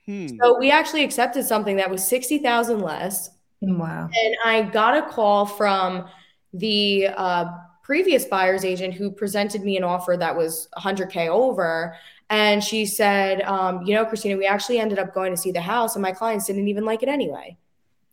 Hmm. 0.05 0.27
So 0.39 0.59
we 0.59 0.69
actually 0.69 1.03
accepted 1.03 1.43
something 1.45 1.75
that 1.77 1.89
was 1.89 2.05
60,000 2.05 2.81
less. 2.81 3.31
Wow. 3.61 4.09
And 4.23 4.35
I 4.45 4.61
got 4.61 4.97
a 4.97 5.09
call 5.09 5.45
from 5.45 6.05
the 6.53 7.07
uh, 7.17 7.45
previous 7.81 8.25
buyer's 8.25 8.63
agent 8.63 8.93
who 8.93 9.09
presented 9.09 9.63
me 9.63 9.75
an 9.77 9.83
offer 9.83 10.15
that 10.17 10.35
was 10.35 10.67
100K 10.77 11.29
over. 11.29 11.95
And 12.29 12.63
she 12.63 12.85
said, 12.85 13.41
um, 13.43 13.81
you 13.85 13.95
know, 13.95 14.05
Christina, 14.05 14.37
we 14.37 14.45
actually 14.45 14.79
ended 14.79 14.99
up 14.99 15.13
going 15.13 15.31
to 15.31 15.37
see 15.37 15.51
the 15.51 15.61
house 15.61 15.95
and 15.95 16.01
my 16.03 16.11
clients 16.11 16.45
didn't 16.45 16.67
even 16.67 16.85
like 16.85 17.01
it 17.01 17.09
anyway. 17.09 17.57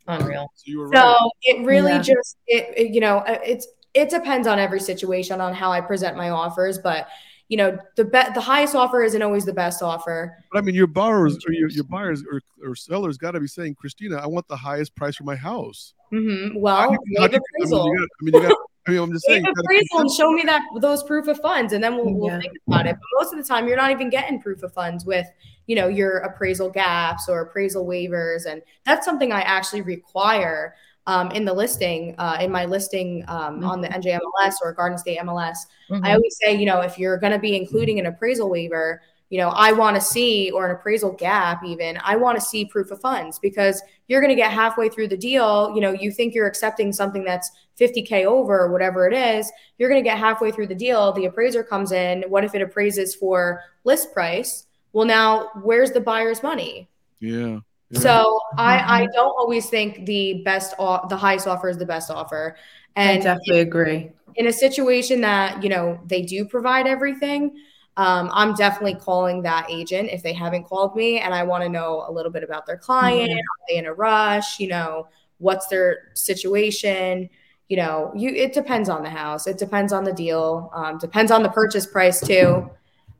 Unreal. 0.09 0.51
So 0.57 0.63
you 0.67 0.79
were 0.81 0.89
So 0.93 0.99
right. 1.01 1.31
it 1.43 1.65
really 1.67 1.93
Yeah. 1.93 2.03
just 2.03 2.37
it, 2.47 2.73
it- 2.77 2.95
you 2.95 3.01
know 3.01 3.19
uh, 3.19 3.39
it's 3.45 3.67
it 3.95 4.09
depends 4.11 4.47
on 4.47 4.59
every 4.59 4.81
situation 4.81 5.41
on 5.41 5.53
how 5.53 5.71
I 5.73 5.81
present 5.81 6.17
my 6.17 6.31
offers, 6.31 6.79
but 6.79 7.09
you 7.49 7.57
know 7.57 7.77
the 7.97 8.05
be- 8.05 8.33
the 8.35 8.41
highest 8.41 8.75
offer 8.77 9.03
isn't 9.03 9.21
always 9.23 9.45
the 9.45 9.53
best 9.53 9.83
offer. 9.83 10.37
But 10.53 10.59
I 10.59 10.63
mean, 10.63 10.75
your 10.77 10.87
borrowers 10.87 11.37
or 11.47 11.53
your, 11.53 11.69
your 11.71 11.83
buyers 11.85 12.23
or, 12.31 12.41
or 12.65 12.77
sellers 12.77 13.19
got 13.19 13.33
to 13.33 13.41
be 13.41 13.49
saying, 13.49 13.75
Christina, 13.75 14.17
I 14.19 14.27
want 14.29 14.47
the 14.47 14.57
highest 14.57 14.95
price 14.95 15.17
for 15.17 15.25
my 15.25 15.35
house. 15.35 15.95
Mm-hmm. 16.13 16.55
How 16.55 16.61
Well, 16.61 16.91
do 16.91 16.93
you- 17.07 17.17
how 17.19 17.23
waive 17.23 17.31
do 17.33 17.37
you- 17.37 17.43
appraisal. 17.59 17.81
I 17.83 17.85
mean, 17.85 17.95
you 17.95 17.99
gotta- 17.99 18.09
I 18.21 18.25
mean, 18.25 18.35
you 18.35 18.49
got. 18.49 18.59
I 18.91 18.95
mean, 18.95 19.03
I'm 19.03 19.13
just 19.13 19.25
saying. 19.27 19.45
Waive 19.45 19.55
appraisal 19.59 20.01
and 20.01 20.11
show 20.11 20.33
me 20.33 20.43
that 20.43 20.63
those 20.81 21.03
proof 21.05 21.29
of 21.29 21.39
funds, 21.41 21.73
and 21.73 21.83
then 21.83 21.97
we'll, 21.97 22.13
we'll 22.13 22.29
Yeah. 22.29 22.41
think 22.41 22.53
about 22.67 22.87
it. 22.87 22.97
But 22.97 23.23
most 23.25 23.33
of 23.33 23.39
the 23.39 23.45
time, 23.45 23.69
you're 23.69 23.77
not 23.77 23.91
even 23.91 24.11
getting 24.11 24.41
proof 24.41 24.63
of 24.63 24.73
funds 24.73 25.05
with 25.05 25.27
you 25.67 25.77
know 25.77 25.87
your 25.89 26.19
appraisal 26.19 26.71
gaps 26.71 27.29
or 27.29 27.41
appraisal 27.43 27.87
waivers, 27.87 28.47
and 28.47 28.63
that's 28.85 29.05
something 29.05 29.33
I 29.33 29.43
actually 29.43 29.83
require 29.83 30.75
um, 31.07 31.31
in 31.33 31.45
the 31.45 31.53
listing, 31.53 32.15
uh, 32.19 32.39
in 32.41 32.53
my 32.53 32.67
listing 32.67 33.25
um, 33.29 33.65
on 33.65 33.81
the 33.81 33.89
NJMLS 33.89 34.55
or 34.63 34.73
Garden 34.73 34.99
State 34.99 35.19
MLS. 35.19 35.59
Mhm. 35.91 36.05
I 36.05 36.15
always 36.15 36.37
say, 36.43 36.55
you 36.55 36.67
know, 36.67 36.81
if 36.81 36.99
you're 36.99 37.17
going 37.17 37.33
to 37.33 37.39
be 37.39 37.57
including 37.57 37.99
an 37.99 38.07
appraisal 38.07 38.51
waiver, 38.51 39.01
you 39.31 39.39
know, 39.39 39.49
I 39.51 39.73
want 39.73 39.95
to 39.97 40.01
see, 40.03 40.51
or 40.51 40.67
an 40.69 40.75
appraisal 40.77 41.13
gap, 41.13 41.63
even, 41.65 41.99
I 42.05 42.17
want 42.17 42.37
to 42.39 42.45
see 42.45 42.65
proof 42.65 42.91
of 42.91 43.01
funds 43.01 43.39
because 43.39 43.81
you're 44.09 44.21
going 44.21 44.31
to 44.31 44.37
get 44.37 44.51
halfway 44.53 44.89
through 44.89 45.09
the 45.09 45.17
deal. 45.17 45.73
You 45.75 45.81
know, 45.81 45.93
you 45.93 46.11
think 46.11 46.35
you're 46.35 46.49
accepting 46.49 46.93
something 46.93 47.25
that's 47.25 47.51
50K 47.79 48.27
over 48.27 48.59
or 48.61 48.73
whatever 48.73 49.07
it 49.09 49.15
is. 49.15 49.51
You're 49.79 49.89
going 49.89 50.03
to 50.03 50.09
get 50.09 50.19
halfway 50.19 50.51
through 50.51 50.67
the 50.67 50.75
deal. 50.75 51.13
The 51.13 51.27
appraiser 51.27 51.63
comes 51.63 51.93
in. 51.93 52.25
What 52.29 52.45
if 52.45 52.55
it 52.55 52.63
appraises 52.63 53.15
for 53.15 53.63
list 53.85 54.13
price? 54.13 54.67
Well, 54.93 55.07
now 55.07 55.51
where's 55.63 55.93
the 55.93 56.01
buyer's 56.01 56.43
money? 56.43 56.89
Yeah. 57.21 57.61
yeah. 57.91 58.01
So 58.01 58.41
I, 58.59 59.03
I 59.03 59.07
don't 59.15 59.35
always 59.39 59.71
think 59.71 60.07
the 60.07 60.43
best, 60.45 60.75
o- 60.79 61.07
the 61.09 61.17
highest 61.17 61.47
offer 61.47 61.69
is 61.69 61.79
the 61.79 61.87
best 61.87 62.11
offer. 62.11 62.57
And 62.97 63.09
I 63.09 63.13
And 63.13 63.23
definitely 63.23 63.61
agree. 63.61 64.11
in 64.35 64.47
a 64.47 64.53
situation 64.53 65.21
that 65.23 65.63
you 65.63 65.69
know 65.69 66.01
they 66.07 66.23
do 66.23 66.45
provide 66.45 66.87
everything 66.87 67.57
um, 67.97 68.31
i'm 68.33 68.55
definitely 68.55 68.95
calling 68.95 69.43
that 69.43 69.67
agent 69.71 70.09
if 70.11 70.23
they 70.23 70.33
haven't 70.33 70.65
called 70.65 70.95
me 70.97 71.19
and 71.19 71.35
i 71.35 71.43
want 71.43 71.63
to 71.63 71.69
know 71.69 72.05
a 72.09 72.13
little 72.13 72.33
bit 72.33 72.43
about 72.43 72.67
their 72.67 72.77
client. 72.79 73.31
Mhm. 73.31 73.37
are 73.39 73.67
they 73.69 73.77
in 73.77 73.87
a 73.87 73.93
rush? 73.95 74.59
You 74.61 74.69
know 74.69 75.09
what's 75.39 75.67
their 75.69 76.09
situation? 76.15 77.29
You 77.69 77.77
know 77.77 78.13
you 78.15 78.31
it 78.31 78.53
depends 78.53 78.89
on 78.89 79.03
the 79.03 79.11
house. 79.11 79.47
It 79.47 79.59
depends 79.59 79.93
on 79.93 80.05
the 80.05 80.13
deal. 80.13 80.71
Um, 80.75 80.99
depends 80.99 81.31
on 81.33 81.43
the 81.43 81.51
purchase 81.51 81.87
price 81.87 82.21
too. 82.21 82.71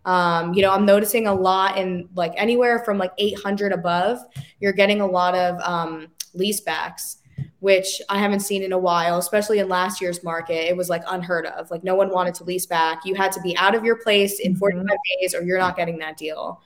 Um, 0.07 0.55
you 0.55 0.63
know 0.63 0.73
i'm 0.73 0.87
noticing 0.87 1.27
a 1.27 1.35
lot 1.35 1.77
in 1.77 2.09
like 2.15 2.33
anywhere 2.37 2.79
from 2.87 2.97
like 2.97 3.13
800 3.19 3.71
above 3.73 4.19
you're 4.59 4.73
getting 4.73 5.03
a 5.03 5.07
lot 5.07 5.35
of 5.35 5.61
um, 5.61 6.09
lease 6.33 6.61
backs 6.63 7.19
which 7.61 8.01
I 8.09 8.19
haven't 8.19 8.41
seen 8.41 8.63
in 8.63 8.73
a 8.73 8.79
while, 8.79 9.19
especially 9.19 9.59
in 9.59 9.69
last 9.69 10.01
year's 10.01 10.23
market. 10.25 10.69
It 10.69 10.77
was 10.77 10.89
like 10.89 11.03
unheard 11.09 11.47
of. 11.47 11.71
Like 11.71 11.85
no 11.85 11.95
one 11.95 12.11
wanted 12.11 12.35
to 12.37 12.45
lease 12.45 12.67
back. 12.67 13.05
You 13.05 13.15
had 13.15 13.33
to 13.33 13.41
be 13.41 13.57
out 13.57 13.75
of 13.75 13.85
your 13.85 13.97
place 13.97 14.41
in 14.41 14.55
Mhm. 14.55 14.59
45 14.59 14.97
days 15.21 15.35
or 15.35 15.43
you're 15.43 15.59
not 15.59 15.77
getting 15.77 15.99
that 15.99 16.17
deal. 16.17 16.61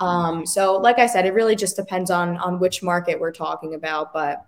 Um, 0.00 0.46
so 0.46 0.76
like 0.76 0.98
I 0.98 1.06
said, 1.06 1.26
it 1.26 1.34
really 1.34 1.54
just 1.54 1.76
depends 1.76 2.10
on 2.10 2.36
on 2.38 2.58
which 2.58 2.82
market 2.82 3.20
we're 3.20 3.30
talking 3.32 3.74
about. 3.74 4.12
But 4.12 4.44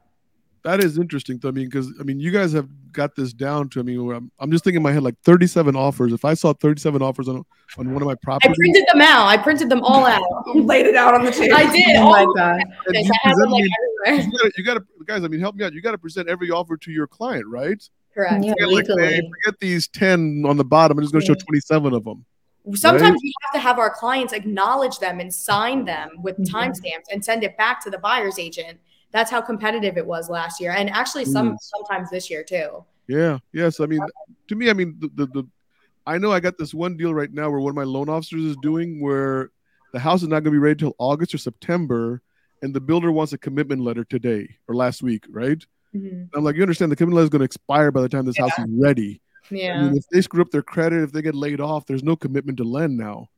That 0.65 0.83
is 0.83 0.97
interesting, 0.97 1.37
though. 1.39 1.49
I 1.49 1.53
mean, 1.53 1.67
because 1.67 1.93
I 2.01 2.05
mean, 2.05 2.19
you 2.19 2.31
guys 2.31 2.53
have 2.55 2.69
got 2.91 3.15
this 3.15 3.35
down 3.35 3.69
to. 3.71 3.81
I 3.81 3.83
mean, 3.83 4.03
where 4.05 4.17
I'm, 4.17 4.31
I'm 4.39 4.51
just 4.51 4.65
thinking 4.65 4.79
in 4.79 4.83
my 4.83 4.93
head 4.93 5.03
like 5.03 5.19
37 5.23 5.77
offers. 5.77 6.13
If 6.15 6.25
I 6.25 6.33
saw 6.33 6.55
37 6.55 7.03
offers 7.03 7.29
on 7.29 7.45
on 7.77 7.93
one 7.93 8.01
of 8.01 8.07
my 8.09 8.15
properties, 8.15 8.51
I 8.53 8.55
printed 8.59 8.85
them 8.91 9.03
out. 9.03 9.27
I 9.27 9.37
printed 9.37 9.69
them 9.69 9.83
all 9.83 10.07
out. 10.07 10.23
Laid 10.55 10.87
it 10.87 10.95
out 10.97 11.15
on 11.15 11.23
the 11.25 11.31
table. 11.31 11.55
I 11.55 11.71
did. 11.71 11.97
Oh 11.97 12.11
my 12.11 12.25
God. 12.35 12.63
you 12.89 13.11
I 13.25 13.29
have 13.29 13.37
them 13.37 13.51
like 13.51 13.65
everywhere. 14.07 14.27
you 14.27 14.33
gotta, 14.39 14.53
you 14.57 14.65
gotta, 14.65 14.81
guys. 15.07 15.23
I 15.25 15.29
mean, 15.29 15.41
help 15.41 15.55
me 15.55 15.65
out. 15.67 15.75
You 15.75 15.83
got 15.83 15.93
to 15.93 15.99
present 15.99 16.29
every 16.31 16.51
offer 16.51 16.79
to 16.79 16.91
your 16.91 17.07
client, 17.07 17.45
right? 17.47 17.83
Correct. 18.15 18.43
Yeah, 18.45 18.55
Yeah, 18.59 18.67
like, 18.67 18.87
hey, 18.87 18.95
legally. 18.95 19.31
forget 19.45 19.61
these 19.61 19.89
10 19.89 20.45
on 20.47 20.57
the 20.57 20.65
bottom. 20.65 20.97
I'm 20.97 21.05
just 21.05 21.13
going 21.13 21.21
to 21.23 21.27
show 21.27 21.35
27 21.35 21.93
of 21.93 22.05
them. 22.05 22.25
Sometimes 22.73 23.03
Right. 23.03 23.19
we 23.23 23.33
have 23.43 23.53
to 23.53 23.59
have 23.59 23.79
our 23.79 23.91
clients 23.91 24.33
acknowledge 24.33 24.99
them 24.99 25.21
and 25.21 25.35
sign 25.35 25.85
them 25.85 26.09
with 26.23 26.39
Mhm. 26.39 26.47
timestamps 26.49 27.05
and 27.13 27.23
send 27.23 27.45
it 27.45 27.55
back 27.59 27.85
to 27.85 27.91
the 27.91 27.99
buyer's 27.99 28.39
agent. 28.39 28.79
That's 29.15 29.31
how 29.31 29.41
competitive 29.41 29.97
it 29.97 30.05
was 30.05 30.29
last 30.29 30.61
year, 30.61 30.73
and 30.73 30.91
actually 30.91 31.25
some 31.25 31.53
Mm. 31.53 31.57
sometimes 31.61 32.11
this 32.11 32.29
year 32.29 32.43
too. 32.43 32.85
Yeah. 33.07 33.39
Yes. 33.53 33.79
I 33.79 33.87
mean, 33.87 34.01
to 34.49 34.57
me, 34.57 34.69
I 34.71 34.73
mean, 34.73 34.97
the, 34.99 35.09
the, 35.15 35.27
the 35.27 35.47
I 36.07 36.19
know 36.19 36.33
I 36.33 36.41
got 36.41 36.59
this 36.59 36.75
one 36.75 36.97
deal 36.97 37.15
right 37.15 37.33
now 37.33 37.49
where 37.49 37.61
one 37.61 37.71
of 37.71 37.77
my 37.77 37.85
loan 37.85 38.09
officers 38.09 38.43
is 38.43 38.57
doing 38.61 39.01
where 39.01 39.51
the 39.93 40.01
house 40.01 40.23
is 40.23 40.29
not 40.29 40.41
going 40.43 40.47
to 40.47 40.51
be 40.51 40.59
ready 40.59 40.75
till 40.81 40.97
August 40.99 41.33
or 41.33 41.39
September, 41.39 42.23
and 42.61 42.75
the 42.75 42.81
builder 42.81 43.13
wants 43.13 43.33
a 43.33 43.39
commitment 43.39 43.83
letter 43.83 44.05
today 44.05 44.49
or 44.69 44.75
last 44.75 45.01
week, 45.03 45.25
right? 45.31 45.65
I'm 45.95 46.43
like, 46.43 46.57
you 46.57 46.63
understand 46.63 46.91
the 46.91 46.97
commitment 46.97 47.15
letter 47.19 47.25
is 47.27 47.31
going 47.31 47.39
to 47.41 47.45
expire 47.45 47.93
by 47.93 48.01
the 48.03 48.09
time 48.09 48.25
this 48.27 48.37
house 48.37 48.59
is 48.59 48.65
ready. 48.69 49.21
I 49.49 49.55
Yeah. 49.55 49.81
mean, 49.81 49.97
if 49.97 50.05
they 50.11 50.23
screw 50.23 50.43
up 50.43 50.51
their 50.51 50.63
credit, 50.63 51.05
if 51.05 51.13
they 51.13 51.23
get 51.23 51.37
laid 51.37 51.61
off, 51.61 51.87
there's 51.87 52.03
no 52.03 52.17
commitment 52.17 52.59
to 52.59 52.65
lend 52.65 52.99
now. 52.99 53.29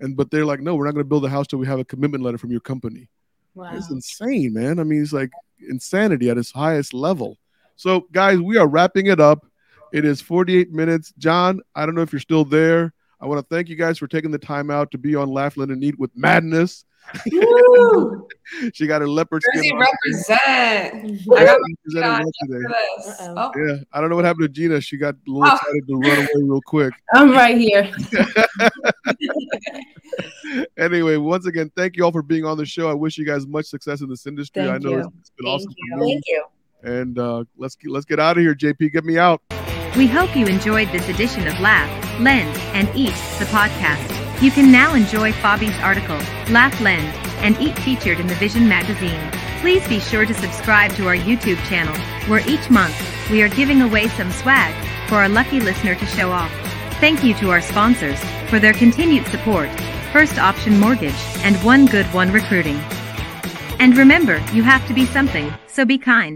And 0.00 0.16
but 0.16 0.30
they're 0.30 0.46
like, 0.46 0.60
no, 0.60 0.74
we're 0.76 0.86
not 0.86 0.94
going 0.94 1.04
to 1.04 1.08
build 1.08 1.26
a 1.26 1.28
house 1.28 1.46
till 1.46 1.58
we 1.58 1.66
have 1.66 1.78
a 1.78 1.84
commitment 1.84 2.24
letter 2.24 2.38
from 2.38 2.50
your 2.52 2.60
company. 2.60 3.10
Wow. 3.56 3.70
It's 3.74 3.90
insane, 3.90 4.52
man. 4.52 4.78
I 4.78 4.84
mean, 4.84 5.02
it's 5.02 5.14
like 5.14 5.30
insanity 5.66 6.28
at 6.28 6.36
its 6.36 6.52
highest 6.52 6.92
level. 6.92 7.38
So, 7.76 8.06
guys, 8.12 8.38
we 8.38 8.58
are 8.58 8.68
wrapping 8.68 9.06
it 9.06 9.18
up. 9.18 9.46
It 9.92 10.04
is 10.04 10.20
48 10.20 10.72
minutes. 10.72 11.12
John, 11.16 11.60
I 11.74 11.86
don't 11.86 11.94
know 11.94 12.02
if 12.02 12.12
you're 12.12 12.20
still 12.20 12.44
there. 12.44 12.92
I 13.18 13.26
want 13.26 13.38
to 13.38 13.54
thank 13.54 13.70
you 13.70 13.76
guys 13.76 13.98
for 13.98 14.06
taking 14.06 14.30
the 14.30 14.38
time 14.38 14.70
out 14.70 14.90
to 14.90 14.98
be 14.98 15.14
on 15.14 15.30
Laugh, 15.30 15.56
Lend 15.56 15.70
and 15.70 15.82
Eat 15.82 15.98
with 15.98 16.10
Madness. 16.14 16.84
Woo! 17.32 18.26
She 18.74 18.86
got 18.86 19.00
her 19.00 19.08
leopard. 19.08 19.42
Jersey 19.56 19.72
on. 19.72 19.80
represent. 19.80 20.38
I 21.36 21.44
got 21.44 21.58
she 21.58 21.58
my 21.58 21.74
presented 21.82 22.00
shot 22.00 22.22
well 22.22 22.22
just 22.22 22.38
today. 22.48 22.62
for 22.62 22.68
this. 23.08 23.20
Uh-oh. 23.20 23.34
Oh, 23.56 23.66
Yeah, 23.66 23.76
I 23.92 24.00
don't 24.00 24.08
know 24.08 24.14
what 24.14 24.24
happened 24.24 24.42
to 24.44 24.48
Gina. 24.48 24.80
She 24.80 24.96
got 24.96 25.14
a 25.14 25.18
little 25.26 25.48
Oh. 25.50 25.54
excited 25.56 25.86
to 25.88 25.94
run 25.98 26.18
away 26.18 26.28
real 26.48 26.60
quick. 26.64 26.94
I'm 27.14 27.32
right 27.32 27.58
here. 27.58 27.90
anyway, 30.78 31.16
once 31.16 31.46
again, 31.46 31.70
thank 31.76 31.96
you 31.96 32.04
all 32.04 32.12
for 32.12 32.22
being 32.22 32.44
on 32.44 32.56
the 32.56 32.64
show. 32.66 32.88
I 32.88 32.94
wish 32.94 33.18
you 33.18 33.26
guys 33.26 33.46
much 33.48 33.66
success 33.66 34.00
in 34.00 34.08
this 34.08 34.26
industry. 34.28 34.62
I 34.68 34.78
know 34.78 34.90
you. 34.90 34.98
it's, 34.98 35.08
it's 35.20 35.30
been 35.30 35.46
Thank 35.46 35.54
awesome 35.60 35.72
you. 35.76 35.96
for. 35.98 36.04
Thank 36.04 36.22
you. 36.28 36.44
And 36.84 37.18
uh, 37.18 37.44
let's 37.56 37.76
let's 37.86 38.04
get 38.06 38.20
out 38.20 38.36
of 38.36 38.42
here, 38.42 38.54
JP. 38.54 38.92
Get 38.92 39.04
me 39.04 39.18
out. 39.18 39.42
We 39.96 40.06
hope 40.06 40.36
you 40.36 40.46
enjoyed 40.46 40.88
this 40.92 41.08
edition 41.08 41.48
of 41.48 41.58
Laugh, 41.58 42.20
Lend, 42.20 42.56
and 42.74 42.88
Eat, 42.94 43.14
the 43.38 43.46
podcast. 43.46 44.12
You 44.42 44.50
can 44.50 44.70
now 44.70 44.94
enjoy 44.94 45.32
Fabi's 45.32 45.78
article, 45.78 46.18
Laugh, 46.50 46.78
Lend, 46.82 47.06
and 47.42 47.58
Eat 47.58 47.78
featured 47.78 48.20
in 48.20 48.26
the 48.26 48.34
Vision 48.34 48.68
magazine. 48.68 49.18
Please 49.62 49.88
be 49.88 49.98
sure 49.98 50.26
to 50.26 50.34
subscribe 50.34 50.92
to 50.92 51.08
our 51.08 51.16
YouTube 51.16 51.56
channel, 51.66 51.96
where 52.28 52.46
each 52.46 52.68
month 52.68 52.94
we 53.30 53.40
are 53.40 53.48
giving 53.48 53.80
away 53.80 54.08
some 54.08 54.30
swag 54.30 54.74
for 55.08 55.14
our 55.14 55.28
lucky 55.30 55.58
listener 55.58 55.94
to 55.94 56.06
show 56.06 56.30
off. 56.30 56.52
Thank 57.00 57.24
you 57.24 57.32
to 57.36 57.50
our 57.50 57.62
sponsors 57.62 58.22
for 58.50 58.58
their 58.58 58.74
continued 58.74 59.26
support 59.28 59.70
First 60.12 60.38
Option 60.38 60.78
Mortgage 60.78 61.14
and 61.38 61.56
One 61.64 61.86
Good 61.86 62.06
One 62.12 62.30
Recruiting. 62.30 62.76
And 63.78 63.96
remember, 63.96 64.36
you 64.52 64.62
have 64.62 64.86
to 64.88 64.94
be 64.94 65.06
something, 65.06 65.50
so 65.66 65.86
be 65.86 65.96
kind. 65.96 66.24